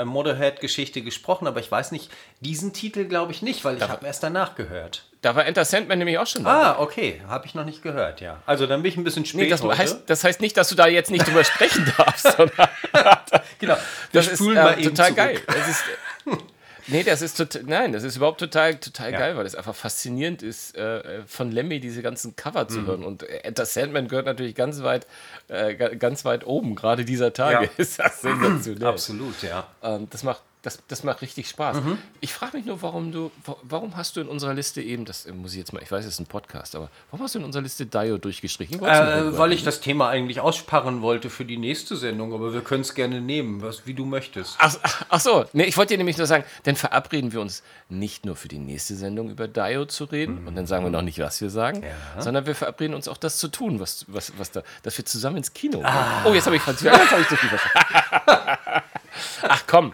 Motorhead-Geschichte 0.05 1.01
gesprochen, 1.01 1.47
aber 1.47 1.61
ich 1.61 1.71
weiß 1.71 1.91
nicht, 1.91 2.11
diesen 2.41 2.73
Titel 2.73 3.05
glaube 3.05 3.31
ich 3.31 3.41
nicht, 3.41 3.63
weil 3.63 3.77
ich 3.77 3.87
habe 3.87 4.05
erst 4.05 4.23
danach 4.23 4.55
gehört. 4.55 5.05
Da 5.21 5.35
war 5.35 5.45
Enter 5.45 5.65
Sandman 5.65 5.97
nämlich 5.97 6.17
auch 6.19 6.27
schon 6.27 6.43
dabei. 6.43 6.67
Ah, 6.67 6.79
okay. 6.79 7.21
Habe 7.27 7.47
ich 7.47 7.55
noch 7.55 7.65
nicht 7.65 7.81
gehört, 7.81 8.21
ja. 8.21 8.41
Also 8.45 8.67
dann 8.67 8.83
bin 8.83 8.91
ich 8.91 8.97
ein 8.97 9.03
bisschen 9.03 9.25
spät 9.25 9.41
nee, 9.41 9.49
das 9.49 9.63
Heißt, 9.63 10.01
das 10.05 10.23
heißt 10.23 10.41
nicht, 10.41 10.55
dass 10.57 10.69
du 10.69 10.75
da 10.75 10.87
jetzt 10.87 11.09
nicht 11.09 11.27
drüber 11.27 11.43
sprechen 11.43 11.91
darfst. 11.97 12.37
genau. 13.59 13.77
Das 14.11 14.27
ist 14.27 14.41
äh, 14.41 14.83
total 14.83 15.13
geil. 15.13 15.41
Das 15.47 15.67
ist, 15.67 15.83
Nee, 16.87 17.03
das 17.03 17.21
ist 17.21 17.37
total, 17.37 17.63
nein, 17.63 17.91
das 17.91 18.03
ist 18.03 18.15
überhaupt 18.15 18.39
total, 18.39 18.75
total 18.77 19.11
ja. 19.11 19.19
geil, 19.19 19.37
weil 19.37 19.45
es 19.45 19.55
einfach 19.55 19.75
faszinierend 19.75 20.41
ist, 20.41 20.75
äh, 20.75 21.21
von 21.25 21.51
Lemmy 21.51 21.79
diese 21.79 22.01
ganzen 22.01 22.35
Cover 22.35 22.67
zu 22.67 22.79
mhm. 22.79 22.87
hören. 22.87 23.03
Und 23.03 23.23
äh, 23.23 23.39
Enter 23.39 23.65
Sandman 23.65 24.07
gehört 24.07 24.25
natürlich 24.25 24.55
ganz 24.55 24.81
weit, 24.83 25.05
äh, 25.49 25.75
ganz 25.75 26.25
weit 26.25 26.45
oben, 26.45 26.75
gerade 26.75 27.05
dieser 27.05 27.33
Tage. 27.33 27.65
Ja. 27.65 27.71
ist 27.77 27.99
das 27.99 28.21
sensationell. 28.21 28.87
Absolut, 28.87 29.41
ja. 29.43 29.67
Ähm, 29.83 30.07
das 30.09 30.23
macht 30.23 30.41
Das, 30.67 30.79
das 30.89 31.05
macht 31.05 31.21
richtig 31.21 31.47
Spaß. 31.47 31.77
Mhm. 31.77 31.97
Ich 32.19 32.33
frage 32.33 32.57
mich 32.57 32.65
nur, 32.65 32.81
warum 32.81 33.13
du, 33.13 33.31
warum 33.63 33.95
hast 33.95 34.17
du 34.17 34.19
in 34.19 34.27
unserer 34.27 34.53
Liste 34.53 34.81
eben, 34.81 35.05
das 35.05 35.25
muss 35.25 35.53
ich 35.53 35.59
jetzt 35.59 35.71
mal, 35.71 35.81
ich 35.81 35.89
weiß, 35.89 36.03
es 36.03 36.15
ist 36.15 36.19
ein 36.19 36.25
Podcast, 36.25 36.75
aber 36.75 36.89
warum 37.09 37.23
hast 37.23 37.35
du 37.35 37.39
in 37.39 37.45
unserer 37.45 37.63
Liste 37.63 37.85
Dio 37.85 38.17
durchgestrichen? 38.17 38.83
Äh, 38.83 39.37
weil 39.37 39.53
ich 39.53 39.63
das 39.63 39.79
Thema 39.79 40.09
eigentlich 40.09 40.41
aussparen 40.41 41.01
wollte 41.01 41.29
für 41.29 41.45
die 41.45 41.55
nächste 41.55 41.95
Sendung, 41.95 42.33
aber 42.33 42.53
wir 42.53 42.59
können 42.59 42.81
es 42.81 42.95
gerne 42.95 43.21
nehmen, 43.21 43.61
was, 43.61 43.87
wie 43.87 43.93
du 43.93 44.03
möchtest. 44.03 44.57
Ach, 44.59 44.75
ach 45.07 45.21
so, 45.21 45.45
nee, 45.53 45.63
ich 45.63 45.77
wollte 45.77 45.93
dir 45.93 45.99
nämlich 45.99 46.17
nur 46.17 46.27
sagen, 46.27 46.43
dann 46.63 46.75
verabreden 46.75 47.31
wir 47.31 47.39
uns 47.39 47.63
nicht 47.87 48.25
nur 48.25 48.35
für 48.35 48.49
die 48.49 48.59
nächste 48.59 48.95
Sendung 48.95 49.29
über 49.29 49.47
Dio 49.47 49.85
zu 49.85 50.03
reden 50.03 50.41
mhm. 50.41 50.47
und 50.47 50.55
dann 50.55 50.67
sagen 50.67 50.83
wir 50.83 50.91
noch 50.91 51.01
nicht, 51.01 51.19
was 51.19 51.39
wir 51.39 51.49
sagen, 51.49 51.83
ja. 51.83 52.21
sondern 52.21 52.45
wir 52.45 52.55
verabreden 52.55 52.93
uns 52.93 53.07
auch 53.07 53.15
das 53.15 53.37
zu 53.37 53.47
tun, 53.47 53.79
was, 53.79 54.03
was, 54.09 54.33
was 54.37 54.51
da, 54.51 54.63
dass 54.83 54.97
wir 54.97 55.05
zusammen 55.05 55.37
ins 55.37 55.53
Kino 55.53 55.77
gehen. 55.77 55.87
Ah. 55.87 56.25
Oh, 56.25 56.33
jetzt 56.33 56.45
habe 56.45 56.57
ich 56.57 56.61
Französisch, 56.61 56.91
jetzt 56.91 57.11
habe 57.11 57.21
ich 57.21 57.29
zu 57.29 57.37
viel 57.37 57.47
verstanden. 57.47 58.83
ach 59.43 59.63
komm. 59.65 59.93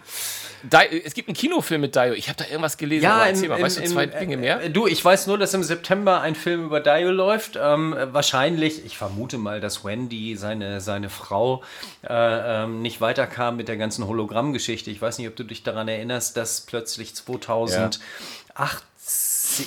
Di 0.64 1.02
es 1.04 1.14
gibt 1.14 1.28
einen 1.28 1.36
Kinofilm 1.36 1.82
mit 1.82 1.94
Dio. 1.94 2.12
Ich 2.12 2.28
habe 2.28 2.38
da 2.38 2.44
irgendwas 2.46 2.76
gelesen. 2.76 3.04
Ja, 3.04 3.26
im, 3.26 3.48
mal, 3.48 3.60
weißt 3.60 3.78
im, 3.78 3.84
du 3.84 3.90
zwei 3.90 4.04
im, 4.04 4.18
Dinge 4.18 4.36
mehr? 4.38 4.62
Äh, 4.62 4.70
du, 4.70 4.86
ich 4.86 5.04
weiß 5.04 5.26
nur, 5.26 5.36
dass 5.36 5.52
im 5.52 5.62
September 5.62 6.20
ein 6.20 6.34
Film 6.34 6.64
über 6.64 6.80
Dio 6.80 7.10
läuft. 7.10 7.58
Ähm, 7.60 7.94
wahrscheinlich, 8.12 8.84
ich 8.84 8.96
vermute 8.96 9.36
mal, 9.36 9.60
dass 9.60 9.84
Wendy, 9.84 10.36
seine, 10.36 10.80
seine 10.80 11.10
Frau, 11.10 11.62
äh, 12.02 12.64
ähm, 12.64 12.82
nicht 12.82 13.00
weiterkam 13.00 13.56
mit 13.56 13.68
der 13.68 13.76
ganzen 13.76 14.06
Hologrammgeschichte. 14.06 14.90
Ich 14.90 15.02
weiß 15.02 15.18
nicht, 15.18 15.28
ob 15.28 15.36
du 15.36 15.44
dich 15.44 15.62
daran 15.62 15.88
erinnerst, 15.88 16.36
dass 16.36 16.62
plötzlich 16.62 17.14
2008 17.14 18.00
ja 18.58 18.70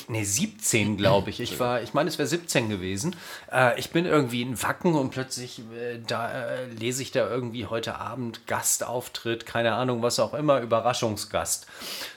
nee, 0.08 0.24
17, 0.24 0.98
glaube 0.98 1.30
ich. 1.30 1.40
Ich 1.40 1.60
war, 1.60 1.82
ich 1.82 1.94
meine, 1.94 2.10
es 2.10 2.18
wäre 2.18 2.28
17 2.28 2.70
gewesen. 2.70 3.16
Äh, 3.52 3.80
ich 3.80 3.92
bin 3.92 4.06
irgendwie 4.06 4.42
in 4.42 4.62
Wacken 4.62 4.96
und 4.96 5.12
plötzlich 5.12 5.60
äh, 5.60 6.00
da 6.06 6.32
äh, 6.32 6.66
lese 6.68 7.02
ich 7.02 7.12
da 7.12 7.30
irgendwie 7.30 7.66
heute 7.66 7.96
Abend 7.96 8.48
Gastauftritt, 8.48 9.46
keine 9.46 9.74
Ahnung, 9.74 10.02
was 10.02 10.20
auch 10.20 10.34
immer, 10.34 10.62
Überraschungsgast. 10.62 11.68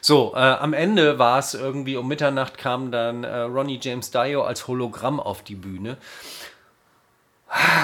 So, 0.01 0.33
äh, 0.35 0.39
am 0.39 0.73
Ende 0.73 1.19
war 1.19 1.39
es 1.39 1.55
irgendwie 1.55 1.97
um 1.97 2.09
Mitternacht 2.09 2.59
kam 2.59 2.91
dann 2.91 3.25
äh, 3.25 3.41
Ronnie 3.41 3.81
James 3.81 4.11
Dio 4.11 4.43
als 4.43 4.67
Hologramm 4.67 5.21
auf 5.21 5.43
die 5.43 5.55
Bühne. 5.55 5.97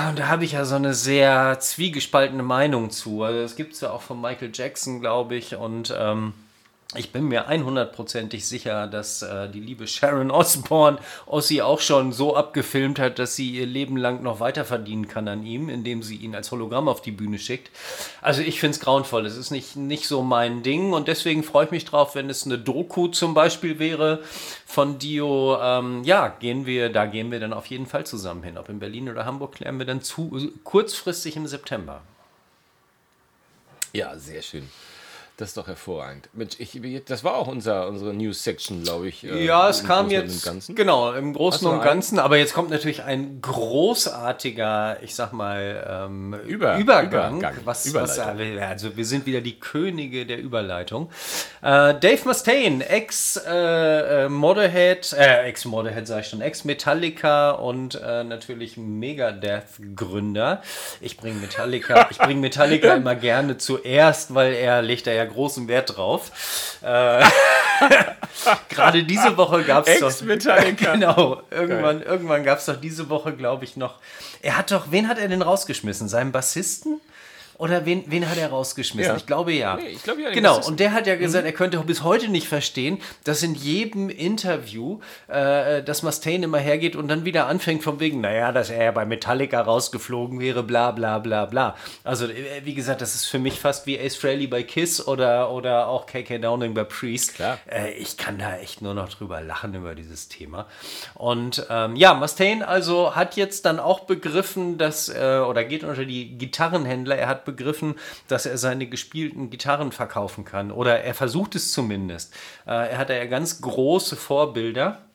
Und 0.08 0.18
da 0.18 0.28
habe 0.28 0.44
ich 0.44 0.52
ja 0.52 0.64
so 0.64 0.76
eine 0.76 0.94
sehr 0.94 1.58
zwiegespaltene 1.58 2.44
Meinung 2.44 2.90
zu. 2.90 3.24
Also, 3.24 3.40
es 3.40 3.56
gibt 3.56 3.72
es 3.72 3.80
ja 3.80 3.90
auch 3.90 4.02
von 4.02 4.20
Michael 4.20 4.52
Jackson, 4.54 5.00
glaube 5.00 5.34
ich, 5.34 5.56
und 5.56 5.92
ähm, 5.96 6.34
ich 6.94 7.11
bin 7.11 7.25
mir 7.25 7.51
100%ig 7.51 8.46
sicher, 8.46 8.87
dass 8.87 9.20
äh, 9.20 9.49
die 9.49 9.59
liebe 9.59 9.88
Sharon 9.88 10.31
Osbourne 10.31 10.99
Ossi 11.27 11.61
auch 11.61 11.81
schon 11.81 12.12
so 12.12 12.37
abgefilmt 12.37 13.01
hat, 13.01 13.18
dass 13.18 13.35
sie 13.35 13.51
ihr 13.51 13.66
Leben 13.66 13.96
lang 13.96 14.22
noch 14.22 14.38
weiter 14.38 14.64
verdienen 14.64 15.09
kann 15.09 15.27
an 15.27 15.44
ihm, 15.44 15.68
indem 15.68 16.05
sie 16.05 16.14
ihn 16.14 16.37
als 16.37 16.53
Hologramm 16.53 16.88
auf 16.88 17.03
die 17.03 17.11
Bühne 17.11 17.40
schickt. 17.40 17.70
Also 18.22 18.40
ich 18.40 18.61
finde 18.61 18.77
es 18.77 18.81
grauenvoll. 18.81 19.27
Es 19.27 19.37
ist 19.37 19.51
nicht, 19.51 19.75
nicht 19.75 20.07
so 20.07 20.22
mein 20.22 20.62
Ding 20.62 20.92
und 20.92 21.09
deswegen 21.09 21.42
freue 21.42 21.64
ich 21.64 21.72
mich 21.72 21.85
drauf, 21.85 22.14
wenn 22.14 22.31
es 22.31 22.46
eine 22.46 22.57
Doku 22.57 23.09
zum 23.09 23.35
Beispiel 23.35 23.81
wäre 23.81 24.22
von 24.64 25.01
Dio. 25.01 25.59
Ähm, 25.61 26.05
ja, 26.05 26.29
gehen 26.29 26.66
wir, 26.66 26.88
da 26.90 27.07
gehen 27.07 27.33
wir 27.33 27.40
dann 27.40 27.53
auf 27.53 27.66
jeden 27.66 27.87
Fall 27.87 28.07
zusammen 28.07 28.44
hin. 28.44 28.57
Ob 28.57 28.68
in 28.68 28.79
Berlin 28.79 29.09
oder 29.09 29.25
Hamburg 29.25 29.57
klären 29.57 29.79
wir 29.79 29.87
dann 29.87 30.03
zu, 30.03 30.53
kurzfristig 30.62 31.35
im 31.35 31.49
September. 31.49 32.03
Ja, 33.92 34.16
sehr 34.16 34.42
schön. 34.42 34.68
Das 35.38 35.51
ist 35.51 35.59
doch 35.59 35.66
hervorragend. 35.66 36.31
Ich, 36.57 36.81
das 37.05 37.22
war 37.22 37.35
auch 37.35 37.46
unser, 37.46 37.88
unsere 37.88 38.14
News-Section, 38.14 38.85
glaube 38.85 39.09
ich. 39.09 39.22
Äh, 39.22 39.44
ja, 39.44 39.68
es 39.68 39.85
kam 39.85 40.09
jetzt. 40.09 40.51
Genau, 40.75 41.12
im 41.12 41.35
Großen 41.35 41.68
und 41.68 41.83
Ganzen. 41.83 42.18
Aber 42.18 42.38
jetzt 42.38 42.55
kommt 42.55 42.70
natürlich 42.70 43.03
ein 43.03 43.42
großartiger, 43.42 44.96
ich 45.03 45.14
sag 45.14 45.35
mal, 45.35 46.07
ähm, 46.09 46.35
Über, 46.46 46.79
Übergang. 46.79 47.37
Übergang. 47.37 47.57
Was, 47.64 47.92
was, 47.92 48.18
also, 48.18 48.96
wir 48.96 49.05
sind 49.05 49.27
wieder 49.27 49.42
die 49.42 49.61
Könige 49.61 50.25
der 50.25 50.38
Überleitung. 50.38 51.11
Äh, 51.61 51.92
Dave 52.01 52.20
Mustaine, 52.25 52.88
Ex-Motorhead, 52.88 55.12
äh, 55.12 55.22
äh 55.22 55.49
Ex-Motorhead 55.49 56.07
sag 56.07 56.20
ich 56.20 56.29
schon, 56.29 56.40
Ex-Metallica 56.40 57.51
und 57.51 58.01
äh, 58.03 58.25
natürlich 58.25 58.79
Megadeth-Gründer. 58.79 60.62
Ich 61.03 61.18
bringe 61.18 61.40
Metallica, 61.40 62.09
ich 62.11 62.16
bring 62.16 62.40
Metallica 62.40 62.94
immer 62.94 63.16
gerne 63.16 63.59
zuerst, 63.59 64.33
weil 64.33 64.55
er 64.55 64.81
legt 64.81 65.07
da 65.07 65.12
ja 65.12 65.25
großen 65.26 65.68
Wert 65.68 65.96
drauf. 65.96 66.30
Äh, 66.82 67.22
Gerade 68.68 69.04
diese 69.04 69.36
Woche 69.36 69.62
gab 69.64 69.86
es 69.86 70.00
doch. 70.00 70.10
Genau, 70.92 71.42
irgendwann, 71.50 72.02
irgendwann 72.02 72.44
gab 72.44 72.58
es 72.58 72.66
doch 72.66 72.76
diese 72.80 73.08
Woche, 73.08 73.34
glaube 73.34 73.64
ich, 73.64 73.76
noch. 73.76 73.96
Er 74.42 74.56
hat 74.56 74.70
doch, 74.70 74.86
wen 74.90 75.08
hat 75.08 75.18
er 75.18 75.28
denn 75.28 75.42
rausgeschmissen? 75.42 76.08
Seinen 76.08 76.32
Bassisten? 76.32 77.00
Oder 77.59 77.87
wen, 77.87 78.05
wen 78.07 78.29
hat 78.29 78.37
er 78.37 78.51
rausgeschmissen? 78.51 79.12
Ja. 79.12 79.16
Ich 79.16 79.27
glaube 79.27 79.53
ja. 79.53 79.77
Nee, 79.77 79.88
ich 79.88 80.03
glaube 80.03 80.23
ja. 80.23 80.31
Genau, 80.31 80.61
und 80.66 80.79
der 80.79 80.92
hat 80.92 81.07
ja 81.07 81.16
gesagt, 81.16 81.45
mhm. 81.45 81.51
er 81.51 81.53
könnte 81.53 81.79
bis 81.79 82.03
heute 82.03 82.29
nicht 82.29 82.49
verstehen, 82.49 83.01
dass 83.25 83.42
in 83.42 83.55
jedem 83.55 84.11
Interview 84.11 85.01
äh, 85.29 85.83
dass 85.83 86.03
Mustaine 86.03 86.45
immer 86.45 86.59
hergeht 86.59 86.97
und 86.97 87.09
dann 87.09 87.25
wieder 87.25 87.47
anfängt 87.47 87.83
von 87.83 88.01
wegen, 88.01 88.21
naja, 88.21 88.53
dass 88.53 88.71
er 88.71 88.85
ja 88.85 88.90
bei 88.90 89.07
Metallica 89.07 89.61
rausgeflogen 89.61 90.38
wäre, 90.40 90.62
bla 90.62 90.90
bla 90.90 91.19
bla 91.19 91.47
bla. 91.47 91.77
Also, 92.05 92.27
äh, 92.27 92.64
wie 92.64 92.75
gesagt, 92.75 93.01
das 93.01 93.14
ist 93.14 93.27
für 93.27 93.38
mich 93.38 93.59
fast 93.59 93.87
wie 93.87 93.99
Ace 93.99 94.16
Frehley 94.16 94.47
bei 94.47 94.62
Kiss 94.62 95.07
oder, 95.07 95.51
oder 95.51 95.88
auch 95.88 96.07
KK 96.07 96.38
Downing 96.38 96.75
bei 96.75 96.85
Priest. 96.85 97.37
Klar. 97.37 97.59
Äh, 97.71 97.92
ich 97.95 98.19
kann 98.19 98.38
da 98.38 98.57
echt 98.59 98.83
nur 98.83 98.92
noch 98.92 99.09
drüber 99.09 99.40
lachen 99.40 99.75
über 99.75 99.95
dieses 99.95 100.29
Thema. 100.29 100.66
Und 101.14 101.66
ähm, 101.71 101.97
ja, 101.97 102.12
Mustaine 102.12 102.66
also 102.69 103.16
hat 103.16 103.37
jetzt 103.37 103.64
dann 103.64 103.81
auch 103.81 104.01
begriffen, 104.01 104.77
dass, 104.77 105.09
äh, 105.09 105.42
oder 105.49 105.64
geht 105.64 105.85
unter 105.85 106.05
die 106.05 106.37
Gitarrenhändler, 106.37 107.16
er 107.16 107.29
hat 107.29 107.45
begriffen, 107.46 107.94
dass 108.28 108.44
er 108.44 108.59
seine 108.59 108.87
gespielten 108.87 109.48
Gitarren 109.48 109.92
verkaufen 109.92 110.44
kann. 110.44 110.70
Oder 110.70 111.00
er 111.00 111.14
versucht 111.14 111.54
es 111.54 111.72
zumindest. 111.72 112.35
Äh, 112.66 112.90
er 112.90 112.98
hat 112.98 113.09
ja 113.09 113.24
ganz 113.24 113.62
große 113.62 114.16
Vorbilder. 114.16 115.06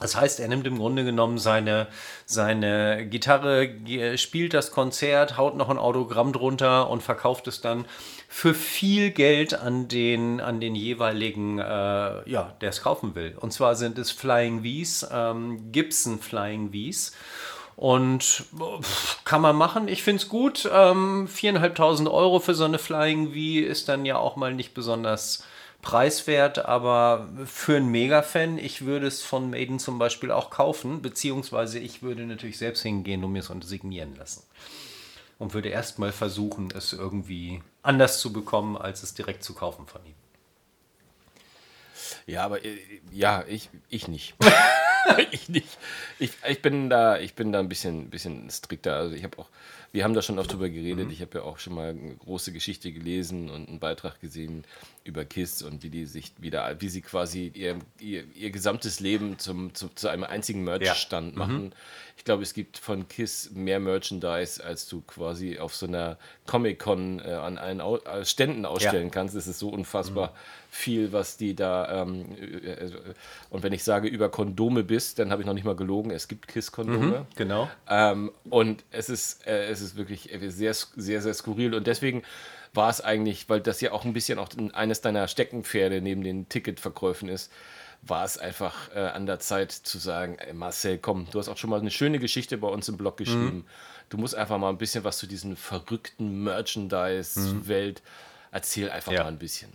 Das 0.00 0.14
heißt, 0.14 0.38
er 0.38 0.46
nimmt 0.46 0.66
im 0.66 0.78
Grunde 0.78 1.04
genommen 1.04 1.38
seine, 1.38 1.88
seine 2.24 3.04
Gitarre, 3.06 3.68
spielt 4.16 4.54
das 4.54 4.70
Konzert, 4.70 5.36
haut 5.36 5.56
noch 5.56 5.68
ein 5.68 5.78
Autogramm 5.78 6.32
drunter 6.32 6.88
und 6.88 7.02
verkauft 7.02 7.48
es 7.48 7.60
dann 7.60 7.84
für 8.28 8.54
viel 8.54 9.10
Geld 9.10 9.54
an 9.54 9.88
den, 9.88 10.40
an 10.40 10.60
den 10.60 10.76
jeweiligen, 10.76 11.58
äh, 11.58 12.30
ja, 12.30 12.54
der 12.60 12.68
es 12.68 12.82
kaufen 12.82 13.16
will. 13.16 13.36
Und 13.40 13.52
zwar 13.52 13.74
sind 13.74 13.98
es 13.98 14.12
Flying 14.12 14.62
Vs, 14.62 15.08
ähm, 15.10 15.72
Gibson 15.72 16.20
Flying 16.20 16.70
Vs. 16.72 17.16
Und 17.78 18.46
kann 19.24 19.40
man 19.40 19.54
machen. 19.54 19.86
Ich 19.86 20.02
finde 20.02 20.20
es 20.20 20.28
gut. 20.28 20.68
Ähm, 20.72 21.28
4.500 21.28 22.10
Euro 22.10 22.40
für 22.40 22.54
so 22.54 22.64
eine 22.64 22.80
Flying 22.80 23.28
V 23.28 23.70
ist 23.70 23.88
dann 23.88 24.04
ja 24.04 24.18
auch 24.18 24.34
mal 24.34 24.52
nicht 24.52 24.74
besonders 24.74 25.44
preiswert, 25.80 26.58
aber 26.58 27.28
für 27.46 27.76
einen 27.76 27.88
Mega-Fan, 27.92 28.58
ich 28.58 28.84
würde 28.84 29.06
es 29.06 29.22
von 29.22 29.48
Maiden 29.50 29.78
zum 29.78 30.00
Beispiel 30.00 30.32
auch 30.32 30.50
kaufen, 30.50 31.02
beziehungsweise 31.02 31.78
ich 31.78 32.02
würde 32.02 32.26
natürlich 32.26 32.58
selbst 32.58 32.82
hingehen 32.82 33.22
und 33.22 33.30
mir 33.30 33.38
es 33.38 33.68
signieren 33.68 34.16
lassen. 34.16 34.42
Und 35.38 35.54
würde 35.54 35.68
erstmal 35.68 36.10
versuchen, 36.10 36.72
es 36.76 36.92
irgendwie 36.92 37.62
anders 37.84 38.18
zu 38.18 38.32
bekommen, 38.32 38.76
als 38.76 39.04
es 39.04 39.14
direkt 39.14 39.44
zu 39.44 39.54
kaufen 39.54 39.86
von 39.86 40.04
ihm. 40.04 40.16
Ja, 42.26 42.44
aber 42.44 42.64
äh, 42.64 42.76
ja, 43.12 43.44
ich, 43.46 43.70
ich 43.88 44.08
nicht. 44.08 44.34
ich 45.30 45.48
nicht. 45.48 45.78
Ich, 46.18 46.32
ich, 46.48 46.62
bin 46.62 46.90
da, 46.90 47.18
ich 47.18 47.34
bin 47.34 47.52
da 47.52 47.60
ein 47.60 47.68
bisschen, 47.68 48.10
bisschen 48.10 48.50
strikter. 48.50 48.96
Also 48.96 49.14
ich 49.14 49.24
habe 49.24 49.38
auch, 49.38 49.48
wir 49.92 50.04
haben 50.04 50.14
da 50.14 50.22
schon 50.22 50.38
oft 50.38 50.52
drüber 50.52 50.68
geredet. 50.68 51.06
Mhm. 51.06 51.12
Ich 51.12 51.20
habe 51.20 51.38
ja 51.38 51.44
auch 51.44 51.58
schon 51.58 51.74
mal 51.74 51.90
eine 51.90 52.14
große 52.16 52.52
Geschichte 52.52 52.92
gelesen 52.92 53.50
und 53.50 53.68
einen 53.68 53.78
Beitrag 53.78 54.20
gesehen 54.20 54.64
über 55.08 55.24
KISS 55.24 55.62
und 55.62 55.82
wie 55.82 55.90
die 55.90 56.06
sich 56.06 56.32
wieder, 56.38 56.80
wie 56.80 56.88
sie 56.88 57.00
quasi 57.00 57.50
ihr, 57.54 57.78
ihr, 57.98 58.24
ihr 58.34 58.50
gesamtes 58.50 59.00
Leben 59.00 59.38
zum, 59.38 59.74
zu, 59.74 59.88
zu 59.88 60.08
einem 60.08 60.24
einzigen 60.24 60.62
Merch-Stand 60.62 61.32
ja. 61.32 61.38
machen. 61.38 61.64
Mhm. 61.64 61.72
Ich 62.16 62.24
glaube, 62.24 62.42
es 62.42 62.52
gibt 62.52 62.78
von 62.78 63.08
KISS 63.08 63.50
mehr 63.52 63.80
Merchandise, 63.80 64.62
als 64.62 64.86
du 64.86 65.00
quasi 65.00 65.58
auf 65.58 65.74
so 65.74 65.86
einer 65.86 66.18
Comic-Con 66.46 67.20
äh, 67.20 67.32
an 67.32 67.58
allen 67.58 67.80
Au 67.80 67.96
äh, 67.96 68.24
Ständen 68.24 68.66
ausstellen 68.66 69.06
ja. 69.06 69.10
kannst. 69.10 69.34
Es 69.34 69.46
ist 69.46 69.58
so 69.58 69.70
unfassbar. 69.70 70.28
Mhm 70.28 70.68
viel, 70.70 71.12
was 71.12 71.36
die 71.36 71.54
da. 71.54 72.02
Ähm, 72.02 72.26
äh, 72.40 72.90
und 73.50 73.62
wenn 73.62 73.72
ich 73.72 73.82
sage 73.84 74.08
über 74.08 74.28
Kondome 74.28 74.84
bist, 74.84 75.18
dann 75.18 75.30
habe 75.30 75.42
ich 75.42 75.46
noch 75.46 75.54
nicht 75.54 75.64
mal 75.64 75.76
gelogen. 75.76 76.10
Es 76.10 76.28
gibt 76.28 76.48
KISS-Kondome. 76.48 77.20
Mhm, 77.20 77.26
genau. 77.36 77.70
Ähm, 77.88 78.30
und 78.50 78.84
es 78.90 79.08
ist, 79.08 79.46
äh, 79.46 79.68
es 79.68 79.80
ist 79.80 79.96
wirklich 79.96 80.30
sehr, 80.48 80.74
sehr, 80.74 81.22
sehr 81.22 81.34
skurril. 81.34 81.74
Und 81.74 81.86
deswegen 81.86 82.22
war 82.74 82.90
es 82.90 83.00
eigentlich, 83.00 83.48
weil 83.48 83.60
das 83.60 83.80
ja 83.80 83.92
auch 83.92 84.04
ein 84.04 84.12
bisschen 84.12 84.38
auch 84.38 84.48
eines 84.72 85.00
deiner 85.00 85.28
Steckenpferde 85.28 86.00
neben 86.00 86.22
den 86.22 86.48
Ticketverkäufen 86.48 87.28
ist, 87.28 87.50
war 88.02 88.24
es 88.24 88.38
einfach 88.38 88.94
äh, 88.94 89.00
an 89.00 89.26
der 89.26 89.40
Zeit 89.40 89.72
zu 89.72 89.98
sagen, 89.98 90.36
ey 90.38 90.52
Marcel, 90.52 90.98
komm, 90.98 91.26
du 91.30 91.38
hast 91.38 91.48
auch 91.48 91.56
schon 91.56 91.70
mal 91.70 91.80
eine 91.80 91.90
schöne 91.90 92.18
Geschichte 92.18 92.56
bei 92.58 92.68
uns 92.68 92.88
im 92.88 92.96
Blog 92.96 93.16
geschrieben. 93.16 93.56
Mhm. 93.56 93.64
Du 94.08 94.18
musst 94.18 94.34
einfach 94.34 94.58
mal 94.58 94.70
ein 94.70 94.78
bisschen 94.78 95.04
was 95.04 95.18
zu 95.18 95.26
diesen 95.26 95.56
verrückten 95.56 96.42
Merchandise-Welt. 96.44 98.02
Mhm. 98.02 98.08
Erzähl 98.50 98.90
einfach 98.90 99.12
ja. 99.12 99.24
mal 99.24 99.28
ein 99.28 99.38
bisschen. 99.38 99.70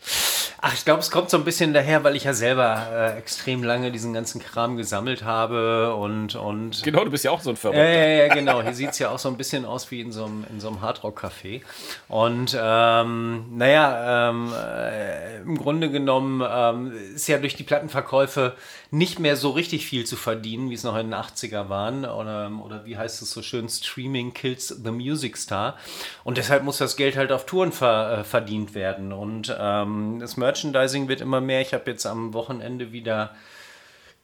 Ach, 0.65 0.73
ich 0.73 0.85
glaube, 0.85 1.01
es 1.01 1.11
kommt 1.11 1.29
so 1.29 1.35
ein 1.35 1.43
bisschen 1.43 1.73
daher, 1.73 2.05
weil 2.05 2.15
ich 2.15 2.23
ja 2.23 2.33
selber 2.33 2.87
äh, 2.89 3.17
extrem 3.17 3.63
lange 3.63 3.91
diesen 3.91 4.13
ganzen 4.13 4.41
Kram 4.41 4.77
gesammelt 4.77 5.25
habe 5.25 5.93
und. 5.93 6.35
und 6.35 6.83
genau, 6.83 7.03
du 7.03 7.11
bist 7.11 7.25
ja 7.25 7.31
auch 7.31 7.41
so 7.41 7.49
ein 7.49 7.57
Verrückter. 7.57 7.83
Ja, 7.83 8.27
ja, 8.27 8.33
genau. 8.33 8.61
Hier 8.61 8.73
sieht 8.73 8.91
es 8.91 8.99
ja 8.99 9.09
auch 9.09 9.19
so 9.19 9.27
ein 9.27 9.35
bisschen 9.35 9.65
aus 9.65 9.91
wie 9.91 9.99
in 9.99 10.13
so 10.13 10.23
einem, 10.23 10.45
in 10.49 10.61
so 10.61 10.69
einem 10.69 10.79
Hardrock-Café. 10.79 11.63
Und 12.07 12.57
ähm, 12.57 13.57
naja, 13.57 14.29
ähm, 14.29 14.53
äh, 14.53 15.41
im 15.41 15.57
Grunde 15.57 15.91
genommen 15.91 16.41
ähm, 16.49 16.93
ist 17.13 17.27
ja 17.27 17.39
durch 17.39 17.55
die 17.55 17.63
Plattenverkäufe 17.63 18.53
nicht 18.89 19.19
mehr 19.19 19.35
so 19.35 19.49
richtig 19.49 19.85
viel 19.85 20.05
zu 20.05 20.15
verdienen, 20.15 20.69
wie 20.69 20.75
es 20.75 20.85
noch 20.85 20.95
in 20.95 21.07
den 21.07 21.15
80er 21.19 21.67
waren. 21.67 22.05
Oder, 22.05 22.49
oder 22.63 22.85
wie 22.85 22.95
heißt 22.95 23.21
es 23.21 23.31
so 23.31 23.41
schön, 23.41 23.67
Streaming 23.67 24.33
kills 24.33 24.69
the 24.69 24.91
music 24.91 25.35
star. 25.35 25.75
Und 26.23 26.37
deshalb 26.37 26.63
muss 26.63 26.77
das 26.77 26.95
Geld 26.95 27.17
halt 27.17 27.33
auf 27.33 27.45
Touren 27.45 27.73
ver, 27.73 28.19
äh, 28.19 28.23
verdient 28.23 28.75
werden. 28.75 29.11
Und 29.11 29.53
ähm, 29.59 30.19
das 30.21 30.37
Merch 30.37 30.52
Merchandising 30.53 31.07
wird 31.07 31.21
immer 31.21 31.41
mehr. 31.41 31.61
Ich 31.61 31.73
habe 31.73 31.89
jetzt 31.89 32.05
am 32.05 32.35
Wochenende 32.35 32.91
wieder 32.91 33.35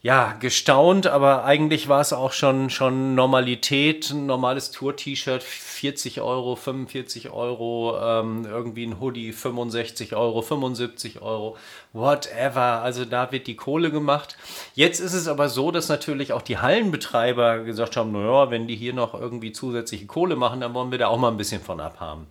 ja, 0.02 0.32
gestaunt, 0.40 1.08
aber 1.08 1.44
eigentlich 1.44 1.90
war 1.90 2.00
es 2.00 2.14
auch 2.14 2.32
schon, 2.32 2.70
schon 2.70 3.16
Normalität. 3.16 4.12
Ein 4.12 4.28
normales 4.28 4.72
Tour-T-Shirt, 4.72 5.44
40 5.44 6.22
Euro, 6.22 6.56
45 6.56 7.32
Euro, 7.32 8.00
ähm, 8.02 8.46
irgendwie 8.46 8.86
ein 8.86 9.02
Hoodie, 9.02 9.34
65 9.34 10.16
Euro, 10.16 10.42
75 10.42 11.22
Euro, 11.22 11.58
whatever. 11.92 12.82
Also 12.82 13.04
da 13.04 13.34
wird 13.34 13.48
die 13.48 13.58
Kohle 13.58 13.92
gemacht. 13.92 14.38
Jetzt 14.74 15.02
ist 15.02 15.12
es 15.12 15.28
aber 15.28 15.50
so, 15.50 15.70
dass 15.70 15.90
natürlich 15.90 16.32
auch 16.32 16.44
die 16.44 16.60
Hallenbetreiber 16.60 17.66
gesagt 17.66 17.98
haben, 17.98 18.14
naja, 18.14 18.50
wenn 18.52 18.68
die 18.68 18.78
hier 18.78 18.94
noch 18.94 19.14
irgendwie 19.14 19.52
zusätzliche 19.52 20.06
Kohle 20.06 20.38
machen, 20.38 20.62
dann 20.62 20.74
wollen 20.74 20.92
wir 20.92 20.98
da 20.98 21.08
auch 21.08 21.18
mal 21.18 21.28
ein 21.30 21.36
bisschen 21.36 21.62
von 21.62 21.82
abhaben. 21.82 22.28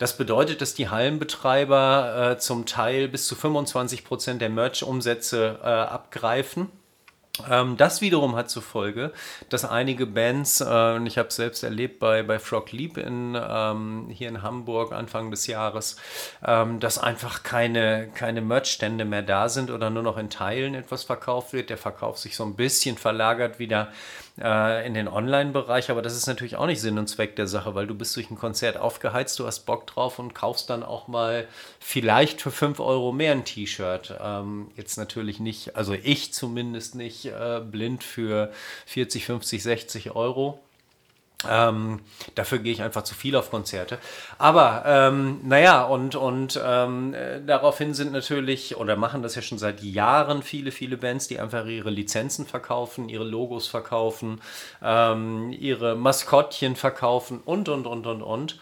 Das 0.00 0.16
bedeutet, 0.16 0.60
dass 0.60 0.74
die 0.74 0.88
Hallenbetreiber 0.88 2.32
äh, 2.32 2.38
zum 2.38 2.66
Teil 2.66 3.06
bis 3.06 3.28
zu 3.28 3.36
25 3.36 4.04
Prozent 4.04 4.42
der 4.42 4.50
Merch-Umsätze 4.50 5.60
äh, 5.62 5.66
abgreifen 5.66 6.72
das 7.76 8.00
wiederum 8.00 8.36
hat 8.36 8.48
zur 8.48 8.62
Folge, 8.62 9.12
dass 9.48 9.64
einige 9.64 10.06
Bands, 10.06 10.60
äh, 10.60 10.94
und 10.94 11.06
ich 11.06 11.18
habe 11.18 11.28
es 11.28 11.36
selbst 11.36 11.64
erlebt 11.64 11.98
bei, 11.98 12.22
bei 12.22 12.38
Frog 12.38 12.70
Leap 12.70 12.96
in, 12.96 13.36
ähm, 13.36 14.06
hier 14.08 14.28
in 14.28 14.42
Hamburg 14.42 14.92
Anfang 14.92 15.32
des 15.32 15.48
Jahres, 15.48 15.96
ähm, 16.46 16.78
dass 16.78 16.96
einfach 16.96 17.42
keine, 17.42 18.08
keine 18.14 18.40
Merchstände 18.40 19.04
mehr 19.04 19.22
da 19.22 19.48
sind 19.48 19.72
oder 19.72 19.90
nur 19.90 20.04
noch 20.04 20.16
in 20.16 20.30
Teilen 20.30 20.76
etwas 20.76 21.02
verkauft 21.02 21.52
wird. 21.52 21.70
Der 21.70 21.78
Verkauf 21.78 22.18
sich 22.18 22.36
so 22.36 22.44
ein 22.44 22.54
bisschen 22.54 22.96
verlagert 22.96 23.58
wieder 23.58 23.88
äh, 24.40 24.86
in 24.86 24.94
den 24.94 25.08
Online-Bereich, 25.08 25.90
aber 25.90 26.02
das 26.02 26.16
ist 26.16 26.26
natürlich 26.26 26.56
auch 26.56 26.66
nicht 26.66 26.80
Sinn 26.80 26.98
und 26.98 27.08
Zweck 27.08 27.36
der 27.36 27.46
Sache, 27.46 27.74
weil 27.74 27.86
du 27.86 27.94
bist 27.94 28.16
durch 28.16 28.30
ein 28.30 28.38
Konzert 28.38 28.76
aufgeheizt, 28.76 29.38
du 29.38 29.46
hast 29.46 29.60
Bock 29.60 29.86
drauf 29.86 30.18
und 30.18 30.34
kaufst 30.34 30.70
dann 30.70 30.82
auch 30.82 31.08
mal 31.08 31.46
vielleicht 31.78 32.40
für 32.40 32.50
5 32.50 32.80
Euro 32.80 33.12
mehr 33.12 33.32
ein 33.32 33.44
T-Shirt. 33.44 34.18
Ähm, 34.20 34.70
jetzt 34.76 34.96
natürlich 34.96 35.40
nicht, 35.40 35.76
also 35.76 35.94
ich 35.94 36.32
zumindest 36.32 36.94
nicht 36.94 37.26
äh, 37.26 37.60
blind 37.60 38.02
für 38.02 38.52
40, 38.86 39.26
50, 39.26 39.62
60 39.62 40.16
Euro. 40.16 40.60
Ähm, 41.50 42.00
dafür 42.34 42.58
gehe 42.58 42.72
ich 42.72 42.82
einfach 42.82 43.02
zu 43.04 43.14
viel 43.14 43.36
auf 43.36 43.50
Konzerte. 43.50 43.98
Aber 44.38 44.84
ähm, 44.86 45.40
naja, 45.42 45.84
und, 45.84 46.16
und 46.16 46.60
ähm, 46.64 47.14
äh, 47.14 47.40
daraufhin 47.44 47.94
sind 47.94 48.12
natürlich, 48.12 48.76
oder 48.76 48.96
machen 48.96 49.22
das 49.22 49.34
ja 49.34 49.42
schon 49.42 49.58
seit 49.58 49.82
Jahren 49.82 50.42
viele, 50.42 50.70
viele 50.70 50.96
Bands, 50.96 51.28
die 51.28 51.38
einfach 51.38 51.66
ihre 51.66 51.90
Lizenzen 51.90 52.46
verkaufen, 52.46 53.08
ihre 53.08 53.24
Logos 53.24 53.68
verkaufen, 53.68 54.40
ähm, 54.82 55.52
ihre 55.52 55.96
Maskottchen 55.96 56.76
verkaufen 56.76 57.40
und, 57.44 57.68
und, 57.68 57.86
und, 57.86 58.06
und, 58.06 58.22
und. 58.22 58.58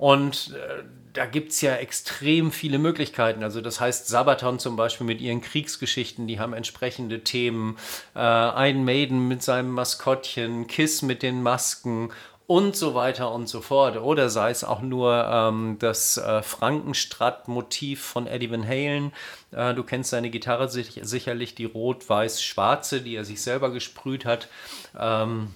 Und 0.00 0.54
äh, 0.54 0.84
da 1.12 1.26
gibt 1.26 1.52
es 1.52 1.60
ja 1.60 1.74
extrem 1.74 2.52
viele 2.52 2.78
Möglichkeiten. 2.78 3.42
Also 3.42 3.60
das 3.60 3.82
heißt, 3.82 4.08
Sabaton 4.08 4.58
zum 4.58 4.74
Beispiel 4.74 5.06
mit 5.06 5.20
ihren 5.20 5.42
Kriegsgeschichten, 5.42 6.26
die 6.26 6.40
haben 6.40 6.54
entsprechende 6.54 7.22
Themen. 7.22 7.76
Äh, 8.14 8.20
ein 8.20 8.86
Maiden 8.86 9.28
mit 9.28 9.42
seinem 9.42 9.72
Maskottchen, 9.72 10.66
Kiss 10.68 11.02
mit 11.02 11.22
den 11.22 11.42
Masken 11.42 12.12
und 12.46 12.76
so 12.76 12.94
weiter 12.94 13.30
und 13.30 13.46
so 13.46 13.60
fort. 13.60 13.98
Oder 13.98 14.30
sei 14.30 14.50
es 14.50 14.64
auch 14.64 14.80
nur 14.80 15.22
ähm, 15.30 15.76
das 15.78 16.16
äh, 16.16 16.40
Frankenstratt-Motiv 16.42 18.02
von 18.02 18.26
Eddie 18.26 18.50
Van 18.50 18.66
Halen. 18.66 19.12
Äh, 19.52 19.74
du 19.74 19.84
kennst 19.84 20.08
seine 20.08 20.30
Gitarre 20.30 20.70
sich, 20.70 20.98
sicherlich, 21.02 21.54
die 21.54 21.66
rot-weiß-schwarze, 21.66 23.02
die 23.02 23.16
er 23.16 23.26
sich 23.26 23.42
selber 23.42 23.70
gesprüht 23.70 24.24
hat. 24.24 24.48
Ähm, 24.98 25.48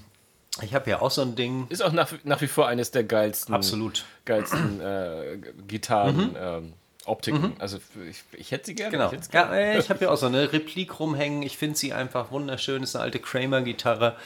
ich 0.62 0.74
habe 0.74 0.88
ja 0.90 1.00
auch 1.00 1.10
so 1.10 1.22
ein 1.22 1.34
Ding. 1.34 1.66
Ist 1.68 1.82
auch 1.82 1.92
nach, 1.92 2.12
nach 2.24 2.40
wie 2.40 2.46
vor 2.46 2.68
eines 2.68 2.90
der 2.90 3.04
geilsten, 3.04 3.54
Absolut. 3.54 4.04
geilsten 4.24 4.80
äh, 4.80 5.38
Gitarren. 5.66 6.16
Mhm. 6.16 6.36
Ähm, 6.38 6.72
Optiken. 7.06 7.40
Mhm. 7.40 7.52
Also 7.58 7.78
ich, 8.08 8.22
ich, 8.32 8.50
hätte 8.50 8.66
sie 8.66 8.74
gerne. 8.74 8.92
Genau. 8.92 9.12
Ich, 9.12 9.32
ja, 9.32 9.78
ich 9.78 9.90
habe 9.90 10.04
ja 10.04 10.10
auch 10.10 10.16
so 10.16 10.26
eine 10.26 10.52
Replik 10.52 11.00
rumhängen. 11.00 11.42
Ich 11.42 11.58
finde 11.58 11.76
sie 11.76 11.92
einfach 11.92 12.30
wunderschön. 12.30 12.82
Ist 12.82 12.96
eine 12.96 13.04
alte 13.04 13.18
Kramer-Gitarre. 13.18 14.16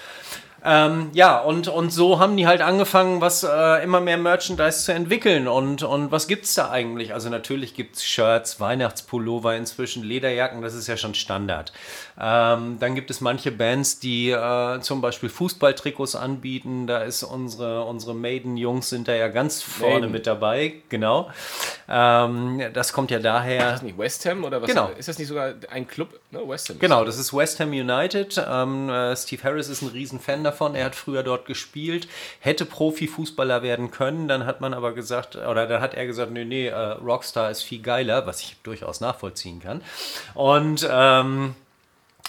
Ähm, 0.65 1.11
ja, 1.13 1.39
und, 1.41 1.69
und 1.69 1.91
so 1.91 2.19
haben 2.19 2.37
die 2.37 2.47
halt 2.47 2.63
angefangen, 2.63 3.21
was 3.21 3.45
äh, 3.45 3.83
immer 3.85 4.01
mehr 4.01 4.19
Merchandise 4.19 4.85
zu 4.85 4.93
entwickeln. 4.93 5.47
Und, 5.47 5.83
und 5.83 6.11
was 6.11 6.29
es 6.29 6.55
da 6.55 6.71
eigentlich? 6.71 7.15
Also 7.15 7.29
natürlich 7.29 7.75
gibt 7.75 7.97
es 7.97 8.05
Shirts, 8.05 8.59
Weihnachtspullover 8.59 9.57
inzwischen, 9.57 10.03
Lederjacken, 10.03 10.61
das 10.61 10.75
ist 10.75 10.89
ja 10.89 10.97
schon 10.97 11.15
Standard. 11.15 11.73
Ähm, 12.21 12.79
dann 12.81 12.95
gibt 12.97 13.11
es 13.11 13.21
manche 13.21 13.53
Bands, 13.53 14.01
die 14.01 14.31
äh, 14.31 14.81
zum 14.81 15.01
Beispiel 15.01 15.29
Fußballtrikots 15.29 16.17
anbieten. 16.17 16.89
Da 16.89 16.99
ist 17.03 17.23
unsere, 17.23 17.85
unsere 17.85 18.15
Maiden-Jungs 18.15 18.89
sind 18.89 19.07
da 19.07 19.15
ja 19.15 19.29
ganz 19.29 19.63
vorne 19.63 20.01
Maiden. 20.01 20.13
mit 20.13 20.27
dabei. 20.27 20.75
Genau. 20.89 21.31
Ähm, 21.89 22.61
das 22.73 22.93
kommt 22.93 23.13
ja 23.13 23.21
daher. 23.21 23.67
Ist 23.67 23.73
das 23.75 23.83
nicht 23.83 23.99
West 23.99 24.27
Ham 24.27 24.43
oder 24.43 24.61
was? 24.61 24.69
Genau. 24.69 24.91
Ist 24.99 25.09
das 25.09 25.19
nicht 25.19 25.29
sogar 25.29 25.55
ein 25.71 25.87
Club? 25.87 26.19
Ne, 26.33 26.41
West 26.47 26.69
Ham. 26.69 26.81
Genau, 26.81 27.05
das 27.05 27.19
ist 27.19 27.33
West 27.33 27.61
Ham 27.61 27.71
United. 27.71 28.45
Ähm, 28.51 28.91
äh, 28.91 29.15
Steve 29.17 29.43
Harris 29.45 29.69
ist 29.69 29.83
ein 29.83 29.89
Riesenfan 29.89 30.43
davon. 30.51 30.75
Er 30.75 30.87
hat 30.87 30.95
früher 30.95 31.23
dort 31.23 31.47
gespielt, 31.47 32.09
hätte 32.41 32.65
Profifußballer 32.65 33.63
werden 33.63 33.91
können. 33.91 34.29
Dann 34.29 34.47
hat 34.47 34.61
man 34.61 34.75
aber 34.75 34.93
gesagt, 34.93 35.37
oder 35.37 35.67
dann 35.67 35.81
hat 35.81 35.95
er 35.95 36.07
gesagt, 36.07 36.33
nee, 36.33 36.45
nee, 36.45 36.69
äh, 36.69 36.75
Rockstar 36.75 37.51
ist 37.51 37.63
viel 37.63 37.83
geiler, 37.83 38.27
was 38.27 38.41
ich 38.41 38.57
durchaus 38.63 39.01
nachvollziehen 39.01 39.61
kann. 39.61 39.83
Und 40.35 40.89
ähm, 40.91 41.55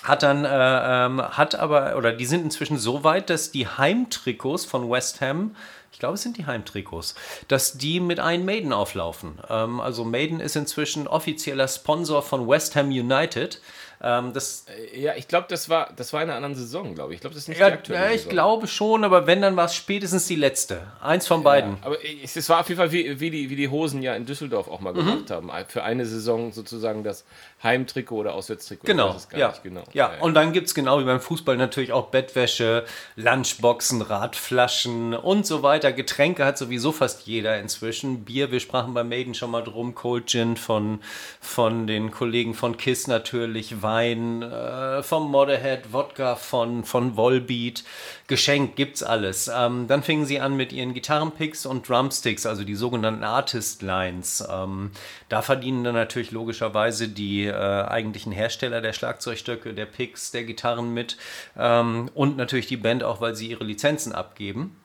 hat 0.04 0.24
dann, 0.24 0.46
äh, 0.46 1.06
ähm, 1.06 1.22
hat 1.22 1.56
aber, 1.56 1.98
oder 1.98 2.14
die 2.14 2.26
sind 2.26 2.44
inzwischen 2.44 2.78
so 2.78 3.04
weit, 3.04 3.30
dass 3.30 3.52
die 3.52 3.68
Heimtrikots 3.68 4.66
von 4.66 4.90
West 4.90 5.22
Ham 5.22 5.56
ich 5.92 6.00
glaube, 6.00 6.16
es 6.16 6.22
sind 6.22 6.38
die 6.38 6.46
Heimtrikots, 6.46 7.16
dass 7.48 7.78
die 7.78 8.00
mit 8.00 8.22
einem 8.22 8.46
Maiden 8.46 8.72
auflaufen. 8.72 9.40
Ähm, 9.50 9.82
also 9.82 10.06
Maiden 10.06 10.40
ist 10.40 10.56
inzwischen 10.56 11.08
offizieller 11.08 11.68
Sponsor 11.68 12.22
von 12.22 12.48
West 12.48 12.76
Ham 12.76 12.88
United. 12.88 13.60
Ähm, 14.02 14.32
das 14.32 14.66
äh, 14.94 15.02
ja, 15.02 15.16
ich 15.16 15.28
glaube, 15.28 15.48
das 15.50 15.68
war, 15.68 15.92
das 15.94 16.14
war 16.14 16.24
in 16.24 16.30
einer 16.30 16.38
anderen 16.38 16.56
Saison, 16.56 16.96
glaube 16.96 17.12
ich. 17.12 17.18
Ich 17.18 17.22
glaube, 17.22 17.34
das 17.34 17.44
ist 17.44 17.50
nicht 17.50 17.60
ja, 17.60 17.68
die 17.68 17.74
aktuelle 17.74 18.06
Ja, 18.06 18.12
ich 18.12 18.22
Saison. 18.22 18.32
glaube 18.32 18.68
schon, 18.68 19.04
aber 19.04 19.28
wenn, 19.28 19.42
dann 19.42 19.58
war 19.58 19.66
es 19.66 19.76
spätestens 19.76 20.26
die 20.26 20.38
letzte. 20.38 20.88
Eins 21.02 21.28
von 21.28 21.44
beiden. 21.44 21.72
Ja, 21.72 21.88
aber 21.88 21.98
es 22.02 22.50
war 22.50 22.62
auf 22.62 22.70
jeden 22.70 22.80
Fall, 22.80 22.94
wie, 22.94 23.20
wie, 23.20 23.30
die, 23.30 23.50
wie 23.50 23.58
die 23.58 23.68
Hosen 23.68 24.02
ja 24.02 24.16
in 24.16 24.26
Düsseldorf 24.26 24.70
auch 24.70 24.80
mal 24.80 24.94
mhm. 24.94 24.98
gemacht 25.00 25.32
haben. 25.32 25.52
Für 25.68 25.84
eine 25.84 26.06
Saison 26.06 26.54
sozusagen 26.54 27.04
das 27.04 27.26
Heimtrikot 27.62 28.16
oder 28.16 28.36
Auswärtstrikot. 28.36 28.88
Genau, 28.88 29.18
ja. 29.36 29.54
genau. 29.62 29.84
Ja. 29.92 30.14
ja. 30.14 30.22
und 30.22 30.34
dann 30.34 30.54
gibt 30.54 30.68
es 30.68 30.74
genau 30.74 31.02
wie 31.02 31.04
beim 31.04 31.20
Fußball 31.20 31.58
natürlich 31.58 31.92
auch 31.92 32.08
Bettwäsche, 32.08 32.86
Lunchboxen, 33.18 34.02
Radflaschen 34.02 35.14
und 35.14 35.46
so 35.46 35.62
weiter. 35.62 35.92
Getränke 35.92 36.46
hat 36.46 36.58
sowieso 36.58 36.94
fast 36.94 37.28
jeder 37.28 37.60
inzwischen. 37.60 38.24
Bier, 38.24 38.50
wir 38.50 38.62
sprachen 38.62 38.94
bei 38.94 39.04
Maiden 39.04 39.34
schon 39.34 39.52
mal 39.52 39.62
drum. 39.62 39.94
Cold 39.94 40.28
Gin 40.28 40.56
von, 40.56 41.02
von 41.42 41.86
den 41.86 42.12
Kollegen 42.12 42.54
von 42.54 42.78
KISS 42.78 43.08
natürlich. 43.08 43.82
Wein 43.82 43.89
äh, 43.98 45.04
vom 45.04 45.32
Motorhead, 45.32 45.92
Wodka 45.94 46.36
von, 46.36 46.84
von 46.84 47.18
Volbeat. 47.18 47.84
Geschenkt 48.28 48.76
gibt's 48.76 49.04
alles. 49.04 49.50
Ähm, 49.54 49.88
dann 49.88 50.04
fingen 50.04 50.26
sie 50.26 50.40
an 50.40 50.56
mit 50.56 50.72
ihren 50.72 50.94
Gitarrenpicks 50.94 51.66
und 51.66 51.88
Drumsticks, 51.88 52.46
also 52.46 52.64
die 52.64 52.76
sogenannten 52.76 53.24
Artist 53.24 53.82
Lines. 53.82 54.48
Ähm, 54.50 54.92
da 55.30 55.42
verdienen 55.42 55.84
dann 55.84 55.96
natürlich 55.96 56.32
logischerweise 56.32 57.08
die 57.08 57.46
äh, 57.46 57.54
eigentlichen 57.54 58.32
Hersteller 58.32 58.82
der 58.82 58.94
Schlagzeugstöcke, 58.94 59.74
der 59.74 59.86
Picks, 59.86 60.32
der 60.32 60.44
Gitarren 60.44 60.94
mit 60.94 61.18
ähm, 61.58 62.10
und 62.14 62.38
natürlich 62.38 62.68
die 62.68 62.78
Band 62.78 63.04
auch, 63.04 63.22
weil 63.22 63.36
sie 63.36 63.50
ihre 63.50 63.64
Lizenzen 63.64 64.14
abgeben. 64.14 64.79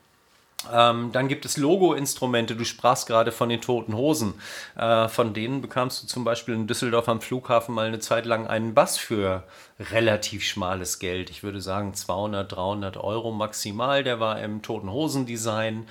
Ähm, 0.73 1.11
dann 1.13 1.29
gibt 1.29 1.45
es 1.45 1.57
Logo-Instrumente. 1.57 2.57
Du 2.57 2.65
sprachst 2.65 3.07
gerade 3.07 3.33
von 3.33 3.49
den 3.49 3.61
toten 3.61 3.97
Hosen. 3.97 4.35
Äh, 4.77 5.09
von 5.09 5.35
denen 5.35 5.61
bekamst 5.61 6.03
du 6.03 6.07
zum 6.07 6.25
Beispiel 6.25 6.55
in 6.55 6.67
Düsseldorf 6.67 7.09
am 7.09 7.21
Flughafen 7.21 7.75
mal 7.75 7.87
eine 7.87 7.99
Zeit 7.99 8.27
lang 8.27 8.47
einen 8.47 8.75
Bass 8.75 8.99
für 8.99 9.45
relativ 9.79 10.45
schmales 10.45 10.99
Geld. 10.99 11.31
Ich 11.31 11.43
würde 11.43 11.61
sagen 11.61 11.95
200, 11.95 12.53
300 12.53 12.97
Euro 12.97 13.33
maximal. 13.33 14.05
Der 14.05 14.21
war 14.21 14.41
im 14.41 14.63
toten 14.63 14.91
Hosen-Design. 14.91 15.87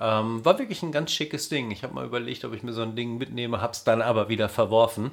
Ähm, 0.00 0.44
war 0.44 0.58
wirklich 0.58 0.82
ein 0.82 0.92
ganz 0.92 1.12
schickes 1.12 1.48
Ding. 1.48 1.70
Ich 1.70 1.82
habe 1.82 1.94
mal 1.94 2.04
überlegt, 2.04 2.44
ob 2.44 2.54
ich 2.54 2.62
mir 2.62 2.72
so 2.72 2.82
ein 2.82 2.96
Ding 2.96 3.18
mitnehme, 3.18 3.60
habe 3.60 3.72
es 3.72 3.84
dann 3.84 4.02
aber 4.02 4.28
wieder 4.28 4.48
verworfen. 4.48 5.12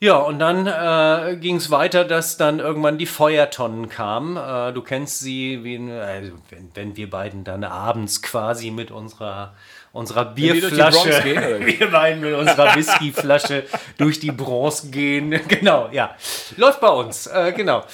Ja, 0.00 0.16
und 0.18 0.38
dann 0.38 0.66
äh, 0.66 1.36
ging 1.36 1.56
es 1.56 1.70
weiter, 1.70 2.04
dass 2.04 2.36
dann 2.36 2.58
irgendwann 2.58 2.98
die 2.98 3.06
Feuertonnen 3.06 3.88
kamen. 3.88 4.36
Äh, 4.36 4.72
du 4.72 4.82
kennst 4.82 5.20
sie, 5.20 5.64
wie, 5.64 5.76
äh, 5.76 6.32
wenn, 6.50 6.70
wenn, 6.74 6.96
wir 6.96 7.08
beiden 7.08 7.44
dann 7.44 7.64
abends 7.64 8.20
quasi 8.20 8.70
mit 8.70 8.90
unserer, 8.90 9.54
unserer 9.92 10.26
Bierflasche. 10.26 11.22
Gehen, 11.22 11.66
wir 11.78 11.90
beiden 11.90 12.20
mit 12.20 12.34
unserer 12.34 12.74
Whiskyflasche 12.74 13.64
durch 13.96 14.20
die 14.20 14.32
Bronze 14.32 14.90
gehen. 14.90 15.40
Genau, 15.48 15.88
ja. 15.92 16.16
Läuft 16.56 16.80
bei 16.80 16.88
uns. 16.88 17.26
Äh, 17.26 17.52
genau. 17.52 17.84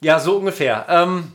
Ja, 0.00 0.20
so 0.20 0.36
ungefähr. 0.36 0.86
Ähm, 0.88 1.32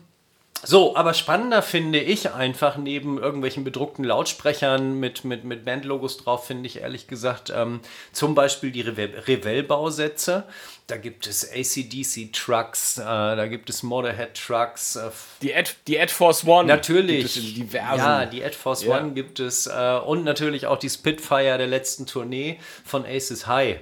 so, 0.63 0.95
aber 0.95 1.13
spannender 1.13 1.61
finde 1.61 1.99
ich 1.99 2.31
einfach 2.31 2.77
neben 2.77 3.19
irgendwelchen 3.19 3.63
bedruckten 3.63 4.03
Lautsprechern 4.03 4.99
mit, 4.99 5.23
mit, 5.23 5.43
mit 5.43 5.65
Bandlogos 5.65 6.17
drauf, 6.17 6.47
finde 6.47 6.67
ich 6.67 6.81
ehrlich 6.81 7.07
gesagt 7.07 7.53
ähm, 7.55 7.79
zum 8.11 8.33
Beispiel 8.33 8.71
die 8.71 8.81
Revell-Bausätze. 8.81 10.45
Da 10.87 10.97
gibt 10.97 11.27
es 11.27 11.49
ACDC-Trucks, 11.51 12.97
äh, 12.97 13.03
da 13.03 13.47
gibt 13.47 13.69
es 13.69 13.83
Motorhead-Trucks. 13.83 14.95
Äh, 14.95 15.11
die, 15.41 15.53
Ad, 15.53 15.71
die 15.85 15.99
Ad 15.99 16.11
Force 16.11 16.45
One. 16.45 16.67
Natürlich. 16.67 17.35
Ja, 17.73 18.25
die 18.25 18.43
Ad 18.43 18.55
Force 18.55 18.83
ja. 18.83 18.97
One 18.97 19.11
gibt 19.11 19.39
es. 19.39 19.67
Äh, 19.67 19.99
und 20.05 20.23
natürlich 20.23 20.65
auch 20.65 20.79
die 20.79 20.89
Spitfire 20.89 21.57
der 21.57 21.67
letzten 21.67 22.07
Tournee 22.07 22.59
von 22.83 23.05
Aces 23.05 23.47
High. 23.47 23.79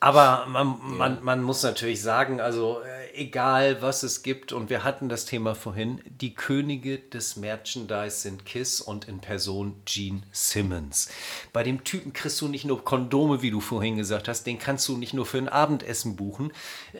Aber 0.00 0.46
man, 0.48 0.78
man, 0.82 1.24
man 1.24 1.42
muss 1.42 1.62
natürlich 1.62 2.00
sagen, 2.02 2.40
also 2.40 2.80
äh, 2.82 3.14
egal 3.14 3.82
was 3.82 4.02
es 4.02 4.22
gibt, 4.22 4.52
und 4.52 4.70
wir 4.70 4.84
hatten 4.84 5.08
das 5.08 5.24
Thema 5.24 5.54
vorhin, 5.54 6.00
die 6.06 6.34
Könige 6.34 6.98
des 6.98 7.36
Merchandise 7.36 8.20
sind 8.20 8.46
Kiss 8.46 8.80
und 8.80 9.08
in 9.08 9.20
Person 9.20 9.82
Gene 9.84 10.22
Simmons. 10.30 11.08
Bei 11.52 11.62
dem 11.62 11.82
Typen 11.84 12.12
kriegst 12.12 12.40
du 12.40 12.48
nicht 12.48 12.64
nur 12.64 12.84
Kondome, 12.84 13.42
wie 13.42 13.50
du 13.50 13.60
vorhin 13.60 13.96
gesagt 13.96 14.28
hast, 14.28 14.44
den 14.44 14.58
kannst 14.58 14.86
du 14.88 14.96
nicht 14.96 15.14
nur 15.14 15.26
für 15.26 15.38
ein 15.38 15.48
Abendessen 15.48 16.16
buchen. 16.16 16.52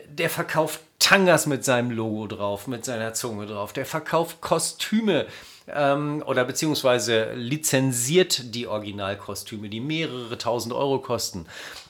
Der 0.09 0.29
verkauft 0.29 0.81
Tangas 0.99 1.45
mit 1.45 1.63
seinem 1.63 1.91
Logo 1.91 2.27
drauf, 2.27 2.67
mit 2.67 2.83
seiner 2.83 3.13
Zunge 3.13 3.45
drauf. 3.45 3.71
Der 3.71 3.85
verkauft 3.85 4.41
Kostüme 4.41 5.27
ähm, 5.73 6.23
oder 6.25 6.45
beziehungsweise 6.45 7.33
lizenziert 7.33 8.55
die 8.55 8.67
Originalkostüme, 8.67 9.69
die 9.69 9.79
mehrere 9.79 10.37
tausend 10.37 10.73
Euro 10.73 10.99
kosten. 10.99 11.45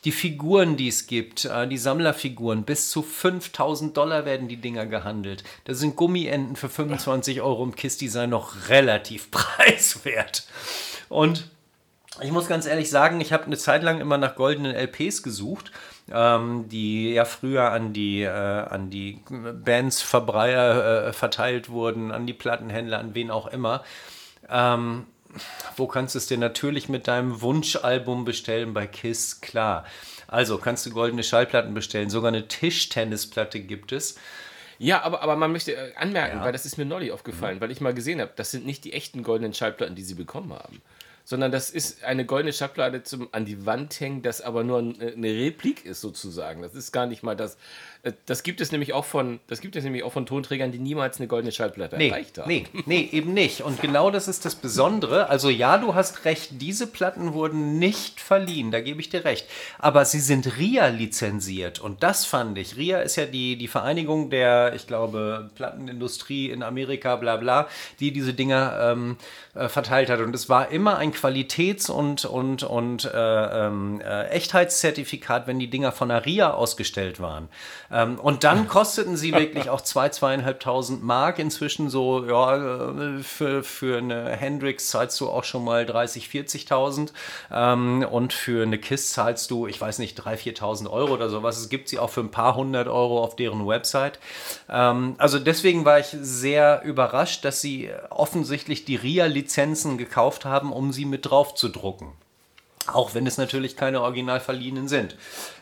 Die 0.06 0.12
Figuren, 0.12 0.78
die 0.78 0.88
es 0.88 1.08
gibt, 1.08 1.46
äh, 1.46 1.68
die 1.68 1.78
Sammlerfiguren, 1.78 2.64
bis 2.64 2.90
zu 2.90 3.02
5000 3.02 3.96
Dollar 3.96 4.26
werden 4.26 4.48
die 4.48 4.58
Dinger 4.58 4.86
gehandelt. 4.86 5.44
Da 5.66 5.74
sind 5.74 5.96
Gummienten 5.96 6.56
für 6.56 6.70
25 6.70 7.42
Euro 7.42 7.64
im 7.64 7.76
KISS-Design 7.76 8.30
noch 8.30 8.70
relativ 8.70 9.32
preiswert. 9.32 10.46
Und 11.10 11.50
ich 12.22 12.32
muss 12.32 12.48
ganz 12.48 12.66
ehrlich 12.66 12.90
sagen, 12.90 13.22
ich 13.22 13.32
habe 13.32 13.46
eine 13.46 13.58
Zeit 13.58 13.84
lang 13.84 14.02
immer 14.02 14.18
nach 14.18 14.36
goldenen 14.36 14.76
LPs 14.76 15.24
gesucht 15.24 15.72
ähm, 16.14 16.70
die 16.70 17.14
ja 17.14 17.26
früher 17.26 17.72
an 17.72 17.94
die, 17.94 18.24
äh, 18.24 18.30
an 18.30 18.90
die 18.90 19.20
Bands 19.30 20.02
Verbreier 20.02 21.08
äh, 21.08 21.14
verteilt 21.14 21.70
wurden, 21.70 22.12
an 22.12 22.26
die 22.26 22.34
Plattenhändler, 22.34 23.00
an 23.00 23.16
wen 23.16 23.32
auch 23.32 23.48
immer. 23.48 23.84
Ähm, 24.50 25.06
wo 25.76 25.88
kannst 25.88 26.16
du 26.16 26.20
es 26.20 26.28
dir 26.28 26.38
natürlich 26.38 26.90
mit 26.90 27.08
deinem 27.08 27.42
Wunschalbum 27.42 28.26
bestellen? 28.26 28.74
Bei 28.74 28.88
KISS, 28.88 29.42
klar. 29.42 29.86
Also 30.28 30.58
kannst 30.58 30.86
du 30.86 30.92
goldene 30.92 31.24
Schallplatten 31.24 31.74
bestellen. 31.74 32.10
Sogar 32.10 32.30
eine 32.30 32.48
Tischtennisplatte 32.48 33.60
gibt 33.60 33.92
es. 33.92 34.18
Ja, 34.80 35.04
aber, 35.04 35.22
aber 35.22 35.36
man 35.36 35.52
möchte 35.52 35.76
äh, 35.76 35.96
anmerken, 35.96 36.38
ja. 36.38 36.44
weil 36.44 36.52
das 36.52 36.66
ist 36.66 36.78
mir 36.78 36.86
neulich 36.86 37.12
aufgefallen, 37.12 37.58
mhm. 37.58 37.62
weil 37.62 37.72
ich 37.72 37.82
mal 37.82 37.94
gesehen 37.94 38.22
habe, 38.22 38.32
das 38.36 38.52
sind 38.52 38.66
nicht 38.66 38.86
die 38.86 38.94
echten 38.94 39.24
goldenen 39.24 39.54
Schallplatten, 39.54 39.96
die 39.96 40.04
sie 40.04 40.16
bekommen 40.16 40.54
haben 40.54 40.82
sondern 41.30 41.52
das 41.52 41.70
ist 41.70 42.04
eine 42.04 42.26
goldene 42.26 42.54
Schablade 42.54 43.04
zum 43.04 43.30
an 43.34 43.46
die 43.46 43.68
Wand 43.68 44.00
hängen, 44.00 44.24
das 44.24 44.42
aber 44.42 44.64
nur 44.64 44.80
eine 44.80 45.28
Replik 45.28 45.86
ist 45.86 46.02
sozusagen. 46.02 46.64
Das 46.64 46.74
ist 46.74 46.92
gar 46.92 47.06
nicht 47.06 47.22
mal 47.22 47.36
das. 47.36 47.56
Äh, 48.04 48.14
das 48.26 48.44
gibt 48.44 48.62
es 48.62 48.72
nämlich 48.72 48.94
auch 48.94 49.06
von, 49.06 49.40
das 49.48 49.62
gibt 49.62 49.76
es 49.76 49.84
nämlich 49.84 50.04
auch 50.04 50.14
von 50.14 50.26
Tonträgern, 50.26 50.72
die 50.72 50.80
niemals 50.80 51.18
eine 51.18 51.28
goldene 51.28 51.52
Schallplatte 51.52 51.98
nee, 51.98 52.10
erreicht 52.10 52.38
haben. 52.38 52.48
Nee, 52.48 52.66
nee, 52.86 53.10
eben 53.12 53.34
nicht. 53.34 53.62
Und 53.62 53.82
genau 53.82 54.12
das 54.12 54.28
ist 54.28 54.46
das 54.46 54.56
Besondere. 54.56 55.30
Also 55.30 55.50
ja, 55.50 55.78
du 55.78 55.96
hast 55.96 56.26
recht, 56.26 56.62
diese 56.62 56.88
Platten 56.88 57.34
wurden 57.34 57.80
nicht 57.80 58.22
verliehen, 58.22 58.72
da 58.72 58.82
gebe 58.82 59.02
ich 59.02 59.10
dir 59.10 59.26
recht. 59.26 59.48
Aber 59.78 60.06
sie 60.06 60.20
sind 60.20 60.58
RIA 60.58 60.88
lizenziert 60.88 61.80
und 61.80 62.04
das 62.04 62.26
fand 62.26 62.58
ich. 62.58 62.78
RIA 62.78 63.02
ist 63.02 63.16
ja 63.16 63.26
die, 63.26 63.58
die 63.58 63.68
Vereinigung 63.68 64.30
der, 64.30 64.74
ich 64.76 64.88
glaube, 64.88 65.50
Plattenindustrie 65.56 66.50
in 66.50 66.64
Amerika, 66.64 67.16
bla 67.18 67.38
bla, 67.38 67.68
die 68.00 68.12
diese 68.12 68.34
Dinger 68.34 68.92
ähm, 68.92 69.18
äh, 69.56 69.68
verteilt 69.68 70.10
hat. 70.10 70.20
Und 70.20 70.34
es 70.34 70.50
war 70.50 70.70
immer 70.70 70.98
ein 70.98 71.12
Qualitäts- 71.12 71.90
und, 71.90 72.26
und, 72.26 72.64
und 72.64 73.06
äh, 73.06 73.68
ähm, 73.68 74.02
äh, 74.02 74.28
Echtheitszertifikat, 74.30 75.48
wenn 75.48 75.60
die 75.60 75.70
Dinger 75.70 75.92
von 75.92 76.10
der 76.10 76.26
RIA 76.26 76.52
ausgestellt 76.52 77.20
waren. 77.20 77.50
Ähm, 77.92 78.20
und 78.20 78.44
dann 78.44 78.68
kosteten 78.70 79.18
sie 79.18 79.34
wirklich 79.34 79.70
auch 79.70 79.82
2.000, 79.82 80.44
2.500 80.46 81.00
Mark. 81.02 81.40
Inzwischen 81.40 81.90
so, 81.90 82.26
ja, 82.26 82.92
äh, 82.92 83.24
für, 83.24 83.64
für 83.64 83.98
eine 83.98 84.30
Hendrix 84.32 84.90
zahlst 84.90 85.20
du 85.20 85.30
auch 85.30 85.44
schon 85.44 85.64
mal 85.64 85.84
30.000, 85.84 86.68
40.000. 86.68 87.12
Ähm, 87.52 88.06
und 88.10 88.34
für 88.34 88.64
eine 88.64 88.78
KISS 88.78 89.12
zahlst 89.12 89.52
du, 89.52 89.68
ich 89.68 89.80
weiß 89.80 90.00
nicht, 90.00 90.20
3.000, 90.20 90.58
4.000 90.58 90.90
Euro 90.90 91.14
oder 91.14 91.30
sowas. 91.30 91.58
Es 91.58 91.70
gibt 91.70 91.90
sie 91.90 92.00
auch 92.00 92.10
für 92.10 92.22
ein 92.22 92.32
paar 92.32 92.56
hundert 92.56 92.88
Euro 92.88 93.24
auf 93.24 93.36
deren 93.36 93.68
Website. 93.68 94.20
Ähm, 94.70 95.16
also 95.18 95.40
deswegen 95.40 95.86
war 95.86 96.00
ich 96.00 96.08
sehr 96.22 96.82
überrascht, 96.84 97.46
dass 97.46 97.62
sie 97.62 97.90
offensichtlich 98.10 98.86
die 98.86 98.96
RIA-Lizenzen 98.96 99.98
gekauft 99.98 100.46
haben, 100.46 100.72
um 100.72 100.92
sie 100.92 101.06
mit 101.06 101.30
drauf 101.30 101.56
zu 101.56 101.70
drucken. 101.70 102.14
Auch 102.94 103.14
wenn 103.14 103.28
es 103.28 103.38
natürlich 103.38 103.76
keine 103.76 104.02
original 104.02 104.40
verliehenen 104.40 104.88
sind. 104.88 105.16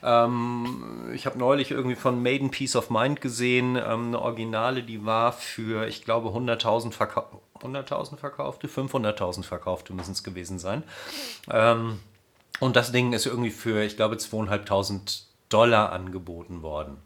Ähm, 0.03 1.11
ich 1.13 1.25
habe 1.25 1.37
neulich 1.37 1.71
irgendwie 1.71 1.95
von 1.95 2.21
Maiden 2.21 2.51
Peace 2.51 2.75
of 2.75 2.89
Mind 2.89 3.21
gesehen, 3.21 3.75
ähm, 3.75 4.07
eine 4.07 4.21
Originale, 4.21 4.83
die 4.83 5.05
war 5.05 5.33
für, 5.33 5.87
ich 5.87 6.03
glaube, 6.03 6.29
100.000 6.29 6.91
Verka 6.91 7.25
100 7.59 7.89
verkaufte, 8.19 8.67
500.000 8.67 9.43
verkaufte 9.43 9.91
müssen 9.91 10.11
es 10.11 10.23
gewesen 10.23 10.59
sein. 10.59 10.83
Ähm, 11.49 11.99
und 12.59 12.75
das 12.75 12.91
Ding 12.91 13.13
ist 13.13 13.25
irgendwie 13.25 13.49
für, 13.49 13.83
ich 13.83 13.95
glaube, 13.95 14.15
2.500 14.15 15.23
Dollar 15.49 15.91
angeboten 15.91 16.61
worden. 16.61 16.97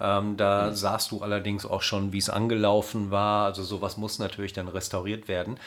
Ähm, 0.00 0.36
da 0.36 0.66
mhm. 0.66 0.74
sahst 0.74 1.10
du 1.10 1.22
allerdings 1.22 1.66
auch 1.66 1.82
schon, 1.82 2.12
wie 2.12 2.18
es 2.18 2.30
angelaufen 2.30 3.10
war. 3.10 3.46
Also 3.46 3.62
sowas 3.62 3.96
muss 3.96 4.18
natürlich 4.18 4.52
dann 4.52 4.68
restauriert 4.68 5.28
werden. 5.28 5.58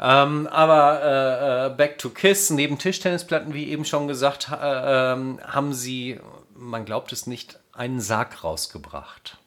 Ähm, 0.00 0.46
aber 0.48 1.02
äh, 1.02 1.66
äh, 1.66 1.70
Back 1.70 1.98
to 1.98 2.10
Kiss, 2.10 2.50
neben 2.50 2.78
Tischtennisplatten, 2.78 3.54
wie 3.54 3.68
eben 3.68 3.84
schon 3.84 4.08
gesagt, 4.08 4.50
äh, 4.50 5.12
ähm, 5.12 5.40
haben 5.46 5.72
sie, 5.72 6.20
man 6.54 6.84
glaubt 6.84 7.12
es 7.12 7.26
nicht, 7.26 7.58
einen 7.72 8.00
Sarg 8.00 8.42
rausgebracht. 8.42 9.38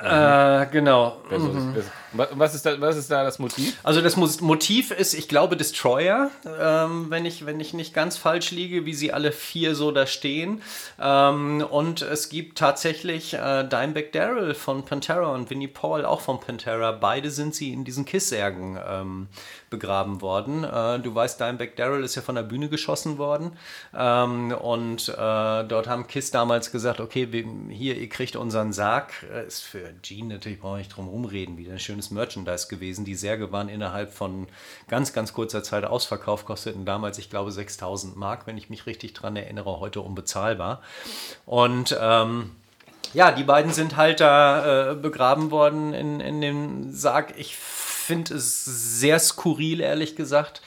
Äh, 0.00 0.66
genau. 0.66 1.16
Mhm. 1.30 1.82
Was, 2.14 2.54
ist 2.54 2.64
da, 2.64 2.80
was 2.80 2.96
ist 2.96 3.10
da 3.10 3.24
das 3.24 3.38
Motiv? 3.38 3.76
Also 3.82 4.00
das 4.00 4.16
Motiv 4.16 4.90
ist, 4.90 5.14
ich 5.14 5.28
glaube, 5.28 5.56
Destroyer, 5.56 6.30
ähm, 6.60 7.06
wenn, 7.10 7.26
ich, 7.26 7.46
wenn 7.46 7.60
ich 7.60 7.74
nicht 7.74 7.92
ganz 7.92 8.16
falsch 8.16 8.50
liege, 8.50 8.86
wie 8.86 8.94
sie 8.94 9.12
alle 9.12 9.32
vier 9.32 9.74
so 9.74 9.90
da 9.90 10.06
stehen. 10.06 10.62
Ähm, 11.00 11.64
und 11.68 12.02
es 12.02 12.28
gibt 12.28 12.58
tatsächlich 12.58 13.34
äh, 13.34 13.64
Dimebag 13.64 14.12
Daryl 14.12 14.54
von 14.54 14.84
Pantera 14.84 15.34
und 15.34 15.50
Vinnie 15.50 15.68
Paul 15.68 16.04
auch 16.04 16.20
von 16.20 16.40
Pantera. 16.40 16.92
Beide 16.92 17.30
sind 17.30 17.54
sie 17.54 17.72
in 17.72 17.84
diesen 17.84 18.04
Kisssärgen 18.04 18.78
ähm, 18.86 19.28
begraben 19.70 20.20
worden. 20.20 20.64
Äh, 20.64 21.00
du 21.00 21.14
weißt, 21.14 21.40
Dimebag 21.40 21.76
Daryl 21.76 22.04
ist 22.04 22.14
ja 22.14 22.22
von 22.22 22.36
der 22.36 22.42
Bühne 22.42 22.68
geschossen 22.68 23.18
worden. 23.18 23.52
Ähm, 23.94 24.52
und 24.52 25.08
äh, 25.08 25.12
dort 25.64 25.88
haben 25.88 26.06
Kiss 26.06 26.30
damals 26.30 26.70
gesagt, 26.70 27.00
okay, 27.00 27.32
wir, 27.32 27.44
hier, 27.70 27.96
ihr 27.96 28.08
kriegt 28.08 28.36
unseren 28.36 28.72
Sarg. 28.72 29.12
Äh, 29.32 29.46
ist 29.46 29.60
für 29.60 29.92
Gene 30.02 30.34
natürlich, 30.34 30.60
brauche 30.60 30.80
ich 30.80 30.86
nicht 30.86 30.96
drum 30.96 31.08
rumreden, 31.08 31.56
wieder 31.56 31.72
ein 31.72 31.78
schönes 31.78 32.03
Merchandise 32.10 32.68
gewesen. 32.68 33.04
Die 33.04 33.14
Särge 33.14 33.52
waren 33.52 33.68
innerhalb 33.68 34.12
von 34.12 34.46
ganz, 34.88 35.12
ganz 35.12 35.32
kurzer 35.32 35.62
Zeit 35.62 35.84
ausverkauft, 35.84 36.46
kosteten 36.46 36.84
damals, 36.84 37.18
ich 37.18 37.30
glaube, 37.30 37.52
6000 37.52 38.16
Mark, 38.16 38.46
wenn 38.46 38.58
ich 38.58 38.70
mich 38.70 38.86
richtig 38.86 39.14
dran 39.14 39.36
erinnere, 39.36 39.80
heute 39.80 40.00
unbezahlbar. 40.00 40.82
Und 41.46 41.96
ähm, 42.00 42.52
ja, 43.12 43.30
die 43.30 43.44
beiden 43.44 43.72
sind 43.72 43.96
halt 43.96 44.20
da 44.20 44.90
äh, 44.90 44.94
begraben 44.94 45.50
worden 45.50 45.94
in, 45.94 46.20
in 46.20 46.40
dem 46.40 46.92
Sarg. 46.92 47.34
Ich 47.36 47.56
finde 47.56 48.34
es 48.34 48.64
sehr 48.64 49.18
skurril, 49.18 49.80
ehrlich 49.80 50.16
gesagt. 50.16 50.62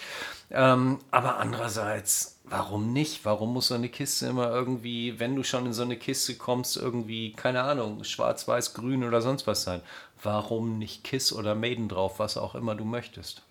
Ähm, 0.50 1.00
aber 1.12 1.38
andererseits, 1.40 2.38
warum 2.46 2.94
nicht? 2.94 3.26
Warum 3.26 3.54
muss 3.54 3.68
so 3.68 3.76
eine 3.76 3.90
Kiste 3.90 4.28
immer 4.28 4.50
irgendwie, 4.50 5.20
wenn 5.20 5.36
du 5.36 5.44
schon 5.44 5.66
in 5.66 5.74
so 5.74 5.84
eine 5.84 5.98
Kiste 5.98 6.36
kommst, 6.36 6.78
irgendwie, 6.78 7.34
keine 7.34 7.64
Ahnung, 7.64 8.04
schwarz, 8.06 8.48
weiß, 8.48 8.74
grün 8.74 9.04
oder 9.04 9.22
sonst 9.22 9.46
was 9.46 9.64
sein? 9.64 9.82
Warum 10.22 10.78
nicht 10.78 11.04
Kiss 11.04 11.32
oder 11.32 11.56
Maiden 11.56 11.90
drauf, 11.90 12.20
was 12.20 12.38
auch 12.38 12.56
immer 12.56 12.76
du 12.76 12.86
möchtest? 12.86 13.47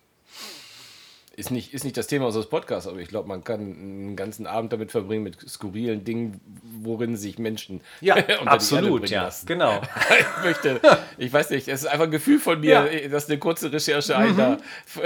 Ist 1.37 1.51
nicht, 1.51 1.71
ist 1.71 1.83
nicht 1.83 1.95
das 1.95 2.07
Thema 2.07 2.25
unseres 2.25 2.47
Podcasts, 2.47 2.89
aber 2.89 2.97
ich 2.97 3.09
glaube, 3.09 3.27
man 3.27 3.43
kann 3.43 3.59
einen 3.59 4.15
ganzen 4.15 4.47
Abend 4.47 4.73
damit 4.73 4.91
verbringen, 4.91 5.21
mit 5.21 5.47
skurrilen 5.47 6.03
Dingen, 6.03 6.41
worin 6.81 7.15
sich 7.15 7.37
Menschen 7.37 7.81
ja, 8.01 8.15
absolut, 8.45 9.07
ja, 9.07 9.25
lassen. 9.25 9.45
genau. 9.45 9.79
ich 10.19 10.43
möchte, 10.43 10.81
ich 11.19 11.31
weiß 11.31 11.51
nicht, 11.51 11.67
es 11.67 11.81
ist 11.81 11.85
einfach 11.85 12.05
ein 12.05 12.11
Gefühl 12.11 12.39
von 12.39 12.59
mir, 12.59 12.91
ja. 12.91 13.07
dass 13.07 13.29
eine 13.29 13.37
kurze 13.37 13.71
Recherche 13.71 14.17
mhm. 14.17 14.35
da 14.35 14.57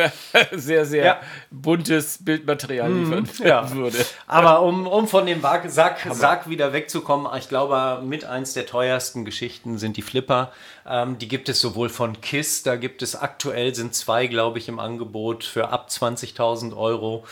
sehr, 0.54 0.86
sehr 0.86 1.06
ja. 1.06 1.22
buntes 1.52 2.24
Bildmaterial 2.24 2.90
mhm. 2.90 3.04
liefern 3.04 3.30
ja. 3.46 3.70
würde. 3.72 3.98
Aber 4.26 4.62
um, 4.62 4.88
um 4.88 5.10
von 5.10 5.26
dem 5.26 5.42
Sack, 5.42 6.00
Sack 6.12 6.50
wieder 6.50 6.72
wegzukommen, 6.72 7.28
ich 7.38 7.50
glaube, 7.50 8.02
mit 8.06 8.24
eins 8.24 8.54
der 8.54 8.66
teuersten 8.66 9.26
Geschichten 9.26 9.78
sind 9.78 9.98
die 9.98 10.02
Flipper. 10.02 10.54
Ähm, 10.88 11.18
die 11.18 11.28
gibt 11.28 11.50
es 11.50 11.62
sowohl 11.62 11.90
von 11.90 12.22
KISS, 12.22 12.64
da 12.64 12.76
gibt 12.76 13.02
es 13.02 13.16
aktuell 13.16 13.76
sind 13.76 13.94
zwei, 13.94 14.28
glaube 14.28 14.58
ich, 14.60 14.68
im 14.68 14.80
Angebot 14.80 15.44
für 15.44 15.70
ab 15.70 15.92
20.000 16.28 16.76
Euro. 16.76 17.26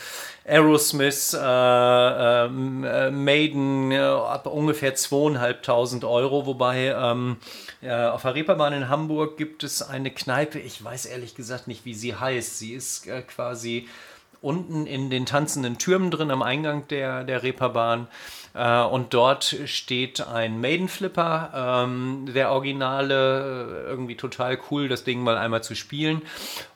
Aerosmith, 0.44 1.34
äh, 1.34 2.46
äh, 2.46 3.10
Maiden 3.10 3.92
äh, 3.92 3.98
ab 3.98 4.46
ungefähr 4.46 4.96
2.500 4.96 6.08
Euro, 6.08 6.46
wobei 6.46 6.86
ähm, 6.86 7.36
auf 7.82 8.22
der 8.22 8.34
Reeperbahn 8.34 8.72
in 8.72 8.88
Hamburg 8.88 9.36
gibt 9.36 9.64
es 9.64 9.80
eine 9.82 10.10
Kneipe, 10.10 10.58
ich 10.58 10.82
weiß 10.82 11.06
ehrlich 11.06 11.34
gesagt 11.34 11.66
nicht, 11.66 11.84
wie 11.84 11.94
sie 11.94 12.14
heißt. 12.14 12.58
Sie 12.58 12.74
ist 12.74 13.06
äh, 13.06 13.22
quasi 13.22 13.88
unten 14.42 14.86
in 14.86 15.10
den 15.10 15.26
tanzenden 15.26 15.78
Türmen 15.78 16.10
drin 16.10 16.30
am 16.30 16.42
Eingang 16.42 16.88
der, 16.88 17.24
der 17.24 17.42
Reeperbahn. 17.42 18.08
Äh, 18.54 18.82
und 18.82 19.14
dort 19.14 19.56
steht 19.66 20.26
ein 20.26 20.60
Maiden-Flipper, 20.60 21.84
ähm, 21.84 22.30
der 22.34 22.50
Originale, 22.50 23.84
äh, 23.86 23.90
irgendwie 23.90 24.16
total 24.16 24.58
cool, 24.70 24.88
das 24.88 25.04
Ding 25.04 25.22
mal 25.22 25.38
einmal 25.38 25.62
zu 25.62 25.74
spielen. 25.74 26.22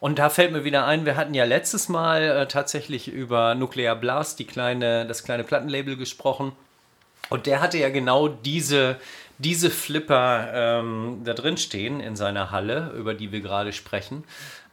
Und 0.01 0.19
da 0.19 0.31
fällt 0.31 0.53
mir 0.53 0.65
wieder 0.65 0.87
ein, 0.87 1.05
wir 1.05 1.17
hatten 1.17 1.35
ja 1.35 1.45
letztes 1.45 1.89
Mal 1.89 2.23
äh, 2.23 2.49
tatsächlich 2.49 3.09
über 3.09 3.55
Nuclear 3.55 3.97
Blast, 3.97 4.39
die 4.39 4.47
kleine, 4.47 5.07
das 5.07 5.25
kleine 5.25 5.45
Plattenlabel 5.45 5.97
gesprochen. 5.97 6.53
Und 7.31 7.47
der 7.47 7.61
hatte 7.61 7.79
ja 7.79 7.89
genau 7.89 8.29
diese, 8.29 8.97
diese 9.39 9.71
Flipper 9.71 10.51
ähm, 10.55 11.23
da 11.25 11.33
drin 11.33 11.57
stehen 11.57 12.01
in 12.01 12.17
seiner 12.17 12.51
Halle, 12.51 12.93
über 12.97 13.15
die 13.15 13.33
wir 13.33 13.41
gerade 13.41 13.73
sprechen. 13.73 14.25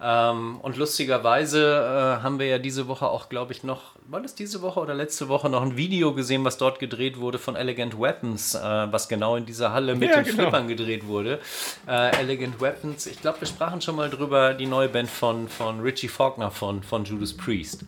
Ähm, 0.03 0.57
und 0.61 0.77
lustigerweise 0.77 2.17
äh, 2.19 2.23
haben 2.23 2.39
wir 2.39 2.47
ja 2.47 2.57
diese 2.57 2.87
Woche 2.87 3.07
auch, 3.07 3.29
glaube 3.29 3.53
ich, 3.53 3.63
noch, 3.63 3.95
war 4.07 4.19
das 4.19 4.33
diese 4.33 4.63
Woche 4.63 4.79
oder 4.79 4.95
letzte 4.95 5.29
Woche, 5.29 5.47
noch 5.47 5.61
ein 5.61 5.77
Video 5.77 6.13
gesehen, 6.15 6.43
was 6.43 6.57
dort 6.57 6.79
gedreht 6.79 7.19
wurde 7.19 7.37
von 7.37 7.55
Elegant 7.55 7.99
Weapons, 7.99 8.55
äh, 8.55 8.59
was 8.59 9.07
genau 9.07 9.35
in 9.35 9.45
dieser 9.45 9.73
Halle 9.73 9.95
mit 9.95 10.09
ja, 10.09 10.15
den 10.15 10.25
genau. 10.25 10.43
Flippern 10.43 10.67
gedreht 10.67 11.05
wurde. 11.05 11.39
Äh, 11.87 12.19
Elegant 12.19 12.59
Weapons, 12.59 13.05
ich 13.05 13.21
glaube, 13.21 13.41
wir 13.41 13.47
sprachen 13.47 13.79
schon 13.81 13.95
mal 13.95 14.09
drüber, 14.09 14.55
die 14.55 14.65
neue 14.65 14.89
Band 14.89 15.09
von, 15.09 15.47
von 15.47 15.81
Richie 15.81 16.07
Faulkner 16.07 16.49
von, 16.49 16.81
von 16.81 17.05
Judas 17.05 17.33
Priest. 17.33 17.85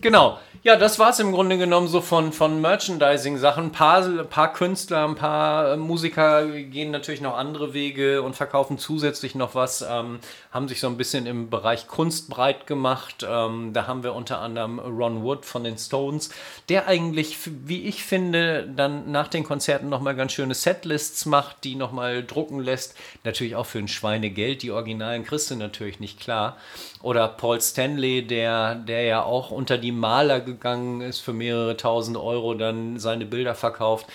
Genau. 0.00 0.38
Ja, 0.62 0.76
das 0.76 0.98
war 0.98 1.08
es 1.08 1.18
im 1.18 1.32
Grunde 1.32 1.56
genommen 1.56 1.88
so 1.88 2.02
von, 2.02 2.34
von 2.34 2.60
Merchandising-Sachen. 2.60 3.64
Ein 3.64 3.72
paar, 3.72 4.02
paar 4.24 4.52
Künstler, 4.52 5.08
ein 5.08 5.14
paar 5.14 5.78
Musiker 5.78 6.46
gehen 6.46 6.90
natürlich 6.90 7.22
noch 7.22 7.34
andere 7.34 7.72
Wege 7.72 8.20
und 8.20 8.36
verkaufen 8.36 8.76
zusätzlich 8.76 9.34
noch 9.34 9.54
was, 9.54 9.80
ähm, 9.80 10.18
haben 10.52 10.68
sich 10.68 10.80
so 10.80 10.86
ein 10.88 10.98
bisschen 10.98 11.24
im 11.24 11.48
Bereich 11.48 11.86
Kunst 11.86 12.28
breit 12.28 12.66
gemacht. 12.66 13.26
Ähm, 13.26 13.72
da 13.72 13.86
haben 13.86 14.02
wir 14.02 14.14
unter 14.14 14.40
anderem 14.40 14.78
Ron 14.80 15.22
Wood 15.22 15.46
von 15.46 15.64
den 15.64 15.78
Stones, 15.78 16.28
der 16.68 16.88
eigentlich, 16.88 17.38
wie 17.46 17.84
ich 17.84 18.04
finde, 18.04 18.68
dann 18.68 19.10
nach 19.10 19.28
den 19.28 19.44
Konzerten 19.44 19.88
nochmal 19.88 20.14
ganz 20.14 20.32
schöne 20.32 20.52
Setlists 20.52 21.24
macht, 21.24 21.64
die 21.64 21.74
nochmal 21.74 22.22
drucken 22.22 22.60
lässt. 22.60 22.94
Natürlich 23.24 23.56
auch 23.56 23.66
für 23.66 23.78
ein 23.78 23.88
Schweinegeld. 23.88 24.60
Die 24.60 24.72
Originalen 24.72 25.24
kriegst 25.24 25.50
du 25.50 25.56
natürlich 25.56 26.00
nicht 26.00 26.20
klar. 26.20 26.58
Oder 27.02 27.28
Paul 27.28 27.60
Stanley, 27.60 28.26
der, 28.26 28.74
der 28.74 29.04
ja 29.04 29.22
auch 29.22 29.50
unter 29.50 29.78
die 29.78 29.92
Maler 29.92 30.40
gegangen 30.40 31.00
ist, 31.00 31.20
für 31.20 31.32
mehrere 31.32 31.76
tausend 31.76 32.16
Euro 32.16 32.54
dann 32.54 32.98
seine 32.98 33.24
Bilder 33.24 33.54
verkauft. 33.54 34.06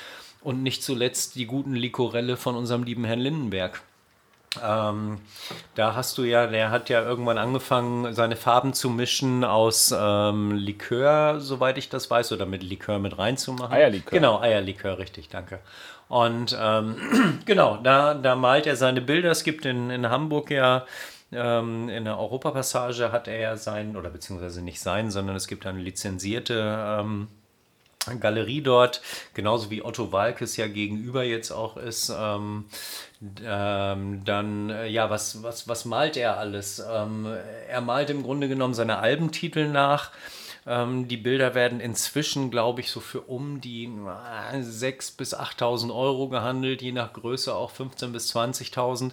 Und 0.41 0.61
nicht 0.61 0.83
zuletzt 0.83 1.35
die 1.35 1.47
guten 1.47 1.73
Likorelle 1.73 2.37
von 2.37 2.55
unserem 2.55 2.83
lieben 2.83 3.03
Herrn 3.03 3.19
Lindenberg. 3.19 3.81
Ähm, 4.63 5.19
da 5.73 5.95
hast 5.95 6.17
du 6.17 6.23
ja, 6.23 6.47
der 6.47 6.69
hat 6.69 6.89
ja 6.89 7.01
irgendwann 7.01 7.37
angefangen, 7.37 8.13
seine 8.13 8.35
Farben 8.35 8.73
zu 8.73 8.89
mischen 8.89 9.43
aus 9.43 9.93
ähm, 9.97 10.51
Likör, 10.51 11.39
soweit 11.39 11.77
ich 11.77 11.89
das 11.89 12.09
weiß, 12.09 12.31
oder 12.31 12.45
mit 12.45 12.63
Likör 12.63 12.99
mit 12.99 13.17
reinzumachen. 13.17 13.73
Eierlikör. 13.73 14.11
Genau, 14.11 14.39
Eierlikör, 14.39 14.99
richtig, 14.99 15.29
danke. 15.29 15.59
Und 16.07 16.55
ähm, 16.59 16.95
genau, 17.45 17.77
da, 17.81 18.13
da 18.13 18.35
malt 18.35 18.67
er 18.67 18.75
seine 18.75 19.01
Bilder. 19.01 19.31
Es 19.31 19.43
gibt 19.43 19.65
in, 19.65 19.89
in 19.89 20.09
Hamburg 20.09 20.51
ja 20.51 20.85
ähm, 21.31 21.89
in 21.89 22.05
der 22.05 22.17
Europapassage 22.17 23.11
hat 23.11 23.27
er 23.27 23.39
ja 23.39 23.57
sein, 23.57 23.95
oder 23.95 24.09
beziehungsweise 24.09 24.61
nicht 24.61 24.79
sein, 24.79 25.11
sondern 25.11 25.35
es 25.35 25.47
gibt 25.47 25.65
eine 25.65 25.79
lizenzierte 25.79 26.77
ähm, 26.99 27.27
Galerie 28.19 28.61
dort, 28.61 29.01
genauso 29.33 29.71
wie 29.71 29.83
Otto 29.83 30.11
Walkes 30.11 30.57
ja 30.57 30.67
gegenüber 30.67 31.23
jetzt 31.23 31.51
auch 31.51 31.77
ist. 31.77 32.11
Ähm, 32.15 32.65
ähm, 33.43 34.23
dann, 34.25 34.69
äh, 34.69 34.87
ja, 34.87 35.09
was, 35.09 35.41
was, 35.43 35.67
was 35.67 35.85
malt 35.85 36.17
er 36.17 36.37
alles? 36.37 36.79
Ähm, 36.79 37.27
er 37.67 37.81
malt 37.81 38.09
im 38.09 38.23
Grunde 38.23 38.47
genommen 38.47 38.73
seine 38.73 38.99
Albentitel 38.99 39.67
nach. 39.67 40.11
Ähm, 40.67 41.07
die 41.07 41.17
Bilder 41.17 41.53
werden 41.53 41.79
inzwischen, 41.79 42.49
glaube 42.49 42.81
ich, 42.81 42.89
so 42.89 42.99
für 42.99 43.21
um 43.21 43.61
die 43.61 43.85
äh, 43.85 44.57
6.000 44.57 45.17
bis 45.17 45.35
8.000 45.35 45.95
Euro 45.95 46.29
gehandelt, 46.29 46.81
je 46.81 46.91
nach 46.91 47.13
Größe 47.13 47.53
auch 47.53 47.71
15.000 47.71 48.07
bis 48.11 48.35
20.000. 48.35 49.11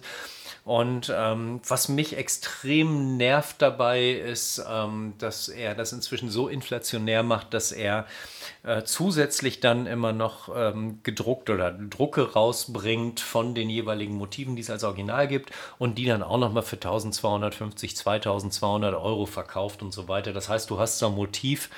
Und 0.65 1.11
ähm, 1.13 1.59
was 1.67 1.89
mich 1.89 2.15
extrem 2.15 3.17
nervt 3.17 3.61
dabei 3.61 4.11
ist, 4.11 4.63
ähm, 4.65 5.13
dass 5.17 5.49
er 5.49 5.75
das 5.75 5.91
inzwischen 5.91 6.29
so 6.29 6.47
inflationär 6.47 7.21
macht, 7.21 7.53
dass 7.53 7.73
er 7.73 8.05
äh, 8.63 8.83
zusätzlich 8.83 9.59
dann 9.59 9.87
immer 9.87 10.13
noch 10.13 10.49
ähm, 10.55 10.99
gedruckt 11.03 11.49
oder 11.49 11.69
Drucke 11.69 12.31
rausbringt 12.31 13.19
von 13.19 13.55
den 13.55 13.69
jeweiligen 13.69 14.15
Motiven, 14.15 14.55
die 14.55 14.61
es 14.61 14.69
als 14.69 14.85
Original 14.85 15.27
gibt 15.27 15.51
und 15.79 15.97
die 15.97 16.05
dann 16.05 16.23
auch 16.23 16.37
nochmal 16.37 16.63
für 16.63 16.77
1250, 16.77 17.97
2200 17.97 18.95
Euro 18.95 19.25
verkauft 19.25 19.81
und 19.81 19.91
so 19.91 20.07
weiter. 20.07 20.31
Das 20.31 20.47
heißt, 20.47 20.69
du 20.69 20.79
hast 20.79 20.97
so 20.97 21.07
ein 21.07 21.15
Motiv, 21.15 21.69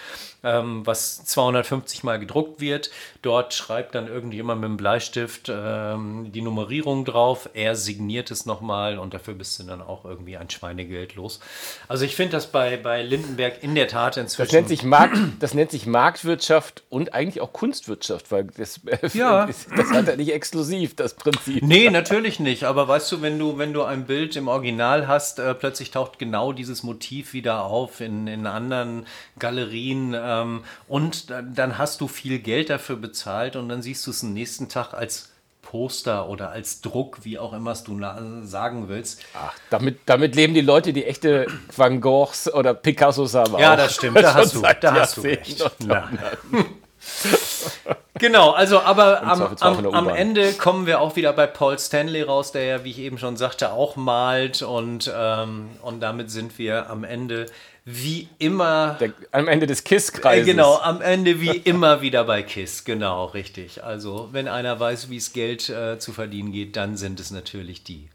ähm, 0.44 0.86
was 0.86 1.26
250 1.26 2.04
Mal 2.04 2.20
gedruckt 2.20 2.60
wird. 2.60 2.92
Dort 3.24 3.56
schreibt 3.56 3.96
dann 3.96 4.08
irgendjemand 4.08 4.62
mit 4.62 4.70
dem 4.70 4.78
Bleistift 4.78 5.50
ähm, 5.52 6.32
die 6.32 6.44
Nummerierung 6.44 7.04
drauf. 7.04 7.50
Er 7.56 7.76
signiert 7.76 8.30
es 8.30 8.46
nochmal 8.46 8.75
und 9.00 9.14
dafür 9.14 9.34
bist 9.34 9.60
du 9.60 9.64
dann 9.64 9.82
auch 9.82 10.06
irgendwie 10.06 10.38
ein 10.38 10.50
Schweinegeld 10.50 11.16
los. 11.16 11.40
Also 11.88 12.06
ich 12.06 12.16
finde 12.16 12.34
das 12.34 12.48
bei, 12.48 12.78
bei 12.78 13.02
Lindenberg 13.02 13.64
in 13.64 13.76
der 13.76 13.88
Tat 13.88 14.18
inzwischen. 14.18 14.48
Das 14.48 14.54
nennt 14.54 14.68
sich, 14.68 14.84
Markt, 14.84 15.18
das 15.40 15.54
nennt 15.54 15.72
sich 15.72 15.86
Marktwirtschaft 15.86 16.46
Wirtschaft 16.46 16.84
und 16.90 17.14
eigentlich 17.14 17.42
auch 17.42 17.54
Kunstwirtschaft, 17.54 18.32
weil 18.32 18.46
das, 18.58 18.82
ja. 19.14 19.46
das 19.76 19.92
hat 19.92 20.08
er 20.08 20.18
nicht 20.18 20.32
exklusiv, 20.32 20.96
das 20.96 21.16
Prinzip. 21.16 21.64
Nee, 21.64 21.90
natürlich 21.90 22.40
nicht. 22.40 22.64
Aber 22.66 22.88
weißt 22.88 23.12
du, 23.12 23.22
wenn 23.22 23.40
du, 23.40 23.58
wenn 23.58 23.74
du 23.74 23.84
ein 23.84 24.06
Bild 24.06 24.36
im 24.36 24.48
Original 24.48 25.08
hast, 25.08 25.40
äh, 25.40 25.54
plötzlich 25.54 25.92
taucht 25.92 26.20
genau 26.20 26.54
dieses 26.54 26.84
Motiv 26.84 27.34
wieder 27.34 27.64
auf 27.64 28.02
in, 28.02 28.28
in 28.28 28.48
anderen 28.48 29.06
Galerien 29.40 30.16
ähm, 30.18 30.64
und 30.88 31.28
dann 31.30 31.78
hast 31.78 32.02
du 32.02 32.08
viel 32.08 32.40
Geld 32.40 32.70
dafür 32.70 32.96
bezahlt 32.96 33.56
und 33.56 33.70
dann 33.70 33.82
siehst 33.82 34.06
du 34.08 34.12
es 34.12 34.24
am 34.24 34.34
nächsten 34.34 34.70
Tag 34.70 34.94
als 34.94 35.35
Poster 35.76 36.30
oder 36.30 36.52
als 36.52 36.80
Druck, 36.80 37.18
wie 37.24 37.38
auch 37.38 37.52
immer 37.52 37.72
es 37.72 37.84
du 37.84 38.00
sagen 38.44 38.88
willst. 38.88 39.22
Ach, 39.34 39.54
damit, 39.70 40.00
damit 40.06 40.34
leben 40.34 40.54
die 40.54 40.62
Leute, 40.62 40.94
die 40.94 41.04
echte 41.04 41.48
Van 41.76 42.00
Goghs 42.00 42.54
oder 42.54 42.74
Picassos 42.74 43.34
haben. 43.34 43.60
Ja, 43.60 43.76
das 43.76 43.96
stimmt, 43.96 44.16
da 44.16 44.34
hast 44.36 44.56
du, 44.56 44.62
da 44.62 44.94
hast 44.94 45.18
du 45.18 45.22
recht. 45.22 45.70
genau, 48.16 48.52
also 48.52 48.80
aber 48.80 49.22
am, 49.24 49.42
am, 49.60 49.86
am, 49.94 50.10
Ende 50.10 50.54
kommen 50.54 50.86
wir 50.86 51.02
auch 51.02 51.16
wieder 51.16 51.34
bei 51.34 51.48
Paul 51.48 51.78
Stanley 51.80 52.24
raus, 52.24 52.52
der 52.52 52.64
ja, 52.64 52.84
wie 52.84 52.92
ich 52.92 53.00
eben 53.00 53.18
schon 53.18 53.38
sagte, 53.38 53.72
auch 53.72 53.96
malt 53.96 54.62
und, 54.62 55.12
ähm, 55.16 55.70
und 55.82 56.02
damit 56.02 56.32
sind 56.32 56.58
wir 56.58 56.90
am 56.90 57.04
Ende 57.04 57.48
wie 57.86 58.28
immer. 58.40 58.98
Der, 59.00 59.14
am 59.32 59.48
Ende 59.48 59.68
des 59.68 59.84
KISS-Kreises. 59.84 60.48
Äh, 60.48 60.52
genau, 60.52 60.78
am 60.78 61.02
Ende 61.02 61.40
wie 61.40 61.56
immer 61.66 62.02
wieder 62.02 62.24
bei 62.24 62.42
KISS. 62.42 62.84
Genau, 62.84 63.26
richtig. 63.26 63.84
Also, 63.84 64.30
wenn 64.32 64.48
einer 64.48 64.80
weiß, 64.80 65.10
wie 65.10 65.18
es 65.18 65.34
Geld 65.34 65.70
äh, 65.70 66.00
zu 66.00 66.12
verdienen 66.12 66.52
geht, 66.52 66.76
dann 66.76 66.98
sind 66.98 67.20
es 67.20 67.30
natürlich 67.30 67.84
die. 67.84 68.10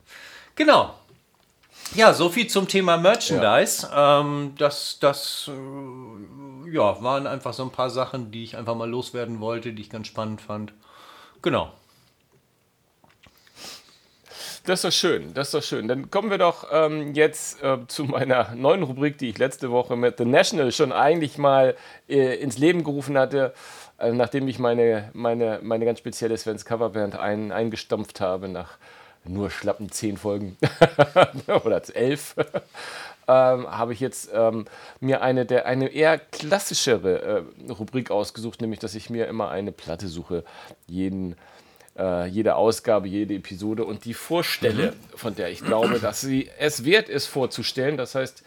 Genau. 0.56 0.94
Ja, 1.94 2.14
so 2.14 2.28
viel 2.28 2.46
zum 2.46 2.68
Thema 2.68 2.96
Merchandise. 2.96 3.88
Ja. 3.90 4.20
Ähm, 4.20 4.54
das 4.58 4.98
das 5.00 5.48
äh, 5.48 6.59
ja, 6.70 7.02
waren 7.02 7.26
einfach 7.26 7.52
so 7.52 7.62
ein 7.62 7.70
paar 7.70 7.90
Sachen, 7.90 8.30
die 8.30 8.44
ich 8.44 8.56
einfach 8.56 8.74
mal 8.74 8.88
loswerden 8.88 9.40
wollte, 9.40 9.72
die 9.72 9.82
ich 9.82 9.90
ganz 9.90 10.06
spannend 10.06 10.40
fand. 10.40 10.72
Genau. 11.42 11.72
Das 14.64 14.80
ist 14.80 14.84
doch 14.84 14.92
schön, 14.92 15.32
das 15.32 15.48
ist 15.48 15.54
doch 15.54 15.62
schön. 15.62 15.88
Dann 15.88 16.10
kommen 16.10 16.30
wir 16.30 16.36
doch 16.36 16.66
ähm, 16.70 17.14
jetzt 17.14 17.62
äh, 17.62 17.78
zu 17.88 18.04
meiner 18.04 18.50
neuen 18.54 18.82
Rubrik, 18.82 19.16
die 19.16 19.30
ich 19.30 19.38
letzte 19.38 19.70
Woche 19.70 19.96
mit 19.96 20.18
The 20.18 20.26
National 20.26 20.70
schon 20.70 20.92
eigentlich 20.92 21.38
mal 21.38 21.76
äh, 22.08 22.36
ins 22.36 22.58
Leben 22.58 22.84
gerufen 22.84 23.16
hatte, 23.16 23.54
äh, 23.98 24.12
nachdem 24.12 24.48
ich 24.48 24.58
meine, 24.58 25.10
meine, 25.14 25.60
meine 25.62 25.86
ganz 25.86 25.98
spezielle 25.98 26.36
Svens 26.36 26.66
Coverband 26.66 27.18
ein, 27.18 27.52
eingestampft 27.52 28.20
habe 28.20 28.48
nach 28.48 28.76
nur 29.24 29.50
schlappen 29.50 29.90
zehn 29.90 30.16
Folgen 30.16 30.56
oder 31.64 31.82
elf. 31.94 32.36
Ähm, 33.28 33.66
habe 33.70 33.92
ich 33.92 34.00
jetzt 34.00 34.30
ähm, 34.34 34.64
mir 35.00 35.22
eine, 35.22 35.46
der, 35.46 35.66
eine 35.66 35.88
eher 35.88 36.18
klassischere 36.18 37.44
äh, 37.68 37.72
Rubrik 37.72 38.10
ausgesucht, 38.10 38.60
nämlich 38.60 38.80
dass 38.80 38.94
ich 38.94 39.10
mir 39.10 39.26
immer 39.28 39.50
eine 39.50 39.72
Platte 39.72 40.08
suche, 40.08 40.44
jeden, 40.86 41.36
äh, 41.98 42.26
jede 42.26 42.56
Ausgabe, 42.56 43.08
jede 43.08 43.34
Episode 43.34 43.84
und 43.84 44.04
die 44.04 44.14
vorstelle, 44.14 44.92
mhm. 44.92 45.16
von 45.16 45.34
der 45.34 45.50
ich 45.50 45.64
glaube, 45.64 46.00
dass 46.00 46.20
sie 46.20 46.50
es 46.58 46.84
wert 46.84 47.08
ist 47.08 47.26
vorzustellen. 47.26 47.96
Das 47.96 48.14
heißt, 48.14 48.42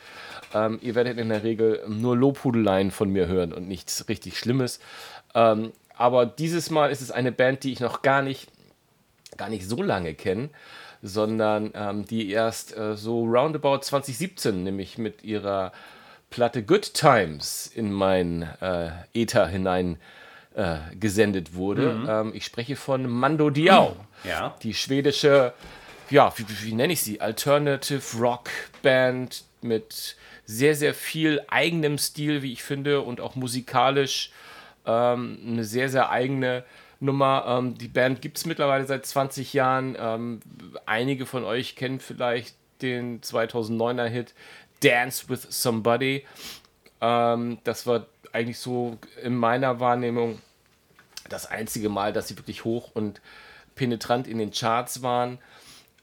ähm, 0.54 0.80
ihr 0.82 0.96
werdet 0.96 1.18
in 1.18 1.30
der 1.30 1.44
Regel 1.44 1.84
nur 1.88 2.18
Lobhudeleien 2.18 2.92
von 2.92 3.10
mir 3.10 3.28
hören 3.28 3.54
und 3.54 3.68
nichts 3.68 4.08
richtig 4.10 4.38
Schlimmes. 4.38 4.80
Ähm, 5.34 5.72
aber 5.96 6.26
dieses 6.26 6.70
Mal 6.70 6.92
ist 6.92 7.02
es 7.02 7.12
eine 7.12 7.32
Band, 7.32 7.64
die 7.64 7.72
ich 7.72 7.80
noch 7.80 8.02
gar 8.02 8.22
nicht, 8.22 8.50
gar 9.38 9.50
nicht 9.50 9.68
so 9.68 9.82
lange 9.82 10.14
kenne 10.14 10.50
sondern 11.04 11.72
ähm, 11.76 12.06
die 12.06 12.32
erst 12.32 12.76
äh, 12.76 12.95
so 12.95 13.26
roundabout 13.26 13.80
2017, 13.80 14.64
nämlich 14.64 14.97
mit 14.97 15.24
ihrer 15.24 15.74
Platte 16.30 16.64
Good 16.64 16.93
Times 16.93 17.68
in 17.68 17.91
mein 17.91 18.43
äh, 18.62 18.89
Ether 19.14 19.45
hinein 19.47 19.97
äh, 20.56 20.78
gesendet 20.97 21.56
wurde. 21.56 21.93
Mhm. 21.93 22.10
Ähm, 22.10 22.32
ich 22.34 22.45
spreche 22.45 22.78
von 22.78 23.08
Mando 23.08 23.49
Diao, 23.49 23.89
mhm. 24.24 24.30
ja. 24.30 24.56
die 24.64 24.74
schwedische, 24.74 25.54
ja, 26.10 26.34
wie, 26.38 26.45
wie 26.64 26.74
nenne 26.74 26.93
ich 26.93 27.01
sie? 27.01 27.20
Alternative 27.20 28.18
Rock 28.18 28.49
Band 28.82 29.43
mit 29.62 30.16
sehr, 30.45 30.76
sehr 30.76 30.93
viel 30.93 31.41
eigenem 31.49 31.97
Stil, 31.97 32.41
wie 32.41 32.54
ich 32.54 32.64
finde, 32.64 33.01
und 33.01 33.20
auch 33.20 33.36
musikalisch 33.36 34.32
ähm, 34.86 35.38
eine 35.45 35.66
sehr, 35.66 35.89
sehr 35.89 36.12
eigene 36.12 36.64
Nummer. 37.04 37.45
Ähm, 37.47 37.78
die 37.78 37.88
Band 37.88 38.22
gibt 38.22 38.38
es 38.38 38.45
mittlerweile 38.45 38.86
seit 38.86 39.06
20 39.06 39.54
Jahren. 39.54 39.95
Ähm, 39.99 40.39
einige 40.86 41.26
von 41.26 41.43
euch 41.43 41.76
kennen 41.76 41.99
vielleicht 41.99 42.56
den 42.82 43.22
2009er 43.22 44.06
Hit 44.06 44.34
Dance 44.82 45.30
with 45.30 45.45
Somebody. 45.49 46.26
Ähm, 47.01 47.60
das 47.64 47.86
war 47.86 48.08
eigentlich 48.32 48.58
so 48.58 48.97
in 49.22 49.36
meiner 49.36 49.80
Wahrnehmung 49.80 50.41
das 51.30 51.45
einzige 51.45 51.89
Mal, 51.89 52.14
dass 52.14 52.28
sie 52.28 52.38
wirklich 52.38 52.64
hoch 52.64 52.91
und 52.93 53.22
penetrant 53.76 54.28
in 54.28 54.38
den 54.38 54.51
Charts 54.51 55.01
waren. 55.01 55.39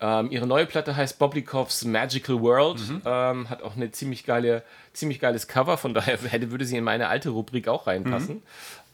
Ähm, 0.03 0.31
ihre 0.31 0.47
neue 0.47 0.65
Platte 0.65 0.97
heißt 0.97 1.19
Boblikovs 1.19 1.85
Magical 1.85 2.41
World, 2.41 2.79
mhm. 2.89 3.03
ähm, 3.05 3.51
hat 3.51 3.63
auch 3.63 3.77
eine 3.77 3.91
ziemlich 3.91 4.25
geile, 4.25 4.63
ziemlich 4.95 5.21
geiles 5.21 5.47
Cover, 5.47 5.77
von 5.77 5.93
daher 5.93 6.19
hätte, 6.23 6.51
würde 6.51 6.65
sie 6.65 6.79
in 6.79 6.85
meine 6.85 7.09
alte 7.09 7.31
Rubrik 7.31 7.69
auch 7.69 7.87
reinpassen. 7.87 8.37
Mhm. 8.37 8.43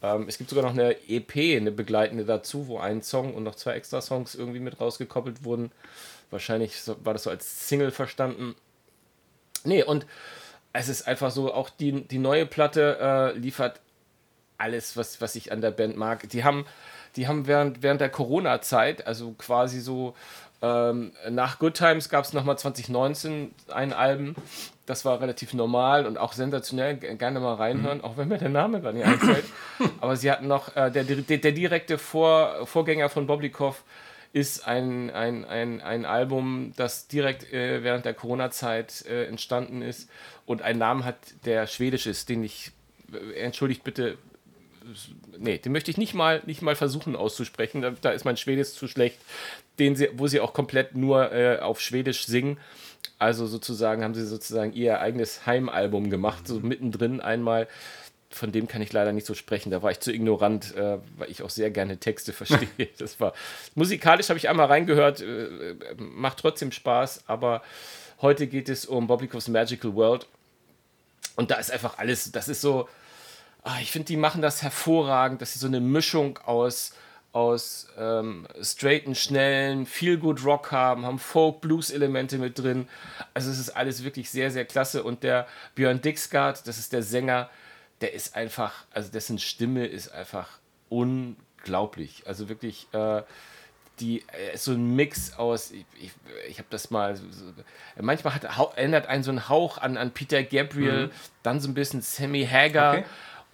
Ähm, 0.02 0.24
es 0.28 0.38
gibt 0.38 0.50
sogar 0.50 0.64
noch 0.64 0.72
eine 0.72 0.96
EP, 1.09 1.57
eine 1.57 1.70
begleitende 1.70 2.24
dazu, 2.24 2.66
wo 2.66 2.78
ein 2.78 3.02
Song 3.02 3.34
und 3.34 3.44
noch 3.44 3.54
zwei 3.54 3.72
extra 3.72 4.00
Songs 4.00 4.34
irgendwie 4.34 4.59
mit 4.59 4.80
rausgekoppelt 4.80 5.44
wurden. 5.44 5.70
Wahrscheinlich 6.30 6.74
war 7.04 7.12
das 7.12 7.22
so 7.22 7.30
als 7.30 7.68
Single 7.68 7.92
verstanden. 7.92 8.57
Nee, 9.64 9.84
und 9.84 10.07
es 10.72 10.88
ist 10.88 11.07
einfach 11.07 11.30
so, 11.30 11.54
auch 11.54 11.70
die, 11.70 12.07
die 12.07 12.18
neue 12.18 12.46
Platte 12.46 12.98
äh, 13.00 13.38
liefert 13.38 13.80
alles, 14.59 14.96
was, 14.96 15.20
was 15.20 15.34
ich 15.34 15.52
an 15.52 15.61
der 15.61 15.70
Band 15.70 15.96
mag. 15.96 16.28
Die 16.30 16.44
haben, 16.44 16.66
die 17.16 17.28
haben 17.28 17.46
während, 17.46 17.82
während 17.82 18.00
der 18.00 18.11
Corona-Zeit, 18.11 19.07
also 19.07 19.32
quasi 19.32 19.80
so 19.80 20.14
ähm, 20.62 21.12
nach 21.30 21.59
Good 21.59 21.74
Times 21.74 22.09
gab 22.09 22.24
es 22.24 22.32
nochmal 22.32 22.59
2019 22.59 23.54
ein 23.72 23.92
Album. 23.92 24.34
Das 24.86 25.04
war 25.04 25.20
relativ 25.20 25.52
normal 25.52 26.07
und 26.07 26.16
auch 26.16 26.32
sensationell. 26.32 26.96
Gerne 26.96 27.40
mal 27.40 27.54
reinhören, 27.54 27.98
mhm. 27.98 28.04
auch 28.04 28.16
wenn 28.16 28.28
mir 28.28 28.38
der 28.38 28.48
Name 28.48 28.80
gar 28.80 28.92
nicht 28.92 29.04
einfällt. 29.04 29.44
Aber 30.00 30.16
sie 30.16 30.30
hatten 30.30 30.46
noch, 30.46 30.74
äh, 30.76 30.90
der, 30.90 31.04
der, 31.04 31.38
der, 31.38 31.52
direkte 31.52 31.98
Vor, 31.98 32.66
Vorgänger 32.66 33.09
von 33.09 33.26
Boblikov 33.26 33.84
ist 34.32 34.66
ein, 34.66 35.11
ein, 35.11 35.44
ein, 35.44 35.80
ein 35.80 36.04
Album, 36.04 36.72
das 36.76 37.09
direkt 37.09 37.52
äh, 37.52 37.82
während 37.82 38.04
der 38.04 38.14
Corona-Zeit 38.14 39.04
äh, 39.07 39.26
entstanden 39.26 39.82
ist 39.82 40.11
und 40.46 40.62
einen 40.62 40.78
Namen 40.78 41.04
hat, 41.04 41.16
der 41.44 41.66
schwedisch 41.66 42.07
ist, 42.07 42.28
den 42.28 42.44
ich, 42.44 42.72
äh, 43.12 43.40
entschuldigt 43.40 43.82
bitte, 43.82 44.18
nee, 45.39 45.59
den 45.59 45.72
möchte 45.72 45.91
ich 45.91 45.97
nicht 45.97 46.14
mal, 46.14 46.43
nicht 46.47 46.62
mal 46.62 46.76
versuchen 46.76 47.16
auszusprechen. 47.16 47.82
Da, 47.82 47.91
da 48.01 48.11
ist 48.11 48.24
mein 48.24 48.37
Schwedisch 48.37 48.72
zu 48.72 48.89
schlecht 48.89 49.18
den 49.78 49.97
sie, 49.97 50.09
wo 50.14 50.26
sie 50.26 50.41
auch 50.41 50.53
komplett 50.53 50.97
nur 50.97 51.32
äh, 51.32 51.59
auf 51.59 51.80
Schwedisch 51.80 52.26
singen. 52.26 52.59
Also 53.18 53.47
sozusagen 53.47 54.03
haben 54.03 54.14
sie 54.14 54.26
sozusagen 54.26 54.72
ihr 54.72 55.01
eigenes 55.01 55.47
Heimalbum 55.47 56.11
gemacht, 56.11 56.47
so 56.47 56.61
mittendrin 56.61 57.20
einmal. 57.20 57.68
Von 58.30 58.53
dem 58.53 58.68
kann 58.68 58.82
ich 58.82 58.93
leider 58.93 59.12
nicht 59.12 59.26
so 59.26 59.34
sprechen. 59.34 59.70
Da 59.70 59.82
war 59.82 59.91
ich 59.91 60.01
zu 60.01 60.12
ignorant, 60.12 60.74
äh, 60.74 60.99
weil 61.16 61.30
ich 61.30 61.43
auch 61.43 61.51
sehr 61.51 61.70
gerne 61.70 61.99
Texte 61.99 62.32
verstehe. 62.32 62.89
Das 62.99 63.20
war 63.20 63.32
musikalisch 63.74 64.28
habe 64.28 64.39
ich 64.39 64.49
einmal 64.49 64.66
reingehört, 64.66 65.20
äh, 65.20 65.74
macht 65.97 66.39
trotzdem 66.39 66.72
Spaß. 66.72 67.24
Aber 67.26 67.62
heute 68.20 68.47
geht 68.47 68.68
es 68.68 68.87
um 68.87 69.07
Boblikovs 69.07 69.49
Magical 69.49 69.95
World 69.95 70.26
und 71.37 71.51
da 71.51 71.57
ist 71.57 71.70
einfach 71.70 71.99
alles. 71.99 72.32
Das 72.32 72.49
ist 72.49 72.61
so. 72.61 72.89
Ah, 73.68 73.78
ich 73.82 73.90
finde, 73.90 74.06
die 74.06 74.16
machen 74.16 74.42
das 74.42 74.62
hervorragend. 74.62 75.42
Das 75.42 75.56
ist 75.56 75.62
so 75.62 75.66
eine 75.66 75.80
Mischung 75.80 76.38
aus 76.38 76.92
aus 77.32 77.88
ähm, 77.98 78.46
straighten, 78.62 79.14
schnellen, 79.14 79.84
viel 79.84 80.16
good 80.16 80.42
Rock 80.42 80.72
haben, 80.72 81.04
haben 81.04 81.18
Folk, 81.18 81.60
Blues-Elemente 81.60 82.38
mit 82.38 82.58
drin. 82.58 82.88
Also 83.34 83.50
es 83.50 83.58
ist 83.58 83.70
alles 83.70 84.04
wirklich 84.04 84.30
sehr, 84.30 84.50
sehr 84.50 84.64
klasse. 84.64 85.02
Und 85.02 85.22
der 85.22 85.46
Björn 85.74 86.00
Dixgard, 86.00 86.66
das 86.66 86.78
ist 86.78 86.94
der 86.94 87.02
Sänger, 87.02 87.50
der 88.00 88.14
ist 88.14 88.36
einfach, 88.36 88.72
also 88.90 89.12
dessen 89.12 89.38
Stimme 89.38 89.84
ist 89.84 90.14
einfach 90.14 90.48
unglaublich. 90.88 92.22
Also 92.24 92.48
wirklich, 92.48 92.86
äh, 92.92 93.20
die 94.00 94.20
äh, 94.28 94.56
so 94.56 94.72
ein 94.72 94.96
Mix 94.96 95.34
aus, 95.36 95.72
ich, 95.72 95.84
ich, 96.00 96.12
ich 96.48 96.56
habe 96.56 96.68
das 96.70 96.90
mal, 96.90 97.16
so, 97.16 97.24
manchmal 98.00 98.34
hat, 98.34 98.44
erinnert 98.44 99.08
einen 99.08 99.24
so 99.24 99.30
ein 99.32 99.50
Hauch 99.50 99.76
an, 99.76 99.98
an 99.98 100.12
Peter 100.12 100.42
Gabriel, 100.42 101.08
mhm. 101.08 101.10
dann 101.42 101.60
so 101.60 101.68
ein 101.68 101.74
bisschen 101.74 102.00
Sammy 102.00 102.46
Hagar. 102.46 102.98
Okay 102.98 103.04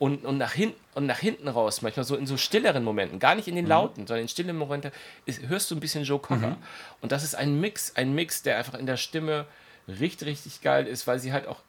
und, 0.03 0.25
und, 0.25 0.37
nach 0.37 0.53
hin, 0.53 0.75
und 0.97 1.07
nach 1.07 1.21
hinten 1.21 1.47
raus, 1.47 1.81
manchmal 1.81 2.05
so 2.05 2.17
in 2.17 2.27
so 2.27 2.37
stilleren 2.37 2.83
Momenten, 2.83 3.21
gar 3.21 3.37
nicht 3.37 3.47
in 3.47 3.55
den 3.55 3.67
mhm. 3.67 3.71
lauten, 3.71 4.07
sondern 4.09 4.23
in 4.23 4.29
stillen 4.29 4.57
Momenten, 4.57 4.91
ist, 5.27 5.47
hörst 5.47 5.71
du 5.71 5.77
ein 5.77 5.81
bisschen 5.81 6.03
Joe 6.03 6.19
Cocker. 6.19 6.49
Mhm. 6.49 6.57
Und 7.01 7.13
das 7.13 7.23
ist 7.23 7.37
ein 7.37 7.61
Mix, 7.61 7.95
ein 7.95 8.13
Mix, 8.13 8.43
der 8.43 8.59
einfach 8.59 8.75
in 8.75 8.87
der 8.87 8.97
Stimme 8.97 9.47
richtig, 9.87 10.27
richtig 10.27 10.61
geil 10.61 10.89
ist, 10.89 11.07
weil 11.07 11.21
sie 11.21 11.33
halt 11.33 11.47
auch 11.47 11.61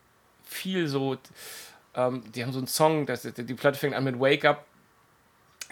viel 0.43 0.87
so, 0.87 1.15
ähm, 1.93 2.23
die 2.33 2.43
haben 2.43 2.51
so 2.53 2.57
einen 2.57 2.65
Song, 2.65 3.05
das, 3.05 3.21
die 3.21 3.53
Platte 3.53 3.77
fängt 3.77 3.93
an 3.93 4.03
mit 4.03 4.19
Wake 4.19 4.45
Up. 4.45 4.65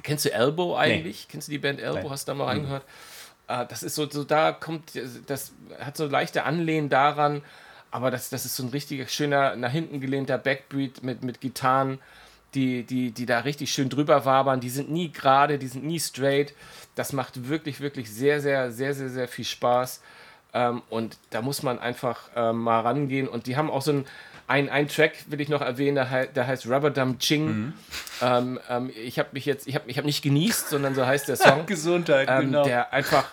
Kennst 0.03 0.25
du 0.25 0.31
Elbow 0.31 0.75
eigentlich? 0.75 1.21
Nee. 1.21 1.31
Kennst 1.31 1.47
du 1.47 1.53
die 1.53 1.57
Band 1.57 1.79
Elbow? 1.79 2.03
Nee. 2.03 2.09
Hast 2.11 2.27
du 2.27 2.31
da 2.31 2.35
mal 2.35 2.43
mhm. 2.43 2.49
reingehört? 2.49 2.85
Äh, 3.47 3.65
das 3.69 3.81
ist 3.81 3.95
so, 3.95 4.07
so, 4.07 4.23
da 4.23 4.51
kommt, 4.51 4.91
das 5.25 5.51
hat 5.79 5.97
so 5.97 6.05
leichte 6.05 6.43
Anlehnen 6.43 6.89
daran, 6.89 7.41
aber 7.89 8.11
das, 8.11 8.29
das 8.29 8.45
ist 8.45 8.55
so 8.55 8.61
ein 8.61 8.69
richtig 8.69 9.09
schöner, 9.09 9.55
nach 9.55 9.71
hinten 9.71 9.99
gelehnter 9.99 10.37
Backbeat 10.37 11.01
mit, 11.01 11.23
mit 11.23 11.41
Gitarren 11.41 11.97
die, 12.53 12.83
die, 12.83 13.11
die 13.11 13.25
da 13.25 13.39
richtig 13.39 13.71
schön 13.71 13.89
drüber 13.89 14.25
wabern. 14.25 14.59
Die 14.59 14.69
sind 14.69 14.91
nie 14.91 15.11
gerade, 15.11 15.57
die 15.57 15.67
sind 15.67 15.83
nie 15.85 15.99
straight. 15.99 16.53
Das 16.95 17.13
macht 17.13 17.47
wirklich, 17.47 17.79
wirklich 17.79 18.11
sehr, 18.11 18.41
sehr, 18.41 18.71
sehr, 18.71 18.93
sehr, 18.93 19.09
sehr 19.09 19.27
viel 19.27 19.45
Spaß. 19.45 20.01
Ähm, 20.53 20.81
und 20.89 21.17
da 21.29 21.41
muss 21.41 21.63
man 21.63 21.79
einfach 21.79 22.29
ähm, 22.35 22.57
mal 22.57 22.81
rangehen. 22.81 23.27
Und 23.27 23.47
die 23.47 23.55
haben 23.55 23.69
auch 23.69 23.81
so 23.81 23.91
ein, 23.93 24.05
ein, 24.47 24.69
ein 24.69 24.87
Track, 24.89 25.13
will 25.27 25.39
ich 25.39 25.47
noch 25.47 25.61
erwähnen, 25.61 25.95
der, 25.95 26.09
he 26.09 26.27
der 26.35 26.45
heißt 26.45 26.67
Rubber 26.67 26.89
Dum 26.89 27.19
Ching. 27.19 27.45
Mhm. 27.45 27.73
Ähm, 28.21 28.59
ähm, 28.69 28.91
ich 29.01 29.17
habe 29.17 29.29
mich 29.31 29.45
jetzt, 29.45 29.67
ich 29.67 29.75
habe 29.75 29.89
ich 29.89 29.97
hab 29.97 30.03
nicht 30.03 30.21
genießt, 30.21 30.69
sondern 30.69 30.93
so 30.93 31.05
heißt 31.05 31.29
der 31.29 31.37
Song. 31.37 31.65
Gesundheit, 31.67 32.27
ähm, 32.29 32.47
genau. 32.47 32.65
Der 32.65 32.91
einfach, 32.91 33.29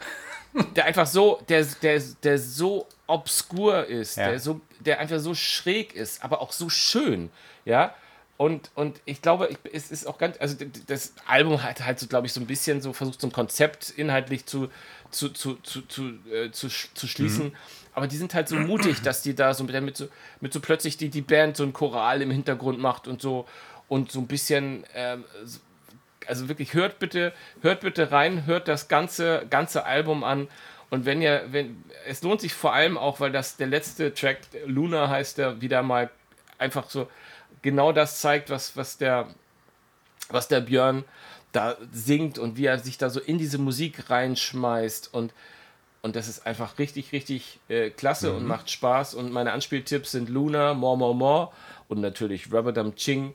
der 0.77 0.85
einfach 0.85 1.07
so, 1.07 1.41
der, 1.49 1.65
der, 1.83 2.01
der 2.23 2.39
so 2.39 2.87
obskur 3.09 3.87
ist, 3.87 4.17
ja. 4.17 4.29
der, 4.29 4.39
so, 4.39 4.61
der 4.79 5.01
einfach 5.01 5.19
so 5.19 5.35
schräg 5.35 5.95
ist, 5.95 6.23
aber 6.23 6.41
auch 6.41 6.53
so 6.53 6.69
schön. 6.69 7.31
Ja, 7.65 7.95
und, 8.39 8.71
und 8.77 9.01
ich 9.05 9.21
glaube, 9.21 9.49
ich, 9.49 9.59
es 9.73 9.91
ist 9.91 10.07
auch 10.07 10.17
ganz, 10.17 10.37
also 10.39 10.57
das 10.87 11.13
Album 11.27 11.61
hat 11.61 11.85
halt 11.85 11.99
so, 11.99 12.07
glaube 12.07 12.29
ich, 12.29 12.33
so 12.33 12.41
ein 12.41 12.47
bisschen 12.47 12.81
so 12.81 12.93
versucht, 12.93 13.21
so 13.21 13.27
ein 13.27 13.33
Konzept 13.33 13.91
inhaltlich 13.91 14.47
zu, 14.47 14.71
zu, 15.11 15.31
zu, 15.31 15.57
zu, 15.57 15.83
zu, 15.83 16.13
äh, 16.33 16.53
zu, 16.53 16.69
zu 16.69 17.09
schließen. 17.09 17.47
Mhm. 17.47 17.57
Aber 17.95 18.07
die 18.07 18.17
sind 18.17 18.35
halt 18.35 18.47
so 18.47 18.55
mutig, 18.55 19.03
dass 19.03 19.23
die 19.23 19.35
da 19.35 19.55
so 19.55 19.65
mit, 19.65 19.83
mit 19.83 19.97
so, 19.97 20.07
mit 20.41 20.53
so 20.53 20.61
plötzlich 20.61 20.97
die, 20.97 21.09
die 21.09 21.21
Band 21.21 21.57
so 21.57 21.65
ein 21.65 21.73
Choral 21.73 22.23
im 22.23 22.31
Hintergrund 22.31 22.79
macht 22.79 23.09
und 23.09 23.21
so 23.21 23.45
und 23.89 24.13
so 24.13 24.21
ein 24.21 24.29
bisschen, 24.29 24.85
äh, 24.95 25.17
also 26.29 26.49
wirklich 26.49 26.75
hört 26.75 27.01
bitte, 27.01 27.33
hört 27.61 27.81
bitte 27.81 28.13
rein, 28.13 28.47
hört 28.47 28.69
das 28.69 28.87
ganze, 28.87 29.47
ganze 29.51 29.85
Album 29.85 30.23
an. 30.23 30.47
Und 30.91 31.07
wenn 31.07 31.21
ihr, 31.21 31.47
wenn, 31.51 31.83
es 32.07 32.23
lohnt 32.23 32.41
sich 32.41 32.55
vor 32.55 32.73
allem 32.73 32.97
auch, 32.97 33.19
weil 33.19 33.33
das 33.33 33.57
der 33.57 33.67
letzte 33.67 34.15
Track, 34.15 34.39
Luna 34.65 35.09
heißt 35.09 35.39
der, 35.39 35.61
wieder 35.61 35.83
mal 35.83 36.09
einfach 36.57 36.89
so 36.89 37.09
genau 37.63 37.93
das 37.93 38.21
zeigt, 38.21 38.51
was, 38.51 38.77
was, 38.77 38.99
der, 38.99 39.29
was 40.29 40.49
der 40.49 40.61
Björn 40.61 41.05
da 41.53 41.77
singt 41.93 42.39
und 42.39 42.57
wie 42.57 42.67
er 42.67 42.79
sich 42.79 42.99
da 42.99 43.11
so 43.11 43.21
in 43.21 43.39
diese 43.39 43.59
Musik 43.59 44.11
reinschmeißt 44.11 45.13
und 45.13 45.33
und 46.01 46.15
das 46.15 46.29
ist 46.29 46.47
einfach 46.47 46.79
richtig, 46.79 47.13
richtig 47.13 47.59
äh, 47.69 47.91
klasse 47.91 48.31
mhm. 48.31 48.37
und 48.37 48.47
macht 48.47 48.71
Spaß. 48.71 49.15
Und 49.15 49.33
meine 49.33 49.53
Anspieltipps 49.53 50.13
sind 50.13 50.29
Luna, 50.29 50.75
More, 50.75 50.97
More, 50.97 51.15
More 51.15 51.51
und 51.89 52.01
natürlich 52.01 52.53
Rubber 52.53 52.95
Ching. 52.95 53.35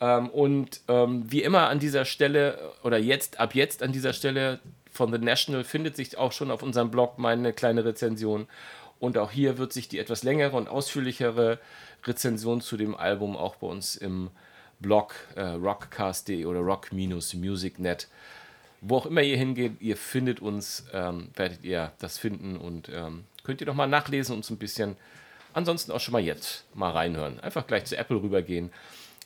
Ähm, 0.00 0.30
und 0.30 0.80
ähm, 0.88 1.30
wie 1.30 1.42
immer 1.42 1.68
an 1.68 1.80
dieser 1.80 2.04
Stelle 2.04 2.72
oder 2.82 2.98
jetzt, 2.98 3.40
ab 3.40 3.54
jetzt 3.54 3.82
an 3.82 3.92
dieser 3.92 4.12
Stelle 4.14 4.60
von 4.90 5.12
The 5.12 5.18
National 5.18 5.64
findet 5.64 5.96
sich 5.96 6.16
auch 6.16 6.32
schon 6.32 6.50
auf 6.50 6.62
unserem 6.62 6.90
Blog 6.90 7.18
meine 7.18 7.52
kleine 7.52 7.84
Rezension 7.84 8.48
Und 9.00 9.18
auch 9.18 9.30
hier 9.30 9.58
wird 9.58 9.72
sich 9.72 9.88
die 9.88 9.98
etwas 9.98 10.22
längere 10.22 10.56
und 10.56 10.68
ausführlichere 10.68 11.58
Rezension 12.04 12.60
zu 12.60 12.76
dem 12.76 12.94
Album 12.94 13.36
auch 13.36 13.56
bei 13.56 13.66
uns 13.66 13.96
im 13.96 14.30
Blog 14.80 15.14
äh, 15.34 15.42
rockcast.de 15.42 16.44
oder 16.44 16.60
rock-musicnet. 16.60 18.08
Wo 18.80 18.96
auch 18.96 19.06
immer 19.06 19.22
ihr 19.22 19.36
hingeht, 19.36 19.80
ihr 19.80 19.96
findet 19.96 20.40
uns, 20.40 20.84
ähm, 20.92 21.28
werdet 21.34 21.64
ihr 21.64 21.92
das 21.98 22.16
finden 22.16 22.56
und 22.56 22.88
ähm, 22.94 23.24
könnt 23.42 23.60
ihr 23.60 23.66
doch 23.66 23.74
mal 23.74 23.88
nachlesen 23.88 24.36
und 24.36 24.44
so 24.44 24.54
ein 24.54 24.58
bisschen, 24.58 24.96
ansonsten 25.52 25.90
auch 25.90 26.00
schon 26.00 26.12
mal 26.12 26.22
jetzt 26.22 26.64
mal 26.74 26.92
reinhören. 26.92 27.40
Einfach 27.40 27.66
gleich 27.66 27.86
zu 27.86 27.96
Apple 27.96 28.22
rübergehen. 28.22 28.70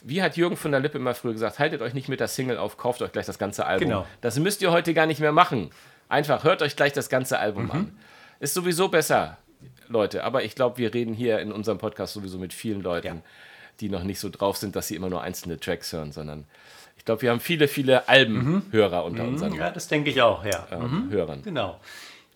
Wie 0.00 0.22
hat 0.22 0.36
Jürgen 0.36 0.56
von 0.56 0.70
der 0.70 0.80
Lippe 0.80 0.98
immer 0.98 1.14
früher 1.14 1.32
gesagt, 1.32 1.58
haltet 1.58 1.82
euch 1.82 1.92
nicht 1.92 2.08
mit 2.08 2.18
der 2.18 2.28
Single 2.28 2.56
auf, 2.56 2.76
kauft 2.78 3.02
euch 3.02 3.12
gleich 3.12 3.26
das 3.26 3.38
ganze 3.38 3.66
Album. 3.66 3.88
Genau. 3.88 4.06
Das 4.22 4.38
müsst 4.38 4.62
ihr 4.62 4.72
heute 4.72 4.94
gar 4.94 5.06
nicht 5.06 5.20
mehr 5.20 5.32
machen. 5.32 5.70
Einfach 6.08 6.44
hört 6.44 6.62
euch 6.62 6.74
gleich 6.74 6.92
das 6.92 7.08
ganze 7.08 7.38
Album 7.38 7.70
an. 7.70 7.96
Ist 8.40 8.54
sowieso 8.54 8.88
besser, 8.88 9.38
Leute. 9.92 10.24
Aber 10.24 10.42
ich 10.44 10.54
glaube, 10.54 10.78
wir 10.78 10.92
reden 10.94 11.14
hier 11.14 11.38
in 11.40 11.52
unserem 11.52 11.78
Podcast 11.78 12.14
sowieso 12.14 12.38
mit 12.38 12.52
vielen 12.52 12.82
Leuten, 12.82 13.06
Ja. 13.06 13.22
die 13.80 13.88
noch 13.88 14.02
nicht 14.02 14.18
so 14.20 14.28
drauf 14.30 14.56
sind, 14.56 14.74
dass 14.76 14.88
sie 14.88 14.96
immer 14.96 15.10
nur 15.10 15.22
einzelne 15.22 15.58
Tracks 15.60 15.92
hören, 15.92 16.12
sondern 16.12 16.44
ich 16.96 17.04
glaube, 17.04 17.22
wir 17.22 17.30
haben 17.30 17.40
viele, 17.40 17.68
viele 17.68 18.08
Albenhörer 18.08 19.04
unter 19.04 19.24
unseren 19.24 19.54
Ja, 19.54 19.70
das 19.70 19.88
denke 19.88 20.10
ich 20.10 20.20
auch, 20.22 20.44
ja. 20.44 20.66
ähm, 20.70 21.08
Hörern. 21.10 21.42
Genau. 21.42 21.78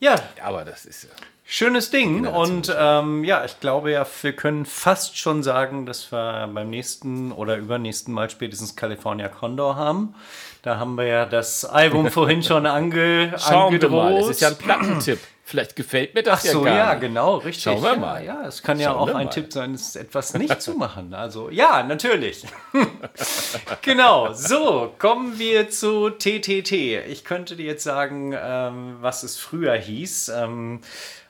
Ja, 0.01 0.17
Aber 0.43 0.65
das 0.65 0.85
ist 0.85 1.05
ja. 1.05 1.11
Schönes 1.49 1.91
Ding. 1.91 2.27
Und 2.27 2.75
ähm, 2.77 3.23
ja, 3.23 3.45
ich 3.45 3.61
glaube 3.61 3.93
ja, 3.93 4.05
wir 4.23 4.33
können 4.33 4.67
fast 4.67 5.17
schon 5.17 5.45
sagen, 5.45 5.87
dass 5.87 6.11
wir 6.11 6.51
beim 6.53 6.69
nächsten 6.71 7.31
oder 7.31 7.57
übernächsten 7.57 8.13
Mal 8.13 8.29
spätestens 8.29 8.75
California 8.75 9.29
Condor 9.29 9.77
haben. 9.77 10.15
Da 10.63 10.79
haben 10.79 10.97
wir 10.97 11.05
ja 11.07 11.25
das 11.25 11.65
Album 11.65 12.11
vorhin 12.11 12.43
schon 12.43 12.67
ange 12.67 13.33
Schauen 13.39 13.81
wir 13.81 13.89
mal, 13.89 14.09
es 14.11 14.15
angedroht. 14.17 14.31
ist 14.33 14.41
ja 14.41 14.49
ein 14.49 14.57
Plattentipp. 14.59 15.21
Vielleicht 15.49 15.77
gefällt 15.77 16.13
mir 16.13 16.25
das 16.25 16.41
Ach 16.45 16.53
so, 16.55 16.67
ja 16.67 16.73
gar 16.73 16.77
ja, 16.77 16.91
nicht. 16.95 17.03
genau, 17.03 17.37
richtig. 17.37 17.63
Schauen 17.63 17.81
wir 17.81 17.93
ja, 17.93 17.97
mal. 17.97 18.25
Ja, 18.25 18.49
es 18.49 18.65
kann 18.65 18.81
ja 18.81 18.91
Schauen 18.91 19.11
auch 19.11 19.15
ein 19.15 19.27
mal. 19.27 19.33
Tipp 19.33 19.53
sein, 19.53 19.75
es 19.75 19.95
etwas 19.95 20.35
nicht 20.35 20.61
zu 20.61 20.73
machen. 20.75 21.15
Also, 21.15 21.51
ja, 21.51 21.85
natürlich. 21.85 22.45
genau, 23.83 24.33
so, 24.33 24.93
kommen 24.99 25.39
wir 25.39 25.71
zu 25.71 26.11
TTT. 26.11 26.73
Ich 26.73 27.23
könnte 27.23 27.55
dir 27.55 27.67
jetzt 27.67 27.85
sagen, 27.85 28.35
ähm, 28.37 28.97
was 29.01 29.23
es 29.23 29.39
früher 29.39 29.75
hieß. 29.75 30.31
Ähm, 30.31 30.81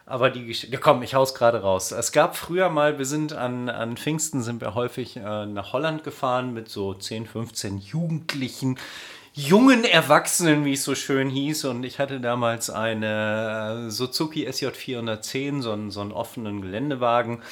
aber 0.06 0.30
die 0.30 0.46
Geschichte, 0.46 0.72
ja, 0.72 0.80
komm, 0.80 1.02
ich 1.02 1.14
hau's 1.14 1.34
gerade 1.34 1.60
raus. 1.60 1.92
Es 1.92 2.10
gab 2.10 2.36
früher 2.36 2.70
mal, 2.70 2.96
wir 2.96 3.04
sind 3.04 3.34
an, 3.34 3.68
an 3.68 3.98
Pfingsten, 3.98 4.40
sind 4.40 4.62
wir 4.62 4.74
häufig 4.74 5.18
äh, 5.18 5.44
nach 5.44 5.74
Holland 5.74 6.04
gefahren 6.04 6.54
mit 6.54 6.70
so 6.70 6.94
10, 6.94 7.26
15 7.26 7.76
Jugendlichen 7.76 8.78
jungen 9.38 9.84
Erwachsenen, 9.84 10.64
wie 10.64 10.72
es 10.72 10.82
so 10.82 10.94
schön 10.94 11.28
hieß. 11.28 11.66
Und 11.66 11.84
ich 11.84 11.98
hatte 11.98 12.20
damals 12.20 12.70
eine 12.70 13.86
äh, 13.86 13.90
Suzuki 13.90 14.50
SJ 14.50 14.68
410, 14.68 15.60
so 15.60 15.72
einen, 15.72 15.90
so 15.90 16.00
einen 16.00 16.12
offenen 16.12 16.62
Geländewagen. 16.62 17.42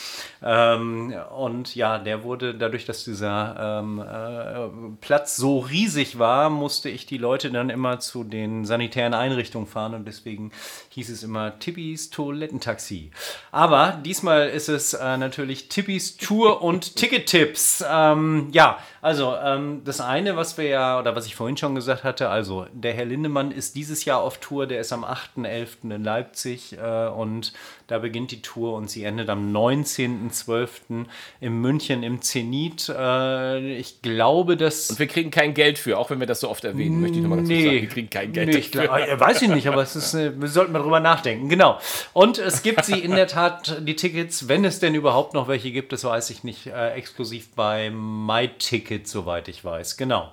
Ähm, 0.43 1.15
und 1.37 1.75
ja, 1.75 1.99
der 1.99 2.25
wurde 2.25 2.55
dadurch, 2.55 2.87
dass 2.87 3.05
dieser 3.05 3.83
ähm, 3.83 3.99
äh, 4.01 4.97
Platz 5.03 5.37
so 5.37 5.59
riesig 5.59 6.19
war, 6.19 6.49
musste 6.49 6.89
ich 6.89 7.05
die 7.05 7.19
Leute 7.19 7.51
dann 7.51 7.69
immer 7.69 8.01
zu 8.01 8.25
den 8.25 8.65
sanitären 8.65 9.13
Einrichtungen 9.13 9.67
fahren. 9.67 9.93
Und 9.93 10.07
deswegen 10.07 10.53
hieß 10.89 11.11
es 11.11 11.23
immer 11.23 11.59
Tippis 11.59 12.09
Toilettentaxi. 12.09 13.11
Aber 13.53 14.01
diesmal 14.03 14.49
ist 14.49 14.71
es 14.71 14.95
äh, 14.95 15.19
natürlich 15.19 15.69
Tippis 15.69 16.17
Tour 16.17 16.63
und 16.63 16.97
Tickettipps. 16.97 17.85
Ähm, 17.87 18.49
ja, 18.53 18.79
also 19.05 19.37
ähm, 19.37 19.83
das 19.85 20.01
eine, 20.01 20.35
was 20.35 20.57
wir 20.57 20.65
ja, 20.65 20.99
oder 20.99 21.15
was 21.15 21.27
ich 21.27 21.37
vorhin 21.37 21.59
schon 21.59 21.75
gesagt 21.75 22.05
hatte, 22.05 22.31
also 22.31 22.67
der 22.73 22.95
Herr 22.95 23.05
Lindemann 23.05 23.51
ist 23.51 23.77
dieses 23.77 24.07
Jahr 24.07 24.23
auf 24.23 24.39
Tour, 24.39 24.67
der 24.67 24.81
ist 24.81 24.95
am 24.95 25.05
8.11. 25.05 25.95
in 25.95 26.03
Leipzig 26.03 26.79
äh, 26.79 27.09
und 27.09 27.53
da 27.87 27.99
beginnt 27.99 28.31
die 28.31 28.41
Tour 28.41 28.73
und 28.75 28.89
sie 28.89 29.05
endet 29.05 29.29
am 29.29 29.55
19.12. 29.55 31.05
in 31.41 31.61
München 31.61 32.03
im 32.03 32.23
Zenit. 32.23 32.89
Äh, 32.89 33.77
ich 33.77 34.01
glaube, 34.01 34.57
dass... 34.57 34.89
Und 34.89 34.99
wir 34.99 35.07
kriegen 35.07 35.31
kein 35.31 35.53
Geld 35.53 35.77
für, 35.77 35.99
auch 35.99 36.09
wenn 36.09 36.19
wir 36.19 36.27
das 36.27 36.41
so 36.41 36.49
oft 36.49 36.65
erwähnen, 36.65 37.03
möchte 37.03 37.19
ich 37.19 37.23
nochmal 37.23 37.41
dazu 37.41 37.51
sagen. 37.51 37.71
Wir 37.73 37.89
kriegen 37.89 38.09
kein 38.09 38.33
Geld 38.33 38.49
nee, 38.49 38.57
ich 38.57 38.71
dafür. 38.71 38.89
glaub, 38.89 39.07
äh, 39.07 39.21
weiß 39.21 39.43
ich 39.43 39.49
nicht, 39.51 39.69
aber 39.69 39.83
es 39.83 39.97
ist, 39.97 40.15
wir 40.15 40.49
sollten 40.49 40.73
mal 40.73 40.79
drüber 40.81 41.01
nachdenken. 41.01 41.51
Genau. 41.51 41.79
Und 42.15 42.39
es 42.39 42.63
gibt 42.63 42.87
sie 42.87 43.01
in 43.01 43.11
der 43.11 43.27
Tat, 43.27 43.83
die 43.87 43.97
Tickets, 43.97 44.49
wenn 44.49 44.65
es 44.65 44.81
denn 44.81 44.95
überhaupt 44.95 45.35
noch 45.35 45.47
welche 45.47 45.71
gibt, 45.71 45.93
das 45.93 46.05
weiß 46.05 46.31
ich 46.31 46.43
nicht, 46.43 46.69
äh, 46.69 46.93
exklusiv 46.93 47.51
bei 47.55 47.91
MyTicket, 47.91 48.94
soweit 49.03 49.49
ich 49.49 49.65
weiß. 49.65 49.97
Genau. 49.97 50.33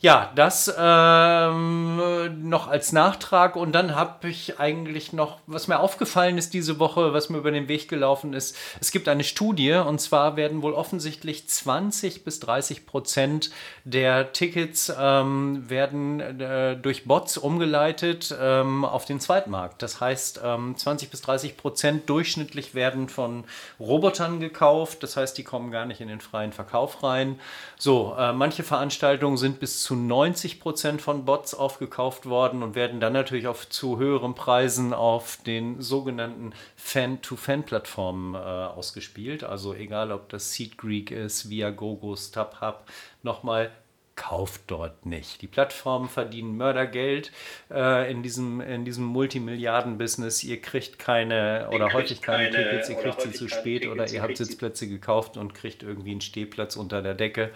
Ja, 0.00 0.30
das 0.34 0.70
ähm, 0.78 2.48
noch 2.50 2.68
als 2.68 2.92
Nachtrag 2.92 3.56
und 3.56 3.72
dann 3.72 3.96
habe 3.96 4.28
ich 4.28 4.60
eigentlich 4.60 5.14
noch, 5.14 5.38
was 5.46 5.68
mir 5.68 5.80
aufgefallen 5.80 6.36
ist 6.36 6.52
diese 6.52 6.78
Woche, 6.78 7.14
was 7.14 7.30
mir 7.30 7.38
über 7.38 7.50
den 7.50 7.66
Weg 7.66 7.88
gelaufen 7.88 8.34
ist, 8.34 8.54
es 8.78 8.90
gibt 8.92 9.08
eine 9.08 9.24
Studie 9.24 9.72
und 9.72 9.98
zwar 9.98 10.36
werden 10.36 10.60
wohl 10.60 10.74
offensichtlich 10.74 11.48
20 11.48 12.24
bis 12.24 12.40
30 12.40 12.84
Prozent 12.84 13.50
der 13.84 14.34
Tickets 14.34 14.92
ähm, 15.00 15.68
werden 15.70 16.20
äh, 16.20 16.76
durch 16.76 17.06
Bots 17.06 17.38
umgeleitet 17.38 18.36
ähm, 18.38 18.84
auf 18.84 19.06
den 19.06 19.18
Zweitmarkt. 19.18 19.80
Das 19.80 19.98
heißt, 19.98 20.42
ähm, 20.44 20.76
20 20.76 21.10
bis 21.10 21.22
30 21.22 21.56
Prozent 21.56 22.10
durchschnittlich 22.10 22.74
werden 22.74 23.08
von 23.08 23.44
Robotern 23.80 24.40
gekauft, 24.40 25.02
das 25.02 25.16
heißt, 25.16 25.38
die 25.38 25.44
kommen 25.44 25.70
gar 25.70 25.86
nicht 25.86 26.02
in 26.02 26.08
den 26.08 26.20
freien 26.20 26.52
Verkauf 26.52 27.02
rein. 27.02 27.40
So, 27.78 28.14
äh, 28.18 28.34
manche 28.34 28.62
Veranstaltungen 28.62 29.38
sind 29.38 29.58
bis 29.58 29.82
zu 29.82 29.95
90 29.96 30.60
Prozent 30.60 31.02
von 31.02 31.24
Bots 31.24 31.54
aufgekauft 31.54 32.26
worden 32.26 32.62
und 32.62 32.74
werden 32.74 33.00
dann 33.00 33.12
natürlich 33.12 33.46
auf 33.46 33.68
zu 33.68 33.98
höheren 33.98 34.34
Preisen 34.34 34.92
auf 34.92 35.38
den 35.46 35.80
sogenannten 35.80 36.52
Fan-to-Fan-Plattformen 36.76 38.34
äh, 38.34 38.38
ausgespielt. 38.38 39.44
Also 39.44 39.74
egal, 39.74 40.12
ob 40.12 40.28
das 40.28 40.52
SeatGreek 40.52 41.10
ist, 41.10 41.50
Viagogo, 41.50 42.14
StubHub, 42.16 42.84
nochmal 43.22 43.70
kauft 44.16 44.62
dort 44.68 45.04
nicht. 45.04 45.42
Die 45.42 45.46
Plattformen 45.46 46.08
verdienen 46.08 46.56
Mördergeld 46.56 47.30
äh, 47.70 48.10
in 48.10 48.22
diesem, 48.22 48.62
in 48.62 48.84
diesem 48.84 49.04
Multimilliarden-Business. 49.04 50.42
Ihr 50.42 50.60
kriegt 50.60 50.98
keine 50.98 51.68
oder 51.70 51.92
häufig 51.92 52.22
keine, 52.22 52.50
Tickets, 52.50 52.88
ihr 52.88 52.96
kriegt 52.96 53.20
sie 53.20 53.32
zu 53.32 53.48
spät 53.48 53.86
oder 53.86 54.10
ihr 54.10 54.22
habt 54.22 54.36
Sitzplätze 54.36 54.88
gekauft 54.88 55.36
und 55.36 55.54
kriegt 55.54 55.82
irgendwie 55.82 56.12
einen 56.12 56.22
Stehplatz 56.22 56.76
unter 56.76 57.02
der 57.02 57.14
Decke. 57.14 57.50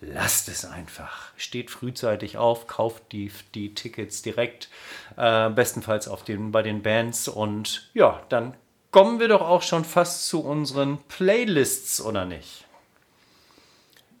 Lasst 0.00 0.48
es 0.48 0.64
einfach. 0.64 1.32
Steht 1.36 1.70
frühzeitig 1.70 2.36
auf, 2.36 2.68
kauft 2.68 3.10
die, 3.10 3.32
die 3.54 3.74
Tickets 3.74 4.22
direkt, 4.22 4.68
äh, 5.16 5.50
bestenfalls 5.50 6.06
auf 6.06 6.22
den, 6.22 6.52
bei 6.52 6.62
den 6.62 6.82
Bands 6.82 7.26
und 7.26 7.90
ja, 7.94 8.22
dann 8.28 8.54
kommen 8.92 9.18
wir 9.18 9.28
doch 9.28 9.40
auch 9.40 9.62
schon 9.62 9.84
fast 9.84 10.28
zu 10.28 10.40
unseren 10.40 10.98
Playlists, 11.08 12.00
oder 12.00 12.24
nicht? 12.24 12.64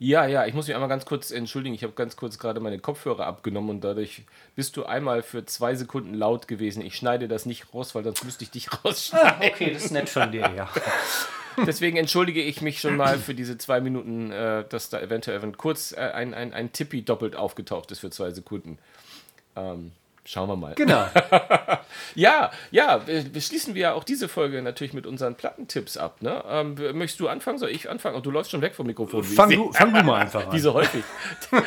Ja, 0.00 0.26
ja, 0.26 0.46
ich 0.46 0.54
muss 0.54 0.68
mich 0.68 0.74
einmal 0.74 0.88
ganz 0.88 1.04
kurz 1.06 1.32
entschuldigen. 1.32 1.74
Ich 1.74 1.82
habe 1.82 1.92
ganz 1.92 2.16
kurz 2.16 2.38
gerade 2.38 2.60
meine 2.60 2.78
Kopfhörer 2.78 3.26
abgenommen 3.26 3.70
und 3.70 3.80
dadurch 3.82 4.22
bist 4.54 4.76
du 4.76 4.84
einmal 4.84 5.22
für 5.22 5.44
zwei 5.44 5.74
Sekunden 5.74 6.14
laut 6.14 6.46
gewesen. 6.46 6.82
Ich 6.84 6.94
schneide 6.94 7.26
das 7.26 7.46
nicht 7.46 7.74
raus, 7.74 7.96
weil 7.96 8.04
sonst 8.04 8.24
müsste 8.24 8.44
ich 8.44 8.50
dich 8.50 8.68
rausschneiden. 8.84 9.50
Okay, 9.52 9.72
das 9.72 9.86
ist 9.86 9.90
nett 9.90 10.08
von 10.08 10.30
dir, 10.30 10.50
ja. 10.56 10.68
Deswegen 11.66 11.96
entschuldige 11.96 12.42
ich 12.42 12.62
mich 12.62 12.80
schon 12.80 12.96
mal 12.96 13.18
für 13.18 13.34
diese 13.34 13.58
zwei 13.58 13.80
Minuten, 13.80 14.30
äh, 14.30 14.64
dass 14.68 14.90
da 14.90 15.00
eventuell 15.00 15.40
kurz 15.52 15.92
äh, 15.92 15.96
ein, 15.96 16.34
ein, 16.34 16.52
ein 16.52 16.72
Tippi 16.72 17.02
doppelt 17.02 17.36
aufgetaucht 17.36 17.90
ist 17.90 18.00
für 18.00 18.10
zwei 18.10 18.30
Sekunden. 18.30 18.78
Ähm, 19.56 19.92
schauen 20.28 20.48
wir 20.48 20.56
mal. 20.56 20.74
Genau. 20.74 21.06
Ja, 22.14 22.50
ja, 22.70 23.06
wir, 23.06 23.34
wir 23.34 23.40
schließen 23.40 23.74
wir 23.74 23.82
ja 23.82 23.92
auch 23.92 24.04
diese 24.04 24.28
Folge 24.28 24.60
natürlich 24.62 24.92
mit 24.92 25.06
unseren 25.06 25.34
Plattentipps 25.36 25.96
ab. 25.96 26.20
Ne? 26.20 26.42
Ähm, 26.48 26.74
möchtest 26.94 27.20
du 27.20 27.28
anfangen? 27.28 27.58
Soll 27.58 27.70
ich 27.70 27.88
anfangen? 27.88 28.16
Oh, 28.16 28.20
du 28.20 28.30
läufst 28.30 28.50
schon 28.50 28.60
weg 28.60 28.74
vom 28.74 28.86
Mikrofon. 28.86 29.22
Fang 29.24 29.50
du, 29.50 29.72
fang 29.72 29.92
du 29.92 30.02
mal 30.02 30.20
einfach 30.22 30.46
an. 30.46 30.52
Wie 30.52 30.58
so 30.58 30.74
häufig. 30.74 31.02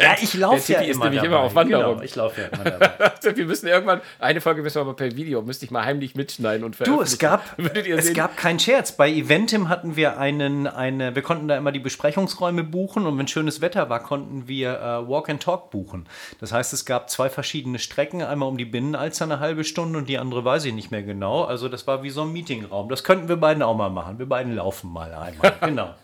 Ja, 0.00 0.16
ich 0.20 0.34
laufe 0.34 0.72
ja 0.72 0.80
ist 0.80 0.96
immer 0.96 1.04
nämlich 1.04 1.20
dabei. 1.22 1.26
immer 1.36 1.40
auf 1.40 1.54
Wanderung. 1.54 1.92
Genau, 1.94 2.02
ich 2.04 2.14
laufe 2.16 2.40
ja 2.40 2.48
immer 2.48 2.64
dabei. 2.64 3.10
Also, 3.16 3.36
wir 3.36 3.44
müssen 3.46 3.66
irgendwann, 3.68 4.00
eine 4.18 4.40
Folge 4.40 4.62
müssen 4.62 4.76
wir 4.76 4.80
aber 4.82 4.94
per 4.94 5.14
Video, 5.16 5.42
müsste 5.42 5.64
ich 5.64 5.70
mal 5.70 5.84
heimlich 5.84 6.14
mitschneiden 6.16 6.64
und 6.64 6.72
Du, 6.74 6.84
veröffentlichen. 6.84 7.12
es 7.12 7.18
gab, 7.18 7.58
Würdet 7.58 7.86
ihr 7.86 7.96
es 7.96 8.12
gab 8.12 8.36
keinen 8.36 8.58
Scherz. 8.58 8.92
Bei 8.92 9.08
Eventim 9.08 9.68
hatten 9.68 9.94
wir 9.96 10.18
einen, 10.18 10.66
eine, 10.66 11.14
wir 11.14 11.22
konnten 11.22 11.46
da 11.48 11.56
immer 11.56 11.70
die 11.72 11.78
Besprechungsräume 11.78 12.64
buchen 12.64 13.06
und 13.06 13.16
wenn 13.18 13.28
schönes 13.28 13.60
Wetter 13.60 13.88
war, 13.88 14.02
konnten 14.02 14.48
wir 14.48 14.72
äh, 14.80 15.08
Walk 15.08 15.28
and 15.28 15.42
Talk 15.42 15.70
buchen. 15.70 16.08
Das 16.40 16.52
heißt, 16.52 16.72
es 16.72 16.84
gab 16.84 17.08
zwei 17.08 17.28
verschiedene 17.30 17.78
Strecken, 17.78 18.05
einmal 18.14 18.48
um 18.48 18.56
die 18.58 18.64
Binnenalster 18.64 19.24
eine 19.24 19.40
halbe 19.40 19.64
Stunde 19.64 19.98
und 19.98 20.08
die 20.08 20.18
andere 20.18 20.44
weiß 20.44 20.64
ich 20.64 20.74
nicht 20.74 20.90
mehr 20.90 21.02
genau. 21.02 21.44
Also 21.44 21.68
das 21.68 21.86
war 21.86 22.02
wie 22.02 22.10
so 22.10 22.22
ein 22.22 22.32
Meetingraum. 22.32 22.88
Das 22.88 23.04
könnten 23.04 23.28
wir 23.28 23.36
beiden 23.36 23.62
auch 23.62 23.76
mal 23.76 23.90
machen. 23.90 24.18
Wir 24.18 24.26
beiden 24.26 24.54
laufen 24.54 24.92
mal 24.92 25.12
einmal. 25.14 25.52
Genau. 25.60 25.94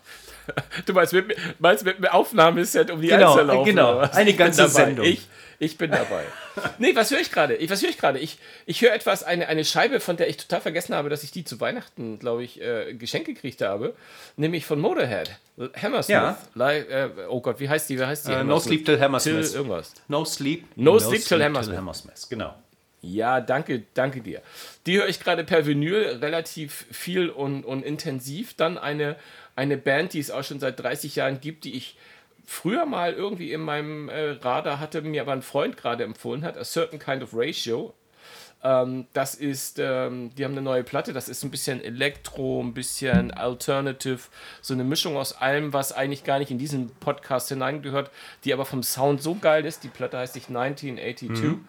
Du 0.85 0.91
meinst 0.93 1.13
mit, 1.13 1.35
meinst 1.59 1.85
mit 1.85 1.97
einem 1.97 2.07
Aufnahmeset 2.07 2.91
um 2.91 2.99
die 3.01 3.07
Genau, 3.07 3.27
Alster 3.31 3.43
laufen? 3.45 3.65
genau. 3.65 3.99
Eine 3.99 4.33
ganze. 4.33 4.67
Sendung. 4.67 5.05
Ich, 5.05 5.27
ich 5.59 5.77
bin 5.77 5.91
dabei. 5.91 6.23
nee, 6.79 6.95
was 6.95 7.11
höre 7.11 7.19
ich 7.19 7.31
gerade? 7.31 7.55
Ich, 7.55 7.69
was 7.69 7.81
höre 7.81 7.89
ich 7.89 7.97
gerade? 7.97 8.19
Ich, 8.19 8.37
ich 8.65 8.81
höre 8.81 8.93
etwas, 8.93 9.23
eine, 9.23 9.47
eine 9.47 9.65
Scheibe, 9.65 9.99
von 9.99 10.17
der 10.17 10.27
ich 10.29 10.37
total 10.37 10.61
vergessen 10.61 10.95
habe, 10.95 11.09
dass 11.09 11.23
ich 11.23 11.31
die 11.31 11.43
zu 11.45 11.59
Weihnachten, 11.59 12.19
glaube 12.19 12.43
ich, 12.43 12.61
äh, 12.61 12.93
geschenkt 12.93 13.27
gekriegt 13.27 13.61
habe. 13.61 13.95
Nämlich 14.37 14.65
von 14.65 14.79
Motorhead. 14.79 15.31
Hammersmith. 15.81 16.09
Ja. 16.09 16.37
Li- 16.55 16.79
äh, 16.79 17.09
oh 17.29 17.41
Gott, 17.41 17.59
wie 17.59 17.69
heißt 17.69 17.89
die? 17.89 17.99
Wie 17.99 18.05
heißt 18.05 18.27
die? 18.27 18.31
Äh, 18.33 18.43
no? 18.43 18.59
Sleep 18.59 18.85
Till 18.85 18.99
Hammersmith. 18.99 19.49
Till 19.49 19.57
irgendwas. 19.57 19.93
No 20.07 20.25
Sleep. 20.25 20.65
No 20.75 20.97
Sleep 20.99 21.23
Till 21.23 21.43
Hammersmith. 21.43 21.77
Hammersmith. 21.77 22.27
Genau. 22.29 22.53
Ja, 23.05 23.41
danke, 23.41 23.83
danke 23.95 24.21
dir. 24.21 24.41
Die 24.85 24.97
höre 24.97 25.09
ich 25.09 25.19
gerade 25.19 25.43
per 25.43 25.65
Vinyl 25.65 26.19
relativ 26.21 26.85
viel 26.89 27.29
und, 27.29 27.65
und 27.65 27.83
intensiv. 27.83 28.53
Dann 28.55 28.77
eine, 28.77 29.17
eine 29.57 29.75
Band, 29.77 30.13
die 30.13 30.19
es 30.19 30.31
auch 30.31 30.43
schon 30.45 30.61
seit 30.61 30.79
30 30.79 31.17
Jahren 31.17 31.41
gibt, 31.41 31.65
die 31.65 31.75
ich 31.75 31.97
früher 32.45 32.85
mal 32.85 33.13
irgendwie 33.13 33.51
in 33.51 33.61
meinem 33.61 34.09
äh, 34.09 34.31
Radar 34.31 34.79
hatte, 34.79 35.01
mir 35.01 35.21
aber 35.21 35.33
ein 35.33 35.41
Freund 35.41 35.77
gerade 35.77 36.03
empfohlen 36.03 36.43
hat, 36.43 36.57
A 36.57 36.63
Certain 36.63 36.99
Kind 36.99 37.23
of 37.23 37.31
Ratio. 37.33 37.93
Ähm, 38.63 39.07
das 39.11 39.35
ist, 39.35 39.77
ähm, 39.79 40.31
die 40.35 40.45
haben 40.45 40.53
eine 40.53 40.61
neue 40.61 40.83
Platte, 40.83 41.11
das 41.11 41.27
ist 41.27 41.43
ein 41.43 41.51
bisschen 41.51 41.83
Elektro, 41.83 42.61
ein 42.61 42.73
bisschen 42.73 43.31
Alternative, 43.31 44.21
so 44.61 44.73
eine 44.73 44.85
Mischung 44.85 45.17
aus 45.17 45.33
allem, 45.33 45.73
was 45.73 45.91
eigentlich 45.91 46.23
gar 46.23 46.39
nicht 46.39 46.49
in 46.49 46.57
diesen 46.57 46.89
Podcast 46.95 47.49
hineingehört, 47.49 48.09
die 48.45 48.53
aber 48.53 48.65
vom 48.65 48.81
Sound 48.81 49.21
so 49.21 49.35
geil 49.35 49.65
ist. 49.65 49.83
Die 49.83 49.89
Platte 49.89 50.17
heißt 50.17 50.33
sich 50.33 50.47
1982. 50.47 51.29
Mhm. 51.29 51.67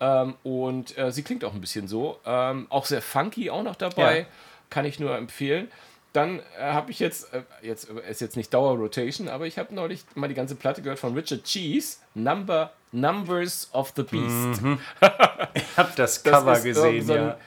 Ähm, 0.00 0.34
und 0.42 0.98
äh, 0.98 1.12
sie 1.12 1.22
klingt 1.22 1.44
auch 1.44 1.54
ein 1.54 1.60
bisschen 1.60 1.86
so. 1.86 2.18
Ähm, 2.26 2.66
auch 2.70 2.86
sehr 2.86 3.02
funky 3.02 3.50
auch 3.50 3.62
noch 3.62 3.76
dabei. 3.76 4.20
Ja. 4.20 4.26
Kann 4.68 4.84
ich 4.84 4.98
nur 4.98 5.16
empfehlen. 5.16 5.70
Dann 6.12 6.40
äh, 6.58 6.62
habe 6.62 6.90
ich 6.90 6.98
jetzt, 6.98 7.32
äh, 7.32 7.42
jetzt 7.62 7.84
ist 7.84 8.20
jetzt 8.20 8.36
nicht 8.36 8.52
Dauer-Rotation, 8.52 9.28
aber 9.28 9.46
ich 9.46 9.58
habe 9.58 9.74
neulich 9.74 10.04
mal 10.14 10.28
die 10.28 10.34
ganze 10.34 10.54
Platte 10.54 10.82
gehört 10.82 10.98
von 10.98 11.14
Richard 11.14 11.44
Cheese, 11.44 11.98
Number, 12.14 12.72
Numbers 12.92 13.70
of 13.72 13.92
the 13.96 14.02
Beast. 14.02 14.62
Mhm. 14.62 14.78
ich 15.54 15.76
habe 15.76 15.92
das 15.96 16.22
Cover 16.22 16.52
das 16.52 16.64
gesehen, 16.64 17.06
so 17.06 17.12
ein, 17.14 17.18
ja. 17.18 17.38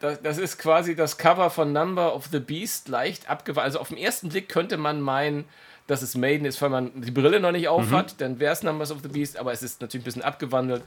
Das, 0.00 0.22
das, 0.22 0.38
ist 0.38 0.58
quasi 0.58 0.96
das 0.96 1.18
Cover 1.18 1.50
von 1.50 1.72
Number 1.72 2.14
of 2.14 2.28
the 2.32 2.40
Beast, 2.40 2.88
leicht 2.88 3.28
abgewandelt. 3.28 3.66
Also 3.66 3.80
auf 3.80 3.88
den 3.88 3.98
ersten 3.98 4.30
Blick 4.30 4.48
könnte 4.48 4.78
man 4.78 5.02
meinen, 5.02 5.44
dass 5.86 6.00
es 6.00 6.14
Maiden 6.14 6.46
ist, 6.46 6.62
weil 6.62 6.70
man 6.70 7.02
die 7.02 7.10
Brille 7.10 7.40
noch 7.40 7.52
nicht 7.52 7.68
auf 7.68 7.90
mhm. 7.90 7.96
hat, 7.96 8.20
dann 8.22 8.40
wäre 8.40 8.54
es 8.54 8.62
Numbers 8.62 8.90
of 8.90 9.00
the 9.02 9.08
Beast, 9.08 9.36
aber 9.36 9.52
es 9.52 9.62
ist 9.62 9.82
natürlich 9.82 10.02
ein 10.02 10.06
bisschen 10.06 10.22
abgewandelt 10.22 10.82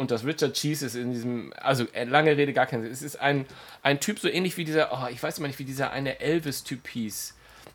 und 0.00 0.10
das 0.10 0.24
Richard 0.24 0.54
Cheese 0.54 0.86
ist 0.86 0.94
in 0.94 1.12
diesem, 1.12 1.52
also 1.60 1.84
äh, 1.92 2.04
lange 2.04 2.34
Rede, 2.34 2.54
gar 2.54 2.64
kein 2.64 2.82
Es 2.86 3.02
ist 3.02 3.20
ein, 3.20 3.44
ein 3.82 4.00
Typ 4.00 4.18
so 4.18 4.28
ähnlich 4.28 4.56
wie 4.56 4.64
dieser, 4.64 4.90
oh, 4.94 5.06
ich 5.10 5.22
weiß 5.22 5.36
immer 5.36 5.46
nicht, 5.46 5.58
wie 5.58 5.64
dieser 5.64 5.90
eine 5.90 6.20
Elvis-Typ 6.20 6.88
hieß, 6.88 7.34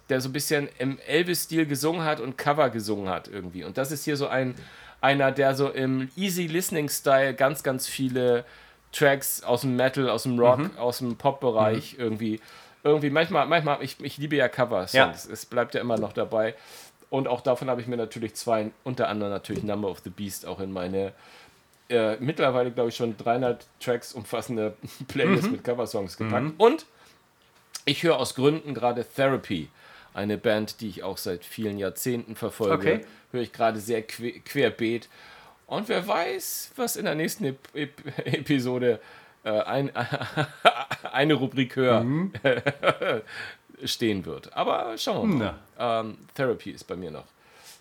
der 0.10 0.20
so 0.22 0.30
ein 0.30 0.34
bisschen 0.34 0.68
im 0.80 0.98
Elvis-Stil 1.06 1.68
gesungen 1.68 2.04
hat 2.04 2.20
und 2.20 2.36
Cover 2.36 2.72
gesungen 2.72 3.10
hat 3.10 3.28
irgendwie. 3.28 3.64
Und 3.64 3.78
das 3.78 3.92
ist 3.92 4.06
hier 4.06 4.18
so 4.18 4.28
ein, 4.28 4.56
einer, 5.02 5.32
der 5.32 5.54
so 5.54 5.70
im 5.70 6.10
Easy 6.16 6.48
Listening-Style 6.48 7.36
ganz, 7.36 7.62
ganz 7.62 7.88
viele 7.88 8.44
Tracks 8.92 9.44
aus 9.44 9.62
dem 9.62 9.76
Metal, 9.76 10.10
aus 10.10 10.24
dem 10.24 10.40
Rock, 10.40 10.58
mhm. 10.58 10.78
aus 10.80 10.98
dem 10.98 11.18
Pop-Bereich 11.18 11.94
mhm. 11.94 12.00
irgendwie, 12.00 12.40
irgendwie, 12.84 13.12
manchmal, 13.12 13.46
manchmal, 13.46 13.84
ich, 13.84 13.98
ich 14.04 14.18
liebe 14.18 14.36
ja 14.36 14.48
Covers, 14.48 14.94
ja. 14.94 15.12
es 15.12 15.46
bleibt 15.46 15.76
ja 15.76 15.82
immer 15.82 16.00
noch 16.00 16.14
dabei. 16.14 16.56
Und 17.12 17.28
auch 17.28 17.42
davon 17.42 17.70
habe 17.70 17.82
ich 17.82 17.88
mir 17.88 17.98
natürlich 17.98 18.34
zwei, 18.34 18.72
unter 18.84 19.10
anderem 19.10 19.32
natürlich 19.32 19.64
Number 19.64 19.90
of 19.90 20.00
the 20.04 20.10
Beast 20.10 20.48
auch 20.48 20.60
in 20.60 20.72
meine 20.72 21.14
äh, 21.90 22.18
mittlerweile, 22.18 22.72
glaube 22.72 22.90
ich, 22.90 22.96
schon 22.96 23.16
300 23.18 23.66
Tracks 23.80 24.14
umfassende 24.14 24.76
Playlist 25.08 25.46
mhm. 25.46 25.52
mit 25.54 25.64
Coversongs 25.64 26.18
gepackt. 26.18 26.46
Mhm. 26.46 26.54
Und 26.58 26.86
ich 27.86 28.04
höre 28.04 28.18
aus 28.18 28.36
Gründen 28.36 28.74
gerade 28.74 29.06
Therapy, 29.06 29.70
eine 30.14 30.38
Band, 30.38 30.82
die 30.82 30.90
ich 30.90 31.04
auch 31.04 31.18
seit 31.18 31.46
vielen 31.46 31.78
Jahrzehnten 31.78 32.36
verfolge. 32.36 32.74
Okay. 32.74 33.06
Höre 33.32 33.42
ich 33.42 33.52
gerade 33.52 33.80
sehr 33.80 34.02
que 34.02 34.40
querbeet. 34.40 35.10
Und 35.68 35.90
wer 35.90 36.08
weiß, 36.08 36.72
was 36.76 36.96
in 36.96 37.06
der 37.06 37.16
nächsten 37.16 37.46
Ep 37.46 37.60
Ep 37.74 38.02
Episode 38.26 39.00
äh, 39.44 39.50
ein, 39.50 39.92
eine 41.12 41.34
Rubrik 41.36 41.76
höher 41.76 42.02
mhm. 42.02 42.34
stehen 43.84 44.26
wird. 44.26 44.54
Aber 44.54 44.98
schauen 44.98 45.40
wir 45.40 45.54
mal. 45.78 46.02
Ähm, 46.02 46.18
Therapy 46.34 46.72
ist 46.72 46.86
bei 46.86 46.96
mir 46.96 47.12
noch 47.12 47.26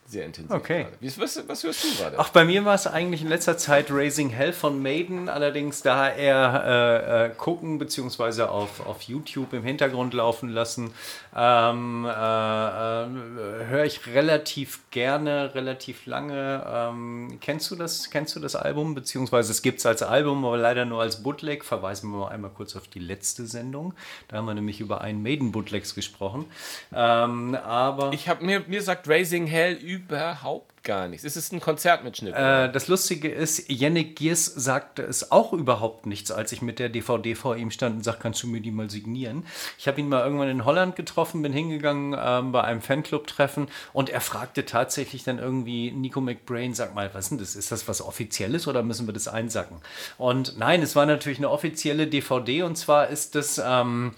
sehr 0.06 0.26
intensiv. 0.26 0.54
Okay. 0.54 0.86
Was, 1.00 1.18
was, 1.18 1.48
was, 1.48 1.64
hörst 1.64 1.84
du 1.84 2.02
gerade? 2.02 2.18
Ach, 2.18 2.28
bei 2.28 2.44
mir 2.44 2.64
war 2.64 2.74
es 2.74 2.86
eigentlich 2.86 3.22
in 3.22 3.28
letzter 3.28 3.56
Zeit 3.56 3.86
Raising 3.90 4.28
Hell 4.28 4.52
von 4.52 4.82
Maiden, 4.82 5.28
allerdings 5.28 5.82
da 5.82 6.10
eher 6.10 6.62
äh, 6.66 7.26
äh, 7.26 7.30
gucken 7.30 7.78
bzw. 7.78 8.42
Auf, 8.42 8.86
auf 8.86 9.02
YouTube 9.02 9.52
im 9.54 9.62
Hintergrund 9.62 10.12
laufen 10.12 10.50
lassen. 10.50 10.92
Ähm, 11.34 12.04
äh, 12.04 12.10
äh, 12.10 13.66
Höre 13.66 13.84
ich 13.84 14.06
relativ 14.06 14.80
gerne, 14.90 15.54
relativ 15.54 16.06
lange. 16.06 16.64
Ähm, 16.68 17.38
kennst, 17.40 17.70
du 17.70 17.76
das, 17.76 18.10
kennst 18.10 18.36
du 18.36 18.40
das 18.40 18.56
Album? 18.56 18.94
Beziehungsweise 18.94 19.52
es 19.52 19.62
gibt 19.62 19.78
es 19.78 19.86
als 19.86 20.02
Album, 20.02 20.44
aber 20.44 20.58
leider 20.58 20.84
nur 20.84 21.00
als 21.00 21.22
Bootleg. 21.22 21.64
Verweisen 21.64 22.10
wir 22.10 22.18
mal 22.18 22.28
einmal 22.28 22.50
kurz 22.50 22.76
auf 22.76 22.88
die 22.88 22.98
letzte 22.98 23.46
Sendung. 23.46 23.94
Da 24.28 24.36
haben 24.36 24.46
wir 24.46 24.54
nämlich 24.54 24.80
über 24.80 25.00
einen 25.00 25.22
Maiden-Bootlegs 25.22 25.94
gesprochen. 25.94 26.44
Ähm, 26.92 27.54
aber 27.54 28.12
ich 28.12 28.28
habe 28.28 28.44
mir, 28.44 28.64
mir 28.66 28.82
sagt 28.82 29.08
Raising 29.08 29.46
Hell 29.46 29.76
überhaupt 29.94 30.82
gar 30.82 31.08
nichts. 31.08 31.24
Es 31.24 31.36
ist 31.36 31.52
ein 31.52 31.60
Konzertmitschnitt. 31.60 32.34
Äh, 32.34 32.70
das 32.70 32.88
Lustige 32.88 33.28
ist, 33.28 33.70
Yannick 33.70 34.16
Giers 34.16 34.44
sagte 34.44 35.02
es 35.02 35.30
auch 35.30 35.52
überhaupt 35.52 36.06
nichts, 36.06 36.30
als 36.30 36.52
ich 36.52 36.62
mit 36.62 36.78
der 36.78 36.88
DVD 36.88 37.34
vor 37.34 37.56
ihm 37.56 37.70
stand 37.70 37.96
und 37.96 38.02
sagte, 38.02 38.22
kannst 38.22 38.42
du 38.42 38.48
mir 38.48 38.60
die 38.60 38.70
mal 38.70 38.90
signieren? 38.90 39.46
Ich 39.78 39.88
habe 39.88 40.00
ihn 40.00 40.08
mal 40.08 40.24
irgendwann 40.24 40.48
in 40.48 40.64
Holland 40.64 40.96
getroffen, 40.96 41.42
bin 41.42 41.52
hingegangen 41.52 42.16
ähm, 42.18 42.52
bei 42.52 42.62
einem 42.62 42.82
Fanclub-Treffen 42.82 43.68
und 43.92 44.10
er 44.10 44.20
fragte 44.20 44.66
tatsächlich 44.66 45.24
dann 45.24 45.38
irgendwie 45.38 45.90
Nico 45.90 46.20
McBrain, 46.20 46.74
sag 46.74 46.94
mal, 46.94 47.10
was 47.14 47.26
ist 47.26 47.30
denn 47.30 47.38
das? 47.38 47.56
Ist 47.56 47.72
das 47.72 47.88
was 47.88 48.02
Offizielles 48.02 48.68
oder 48.68 48.82
müssen 48.82 49.06
wir 49.06 49.14
das 49.14 49.28
einsacken? 49.28 49.78
Und 50.18 50.58
nein, 50.58 50.82
es 50.82 50.94
war 50.94 51.06
natürlich 51.06 51.38
eine 51.38 51.50
offizielle 51.50 52.06
DVD 52.06 52.62
und 52.62 52.76
zwar 52.76 53.08
ist 53.08 53.34
das... 53.34 53.60
Ähm, 53.64 54.12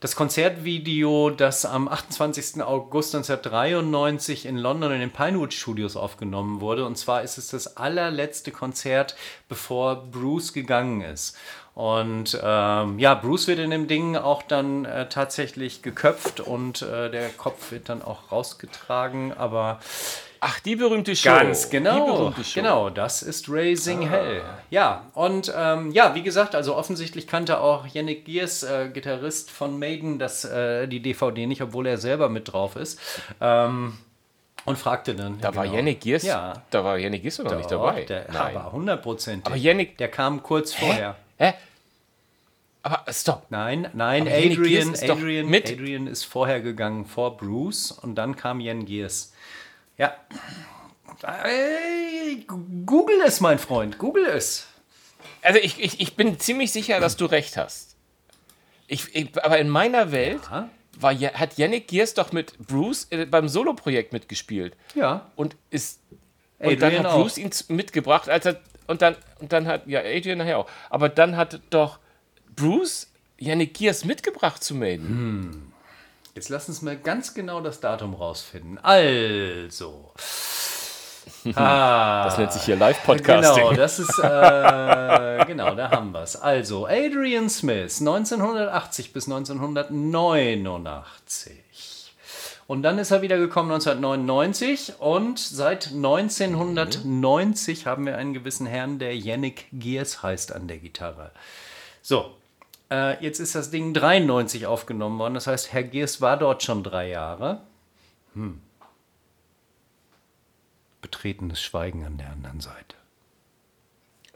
das 0.00 0.14
Konzertvideo, 0.14 1.30
das 1.30 1.66
am 1.66 1.88
28. 1.88 2.62
August 2.62 3.16
1993 3.16 4.46
in 4.46 4.56
London 4.56 4.92
in 4.92 5.00
den 5.00 5.10
Pinewood 5.10 5.52
Studios 5.52 5.96
aufgenommen 5.96 6.60
wurde. 6.60 6.86
Und 6.86 6.96
zwar 6.96 7.22
ist 7.22 7.36
es 7.36 7.48
das 7.48 7.76
allerletzte 7.76 8.52
Konzert, 8.52 9.16
bevor 9.48 10.04
Bruce 10.04 10.52
gegangen 10.52 11.00
ist. 11.00 11.36
Und 11.74 12.38
ähm, 12.42 12.98
ja, 12.98 13.14
Bruce 13.14 13.48
wird 13.48 13.58
in 13.58 13.70
dem 13.70 13.88
Ding 13.88 14.16
auch 14.16 14.42
dann 14.42 14.84
äh, 14.84 15.08
tatsächlich 15.08 15.82
geköpft 15.82 16.40
und 16.40 16.82
äh, 16.82 17.10
der 17.10 17.28
Kopf 17.30 17.70
wird 17.72 17.88
dann 17.88 18.02
auch 18.02 18.32
rausgetragen. 18.32 19.32
Aber 19.32 19.80
Ach, 20.40 20.60
die 20.60 20.76
berühmte 20.76 21.16
Show. 21.16 21.30
Ganz 21.30 21.70
genau. 21.70 22.32
Show. 22.32 22.42
Genau, 22.54 22.90
das 22.90 23.22
ist 23.22 23.48
Raising 23.48 24.04
ah. 24.04 24.10
Hell. 24.10 24.42
Ja, 24.70 25.06
und 25.14 25.52
ähm, 25.56 25.90
ja, 25.90 26.14
wie 26.14 26.22
gesagt, 26.22 26.54
also 26.54 26.76
offensichtlich 26.76 27.26
kannte 27.26 27.60
auch 27.60 27.86
Yannick 27.86 28.24
Giers, 28.24 28.62
äh, 28.62 28.88
Gitarrist 28.92 29.50
von 29.50 29.78
Maiden, 29.78 30.18
das, 30.18 30.44
äh, 30.44 30.86
die 30.86 31.00
DVD 31.00 31.46
nicht, 31.46 31.62
obwohl 31.62 31.86
er 31.86 31.98
selber 31.98 32.28
mit 32.28 32.52
drauf 32.52 32.76
ist. 32.76 33.00
Ähm, 33.40 33.98
und 34.64 34.76
fragte 34.76 35.14
dann. 35.14 35.40
Da 35.40 35.50
genau. 35.50 35.62
war 35.62 35.66
Yannick 35.72 36.00
Giers, 36.00 36.22
ja. 36.24 36.62
da 36.70 36.84
war 36.84 36.98
Yannick 36.98 37.22
Giers 37.22 37.38
noch 37.38 37.56
nicht 37.56 37.70
dabei. 37.70 38.02
Der 38.02 38.26
Nein. 38.30 38.56
aber 38.56 38.72
hundertprozentig. 38.72 39.46
Aber 39.46 39.56
Yannick, 39.56 39.98
der 39.98 40.08
kam 40.08 40.42
kurz 40.42 40.74
Hä? 40.74 40.84
vorher. 40.84 41.16
Hä? 41.38 41.54
Aber 42.82 43.04
stopp. 43.12 43.46
Nein, 43.50 43.88
nein, 43.92 44.28
Adrian, 44.28 44.94
Adrian, 44.94 45.52
Adrian 45.52 46.06
ist 46.06 46.24
vorher 46.24 46.60
gegangen 46.60 47.06
vor 47.06 47.36
Bruce 47.36 47.92
und 47.92 48.14
dann 48.14 48.36
kam 48.36 48.60
Jan 48.60 48.84
Giers. 48.84 49.32
Ja. 49.98 50.14
Google 52.86 53.20
es, 53.26 53.40
mein 53.40 53.58
Freund, 53.58 53.98
Google 53.98 54.26
es. 54.26 54.66
Also 55.42 55.58
ich, 55.60 55.80
ich, 55.80 56.00
ich 56.00 56.16
bin 56.16 56.38
ziemlich 56.38 56.72
sicher, 56.72 57.00
dass 57.00 57.16
du 57.16 57.26
recht 57.26 57.56
hast. 57.56 57.96
Ich, 58.86 59.14
ich 59.14 59.44
aber 59.44 59.58
in 59.58 59.68
meiner 59.68 60.12
Welt 60.12 60.40
ja. 60.50 60.68
war, 60.98 61.14
hat 61.14 61.58
Yannick 61.58 61.88
Giers 61.88 62.14
doch 62.14 62.32
mit 62.32 62.56
Bruce 62.58 63.08
äh, 63.10 63.26
beim 63.26 63.48
Solo-Projekt 63.48 64.12
mitgespielt. 64.12 64.74
Ja. 64.94 65.30
Und 65.36 65.56
ist 65.70 66.00
und 66.58 66.72
Adrian 66.72 67.04
dann 67.04 67.12
hat 67.12 67.12
Bruce 67.12 67.34
auch. 67.34 67.38
ihn 67.38 67.50
mitgebracht, 67.68 68.28
als 68.28 68.46
er 68.46 68.60
und 68.86 69.02
dann 69.02 69.16
und 69.40 69.52
dann 69.52 69.66
hat 69.66 69.86
ja 69.86 70.00
Adrian 70.00 70.38
nachher 70.38 70.58
auch. 70.58 70.70
Aber 70.90 71.08
dann 71.08 71.36
hat 71.36 71.60
doch 71.70 71.98
Bruce 72.56 73.12
Yannick 73.38 73.74
Giers 73.74 74.04
mitgebracht 74.04 74.64
zu 74.64 74.74
Maiden. 74.74 75.08
Hm. 75.08 75.72
Jetzt 76.34 76.48
lass 76.48 76.68
uns 76.68 76.82
mal 76.82 76.96
ganz 76.96 77.34
genau 77.34 77.60
das 77.60 77.80
Datum 77.80 78.14
rausfinden. 78.14 78.78
Also. 78.78 80.12
Ah, 81.54 82.24
das 82.24 82.36
nennt 82.36 82.52
sich 82.52 82.62
hier 82.62 82.74
Live-Podcasting. 82.76 83.64
Genau, 83.64 83.76
das 83.76 83.98
ist, 83.98 84.18
äh, 84.18 85.44
genau, 85.46 85.74
da 85.74 85.90
haben 85.90 86.12
wir 86.12 86.22
es. 86.22 86.36
Also, 86.36 86.86
Adrian 86.86 87.48
Smith, 87.48 88.00
1980 88.00 89.12
bis 89.12 89.26
1989. 89.26 91.54
Und 92.68 92.82
dann 92.82 92.98
ist 92.98 93.10
er 93.12 93.22
wieder 93.22 93.38
gekommen 93.38 93.72
1999 93.72 94.96
und 94.98 95.38
seit 95.38 95.86
1990 95.86 97.86
haben 97.86 98.04
wir 98.04 98.18
einen 98.18 98.34
gewissen 98.34 98.66
Herrn, 98.66 98.98
der 98.98 99.16
Yannick 99.16 99.64
Gears 99.72 100.22
heißt 100.22 100.52
an 100.52 100.68
der 100.68 100.76
Gitarre. 100.76 101.30
So, 102.02 102.34
äh, 102.90 103.22
jetzt 103.22 103.40
ist 103.40 103.54
das 103.54 103.70
Ding 103.70 103.94
93 103.94 104.66
aufgenommen 104.66 105.18
worden. 105.18 105.34
Das 105.34 105.46
heißt, 105.46 105.72
Herr 105.72 105.82
Geers 105.82 106.20
war 106.20 106.36
dort 106.36 106.62
schon 106.62 106.82
drei 106.82 107.08
Jahre. 107.08 107.62
Hm. 108.34 108.60
Betretenes 111.00 111.60
Schweigen 111.60 112.04
an 112.04 112.18
der 112.18 112.30
anderen 112.30 112.60
Seite. 112.60 112.96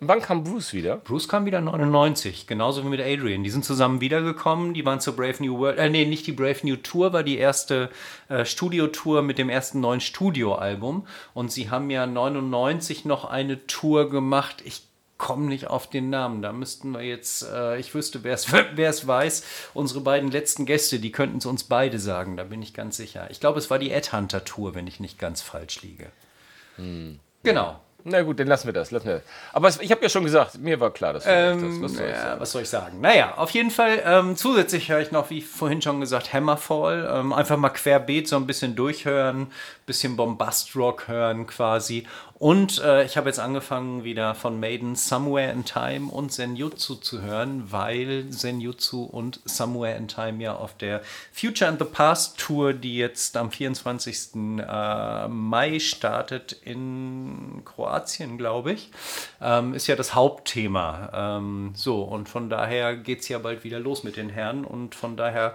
Wann 0.04 0.20
kam 0.20 0.42
Bruce 0.42 0.72
wieder? 0.72 0.96
Bruce 0.96 1.28
kam 1.28 1.44
wieder 1.46 1.60
99, 1.60 2.48
genauso 2.48 2.82
wie 2.82 2.88
mit 2.88 3.00
Adrian. 3.00 3.44
Die 3.44 3.50
sind 3.50 3.64
zusammen 3.64 4.00
wiedergekommen. 4.00 4.74
Die 4.74 4.84
waren 4.84 4.98
zur 4.98 5.14
Brave 5.14 5.40
New 5.40 5.58
World. 5.58 5.78
Äh, 5.78 5.90
nee, 5.90 6.04
nicht 6.04 6.26
die 6.26 6.32
Brave 6.32 6.58
New 6.64 6.74
Tour, 6.74 7.12
war 7.12 7.22
die 7.22 7.38
erste 7.38 7.88
äh, 8.28 8.44
Studiotour 8.44 9.22
mit 9.22 9.38
dem 9.38 9.48
ersten 9.48 9.78
neuen 9.78 10.00
Studioalbum. 10.00 11.06
Und 11.34 11.52
sie 11.52 11.70
haben 11.70 11.88
ja 11.88 12.04
99 12.04 13.04
noch 13.04 13.26
eine 13.26 13.64
Tour 13.68 14.10
gemacht. 14.10 14.62
Ich 14.64 14.82
komme 15.22 15.46
nicht 15.46 15.68
auf 15.68 15.88
den 15.88 16.10
Namen. 16.10 16.42
Da 16.42 16.52
müssten 16.52 16.90
wir 16.90 17.02
jetzt, 17.02 17.46
äh, 17.48 17.78
ich 17.78 17.94
wüsste, 17.94 18.24
wer 18.24 18.34
es 18.34 19.06
weiß, 19.06 19.44
unsere 19.72 20.00
beiden 20.00 20.32
letzten 20.32 20.66
Gäste, 20.66 20.98
die 20.98 21.12
könnten 21.12 21.38
es 21.38 21.46
uns 21.46 21.62
beide 21.62 22.00
sagen, 22.00 22.36
da 22.36 22.42
bin 22.42 22.60
ich 22.60 22.74
ganz 22.74 22.96
sicher. 22.96 23.28
Ich 23.30 23.38
glaube, 23.38 23.60
es 23.60 23.70
war 23.70 23.78
die 23.78 23.92
Ed 23.92 24.12
Hunter 24.12 24.44
Tour, 24.44 24.74
wenn 24.74 24.88
ich 24.88 24.98
nicht 24.98 25.20
ganz 25.20 25.40
falsch 25.40 25.80
liege. 25.82 26.08
Hm. 26.76 27.20
Genau. 27.44 27.78
Na 28.04 28.22
gut, 28.22 28.40
dann 28.40 28.48
lassen 28.48 28.66
wir 28.66 28.72
das. 28.72 28.90
Lassen 28.90 29.06
wir 29.06 29.14
das. 29.14 29.22
Aber 29.52 29.68
ich 29.80 29.90
habe 29.92 30.02
ja 30.02 30.08
schon 30.08 30.24
gesagt, 30.24 30.58
mir 30.58 30.80
war 30.80 30.90
klar, 30.90 31.12
dass 31.12 31.24
ähm, 31.24 31.80
das. 31.80 31.82
Was 31.82 31.98
soll, 31.98 32.08
ja, 32.08 32.40
was 32.40 32.52
soll, 32.52 32.62
ich 32.62 32.68
sagen? 32.68 33.00
Naja, 33.00 33.34
auf 33.36 33.50
jeden 33.50 33.70
Fall. 33.70 34.02
Ähm, 34.04 34.36
zusätzlich 34.36 34.88
höre 34.88 35.00
ich 35.00 35.12
noch, 35.12 35.30
wie 35.30 35.40
vorhin 35.40 35.80
schon 35.82 36.00
gesagt, 36.00 36.32
Hammerfall. 36.32 37.08
Ähm, 37.12 37.32
einfach 37.32 37.56
mal 37.56 37.68
querbeet 37.68 38.26
so 38.26 38.34
ein 38.36 38.46
bisschen 38.46 38.74
durchhören, 38.74 39.52
bisschen 39.86 40.16
Bombast-Rock 40.16 41.06
hören 41.06 41.46
quasi. 41.46 42.06
Und 42.42 42.82
äh, 42.82 43.04
ich 43.04 43.16
habe 43.16 43.28
jetzt 43.28 43.38
angefangen, 43.38 44.02
wieder 44.02 44.34
von 44.34 44.58
Maiden 44.58 44.96
Somewhere 44.96 45.52
in 45.52 45.64
Time 45.64 46.10
und 46.10 46.32
Senjutsu 46.32 46.96
zu 46.96 47.22
hören, 47.22 47.70
weil 47.70 48.24
Senjutsu 48.30 49.04
und 49.04 49.38
Somewhere 49.44 49.94
in 49.96 50.08
Time 50.08 50.42
ja 50.42 50.56
auf 50.56 50.76
der 50.76 51.02
Future 51.32 51.70
and 51.70 51.78
the 51.78 51.84
Past 51.84 52.40
Tour, 52.40 52.72
die 52.72 52.96
jetzt 52.96 53.36
am 53.36 53.52
24. 53.52 54.34
Äh, 54.34 55.28
Mai 55.28 55.78
startet 55.78 56.52
in 56.64 57.62
Kroatien, 57.64 58.38
glaube 58.38 58.72
ich, 58.72 58.90
ähm, 59.40 59.72
ist 59.72 59.86
ja 59.86 59.94
das 59.94 60.16
Hauptthema. 60.16 61.10
Ähm, 61.14 61.70
so, 61.76 62.02
und 62.02 62.28
von 62.28 62.50
daher 62.50 62.96
geht 62.96 63.20
es 63.20 63.28
ja 63.28 63.38
bald 63.38 63.62
wieder 63.62 63.78
los 63.78 64.02
mit 64.02 64.16
den 64.16 64.30
Herren 64.30 64.64
und 64.64 64.96
von 64.96 65.16
daher 65.16 65.54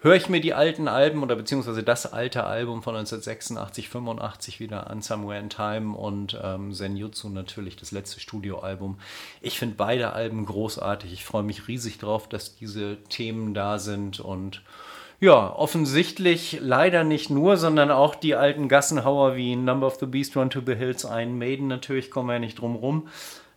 höre 0.00 0.14
ich 0.14 0.28
mir 0.28 0.40
die 0.40 0.54
alten 0.54 0.88
Alben 0.88 1.22
oder 1.22 1.36
beziehungsweise 1.36 1.82
das 1.82 2.12
alte 2.12 2.44
Album 2.44 2.82
von 2.82 2.94
1986, 2.96 3.88
85 3.88 4.60
wieder 4.60 4.90
an, 4.90 5.02
Somewhere 5.02 5.40
in 5.40 5.50
Time 5.50 5.96
und 5.96 6.38
ähm, 6.42 6.72
Senjutsu 6.72 7.28
natürlich, 7.28 7.76
das 7.76 7.92
letzte 7.92 8.20
Studioalbum. 8.20 8.98
Ich 9.40 9.58
finde 9.58 9.76
beide 9.76 10.12
Alben 10.12 10.46
großartig. 10.46 11.12
Ich 11.12 11.24
freue 11.24 11.42
mich 11.42 11.68
riesig 11.68 11.98
drauf, 11.98 12.28
dass 12.28 12.56
diese 12.56 12.98
Themen 13.08 13.54
da 13.54 13.78
sind 13.78 14.20
und 14.20 14.62
ja, 15.18 15.50
offensichtlich 15.56 16.58
leider 16.60 17.02
nicht 17.02 17.30
nur, 17.30 17.56
sondern 17.56 17.90
auch 17.90 18.14
die 18.14 18.34
alten 18.34 18.68
Gassenhauer 18.68 19.34
wie 19.34 19.56
Number 19.56 19.86
of 19.86 19.96
the 19.98 20.04
Beast, 20.04 20.36
Run 20.36 20.50
to 20.50 20.60
the 20.64 20.74
Hills, 20.74 21.04
Iron 21.04 21.38
Maiden, 21.38 21.68
natürlich 21.68 22.10
kommen 22.10 22.28
wir 22.28 22.34
ja 22.34 22.38
nicht 22.38 22.60
drum 22.60 22.76
rum. 22.76 23.08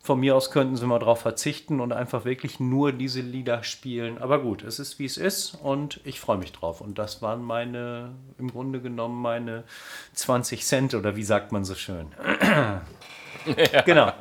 Von 0.10 0.22
mir 0.22 0.36
aus 0.36 0.50
könnten 0.50 0.76
sie 0.76 0.88
mal 0.88 0.98
darauf 0.98 1.20
verzichten 1.20 1.80
und 1.80 1.94
einfach 1.94 2.26
wirklich 2.26 2.60
nur 2.60 2.92
diese 2.92 3.22
Lieder 3.22 3.62
spielen. 3.62 4.18
Aber 4.18 4.42
gut, 4.42 4.64
es 4.64 4.80
ist 4.80 4.98
wie 4.98 5.06
es 5.06 5.18
ist 5.18 5.54
und 5.54 6.02
ich 6.04 6.20
freue 6.20 6.40
mich 6.40 6.52
drauf. 6.52 6.82
Und 6.82 6.98
das 6.98 7.22
waren 7.22 7.44
meine, 7.44 8.16
im 8.40 8.50
Grunde 8.50 8.82
genommen 8.82 9.22
meine 9.22 9.66
20 10.16 10.66
Cent 10.66 10.96
oder 10.96 11.16
wie 11.16 11.22
sagt 11.22 11.52
man 11.52 11.64
so 11.64 11.76
schön. 11.76 12.08
ja. 13.72 13.82
Genau. 13.86 14.12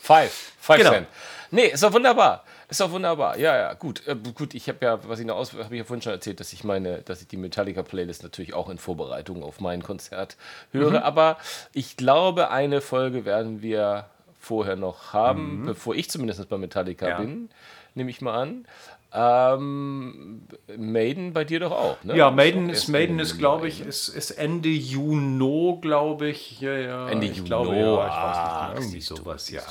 Five. 0.00 0.52
Five 0.60 0.76
genau. 0.76 0.90
Cent. 0.90 1.06
Nee, 1.50 1.68
ist 1.68 1.82
doch 1.82 1.94
wunderbar. 1.94 2.44
Ist 2.68 2.82
doch 2.82 2.90
wunderbar. 2.90 3.38
Ja, 3.38 3.56
ja, 3.56 3.72
gut. 3.72 4.06
Äh, 4.06 4.14
gut, 4.34 4.52
ich 4.52 4.68
habe 4.68 4.84
ja, 4.84 4.98
was 5.08 5.18
ich 5.18 5.24
noch 5.24 5.36
aus, 5.36 5.54
habe 5.54 5.74
ich 5.74 5.78
ja 5.78 5.84
vorhin 5.84 6.02
schon 6.02 6.12
erzählt, 6.12 6.40
dass 6.40 6.52
ich 6.52 6.62
meine, 6.62 6.98
dass 6.98 7.22
ich 7.22 7.28
die 7.28 7.38
Metallica-Playlist 7.38 8.22
natürlich 8.22 8.52
auch 8.52 8.68
in 8.68 8.76
Vorbereitung 8.76 9.42
auf 9.42 9.60
mein 9.60 9.82
Konzert 9.82 10.36
höre. 10.72 10.90
Mhm. 10.90 10.96
Aber 10.96 11.38
ich 11.72 11.96
glaube, 11.96 12.50
eine 12.50 12.82
Folge 12.82 13.24
werden 13.24 13.62
wir 13.62 14.10
vorher 14.42 14.76
noch 14.76 15.12
haben, 15.12 15.60
mhm. 15.60 15.66
bevor 15.66 15.94
ich 15.94 16.10
zumindest 16.10 16.48
bei 16.48 16.58
Metallica 16.58 17.08
ja. 17.08 17.20
bin, 17.20 17.48
nehme 17.94 18.10
ich 18.10 18.20
mal 18.20 18.34
an. 18.34 18.66
Ähm, 19.14 20.42
Maiden 20.76 21.32
bei 21.32 21.44
dir 21.44 21.60
doch 21.60 21.70
auch, 21.70 22.02
ne? 22.02 22.16
Ja, 22.16 22.30
Maiden 22.30 22.68
ist, 22.70 22.88
Maiden 22.88 23.18
ist, 23.18 23.38
glaube 23.38 23.68
ich, 23.68 23.80
ist, 23.80 24.08
ist 24.08 24.32
Ende 24.32 24.70
Juni, 24.70 25.78
glaube 25.80 26.28
ich. 26.28 26.60
Ja, 26.60 26.72
ja. 26.72 27.08
Ende 27.08 27.26
Juni, 27.26 27.46
glaube, 27.46 27.76
ja, 27.76 28.06
ich 28.06 28.12
weiß 28.12 28.84
nicht, 28.84 28.84
irgendwie 28.84 29.00
sowas, 29.00 29.50
ja. 29.50 29.62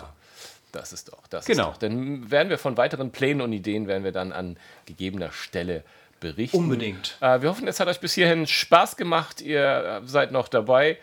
Das 0.71 0.93
ist 0.93 1.11
doch, 1.11 1.27
das 1.27 1.45
genau. 1.45 1.71
Doch. 1.71 1.77
Dann 1.77 2.31
werden 2.31 2.49
wir 2.49 2.57
von 2.57 2.77
weiteren 2.77 3.11
Plänen 3.11 3.41
und 3.41 3.51
Ideen 3.51 3.87
werden 3.87 4.05
wir 4.05 4.13
dann 4.13 4.31
an 4.31 4.57
gegebener 4.85 5.33
Stelle 5.33 5.83
berichten. 6.21 6.55
Unbedingt. 6.57 7.17
Äh, 7.19 7.41
wir 7.41 7.49
hoffen, 7.49 7.67
es 7.67 7.79
hat 7.81 7.89
euch 7.89 7.99
bis 7.99 8.13
hierhin 8.13 8.47
Spaß 8.47 8.95
gemacht. 8.95 9.41
Ihr 9.41 10.01
seid 10.05 10.31
noch 10.31 10.47
dabei. 10.47 10.97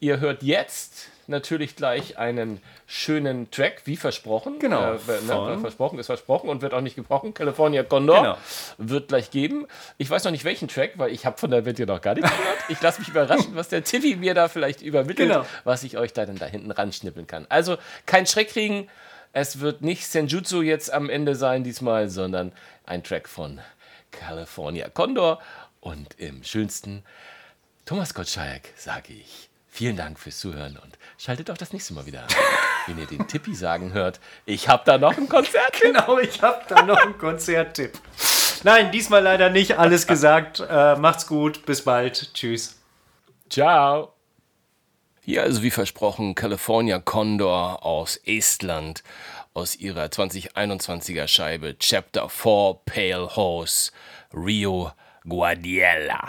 Ihr 0.00 0.20
hört 0.20 0.42
jetzt 0.42 1.08
natürlich 1.28 1.76
gleich 1.76 2.18
einen 2.18 2.60
schönen 2.86 3.50
Track, 3.50 3.82
wie 3.84 3.96
versprochen. 3.96 4.58
Genau. 4.58 4.94
Äh, 4.94 4.98
ne, 5.26 5.58
versprochen 5.60 5.98
ist 5.98 6.06
versprochen 6.06 6.48
und 6.48 6.62
wird 6.62 6.74
auch 6.74 6.80
nicht 6.80 6.96
gebrochen. 6.96 7.34
California 7.34 7.82
Condor 7.82 8.16
genau. 8.16 8.38
wird 8.78 9.08
gleich 9.08 9.30
geben. 9.30 9.66
Ich 9.98 10.10
weiß 10.10 10.24
noch 10.24 10.30
nicht 10.32 10.44
welchen 10.44 10.68
Track, 10.68 10.92
weil 10.96 11.10
ich 11.12 11.26
habe 11.26 11.38
von 11.38 11.50
der 11.50 11.64
Welt 11.64 11.76
hier 11.76 11.86
noch 11.86 12.00
gar 12.00 12.14
nichts 12.14 12.30
gehört. 12.30 12.58
Ich 12.68 12.80
lasse 12.80 13.00
mich 13.00 13.08
überraschen, 13.08 13.54
was 13.54 13.68
der 13.68 13.84
Tiffy 13.84 14.16
mir 14.16 14.34
da 14.34 14.48
vielleicht 14.48 14.82
übermittelt, 14.82 15.28
genau. 15.28 15.46
was 15.64 15.82
ich 15.82 15.98
euch 15.98 16.12
da 16.12 16.26
dann 16.26 16.36
da 16.36 16.46
hinten 16.46 16.70
ranschnippeln 16.70 17.26
kann. 17.26 17.46
Also 17.48 17.76
kein 18.06 18.26
Schreck 18.26 18.50
kriegen. 18.50 18.88
Es 19.32 19.60
wird 19.60 19.82
nicht 19.82 20.06
Senjutsu 20.06 20.62
jetzt 20.62 20.92
am 20.92 21.10
Ende 21.10 21.34
sein 21.34 21.64
diesmal, 21.64 22.08
sondern 22.08 22.52
ein 22.86 23.02
Track 23.02 23.28
von 23.28 23.60
California 24.12 24.88
Condor. 24.88 25.40
Und 25.80 26.18
im 26.18 26.44
schönsten 26.44 27.02
Thomas 27.84 28.14
Gottschalk 28.14 28.62
sage 28.76 29.12
ich 29.12 29.50
vielen 29.74 29.96
Dank 29.96 30.18
fürs 30.18 30.38
Zuhören 30.38 30.78
und 30.78 30.94
Schaltet 31.18 31.50
auch 31.50 31.56
das 31.56 31.72
nächste 31.72 31.94
Mal 31.94 32.06
wieder 32.06 32.22
ein, 32.22 32.28
wenn 32.86 32.98
ihr 32.98 33.06
den 33.06 33.26
Tippi 33.28 33.54
sagen 33.54 33.92
hört. 33.92 34.20
Ich 34.46 34.68
habe 34.68 34.82
da 34.84 34.98
noch 34.98 35.16
einen 35.16 35.28
Konzerttipp. 35.28 35.64
Genau, 35.82 36.18
ich 36.18 36.42
habe 36.42 36.62
da 36.68 36.82
noch 36.82 36.98
einen 36.98 37.18
Konzerttipp. 37.18 37.92
Nein, 38.62 38.90
diesmal 38.90 39.22
leider 39.22 39.50
nicht. 39.50 39.78
Alles 39.78 40.06
gesagt. 40.08 40.60
Äh, 40.60 40.96
macht's 40.96 41.26
gut. 41.26 41.66
Bis 41.66 41.82
bald. 41.82 42.32
Tschüss. 42.34 42.80
Ciao. 43.50 44.12
Hier 45.20 45.42
also 45.42 45.62
wie 45.62 45.70
versprochen 45.70 46.34
California 46.34 46.98
Condor 46.98 47.84
aus 47.84 48.16
Estland 48.24 49.02
aus 49.54 49.76
ihrer 49.76 50.06
2021er 50.06 51.26
Scheibe 51.28 51.78
Chapter 51.78 52.28
4 52.28 52.80
Pale 52.84 53.36
Horse 53.36 53.92
Rio 54.34 54.92
Guadiella. 55.26 56.28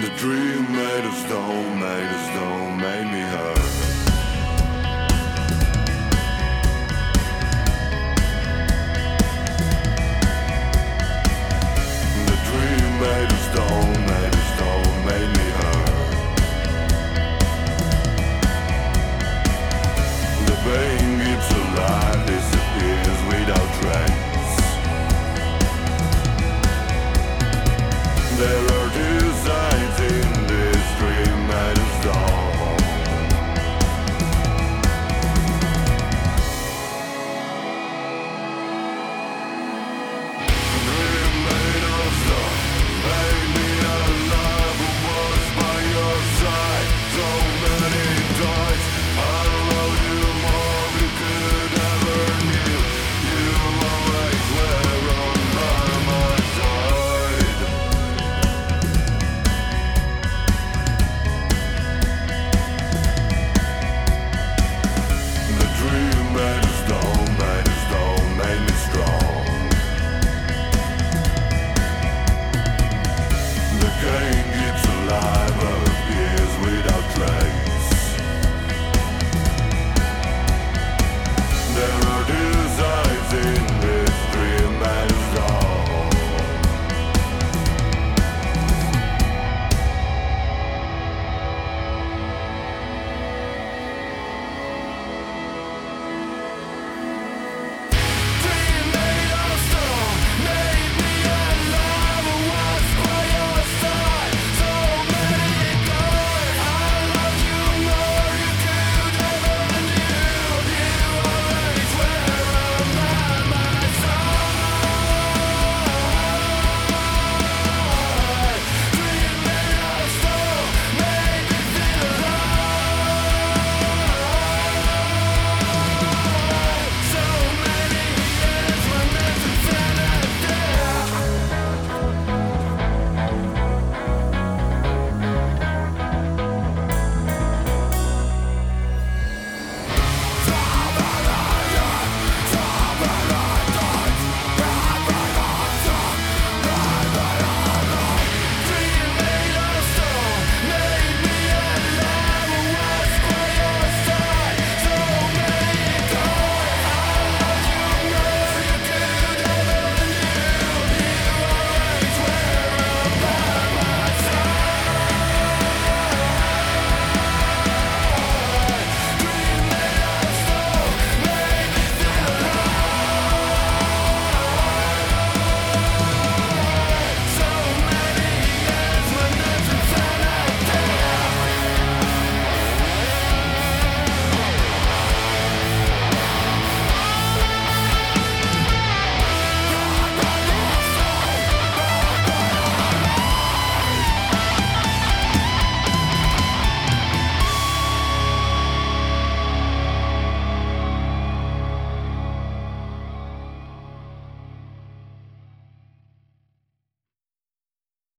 The 0.00 0.10
dream 0.10 0.62
made 0.70 1.04
us 1.06 1.22
down, 1.28 1.80
made 1.80 2.08
us 2.08 2.28
down, 2.28 2.80
made 2.80 3.06
me 3.10 3.20
hurt. 3.20 3.58
The 12.26 12.38
dream 12.46 13.00
made 13.00 13.32
us 13.32 13.46
down. 13.56 13.87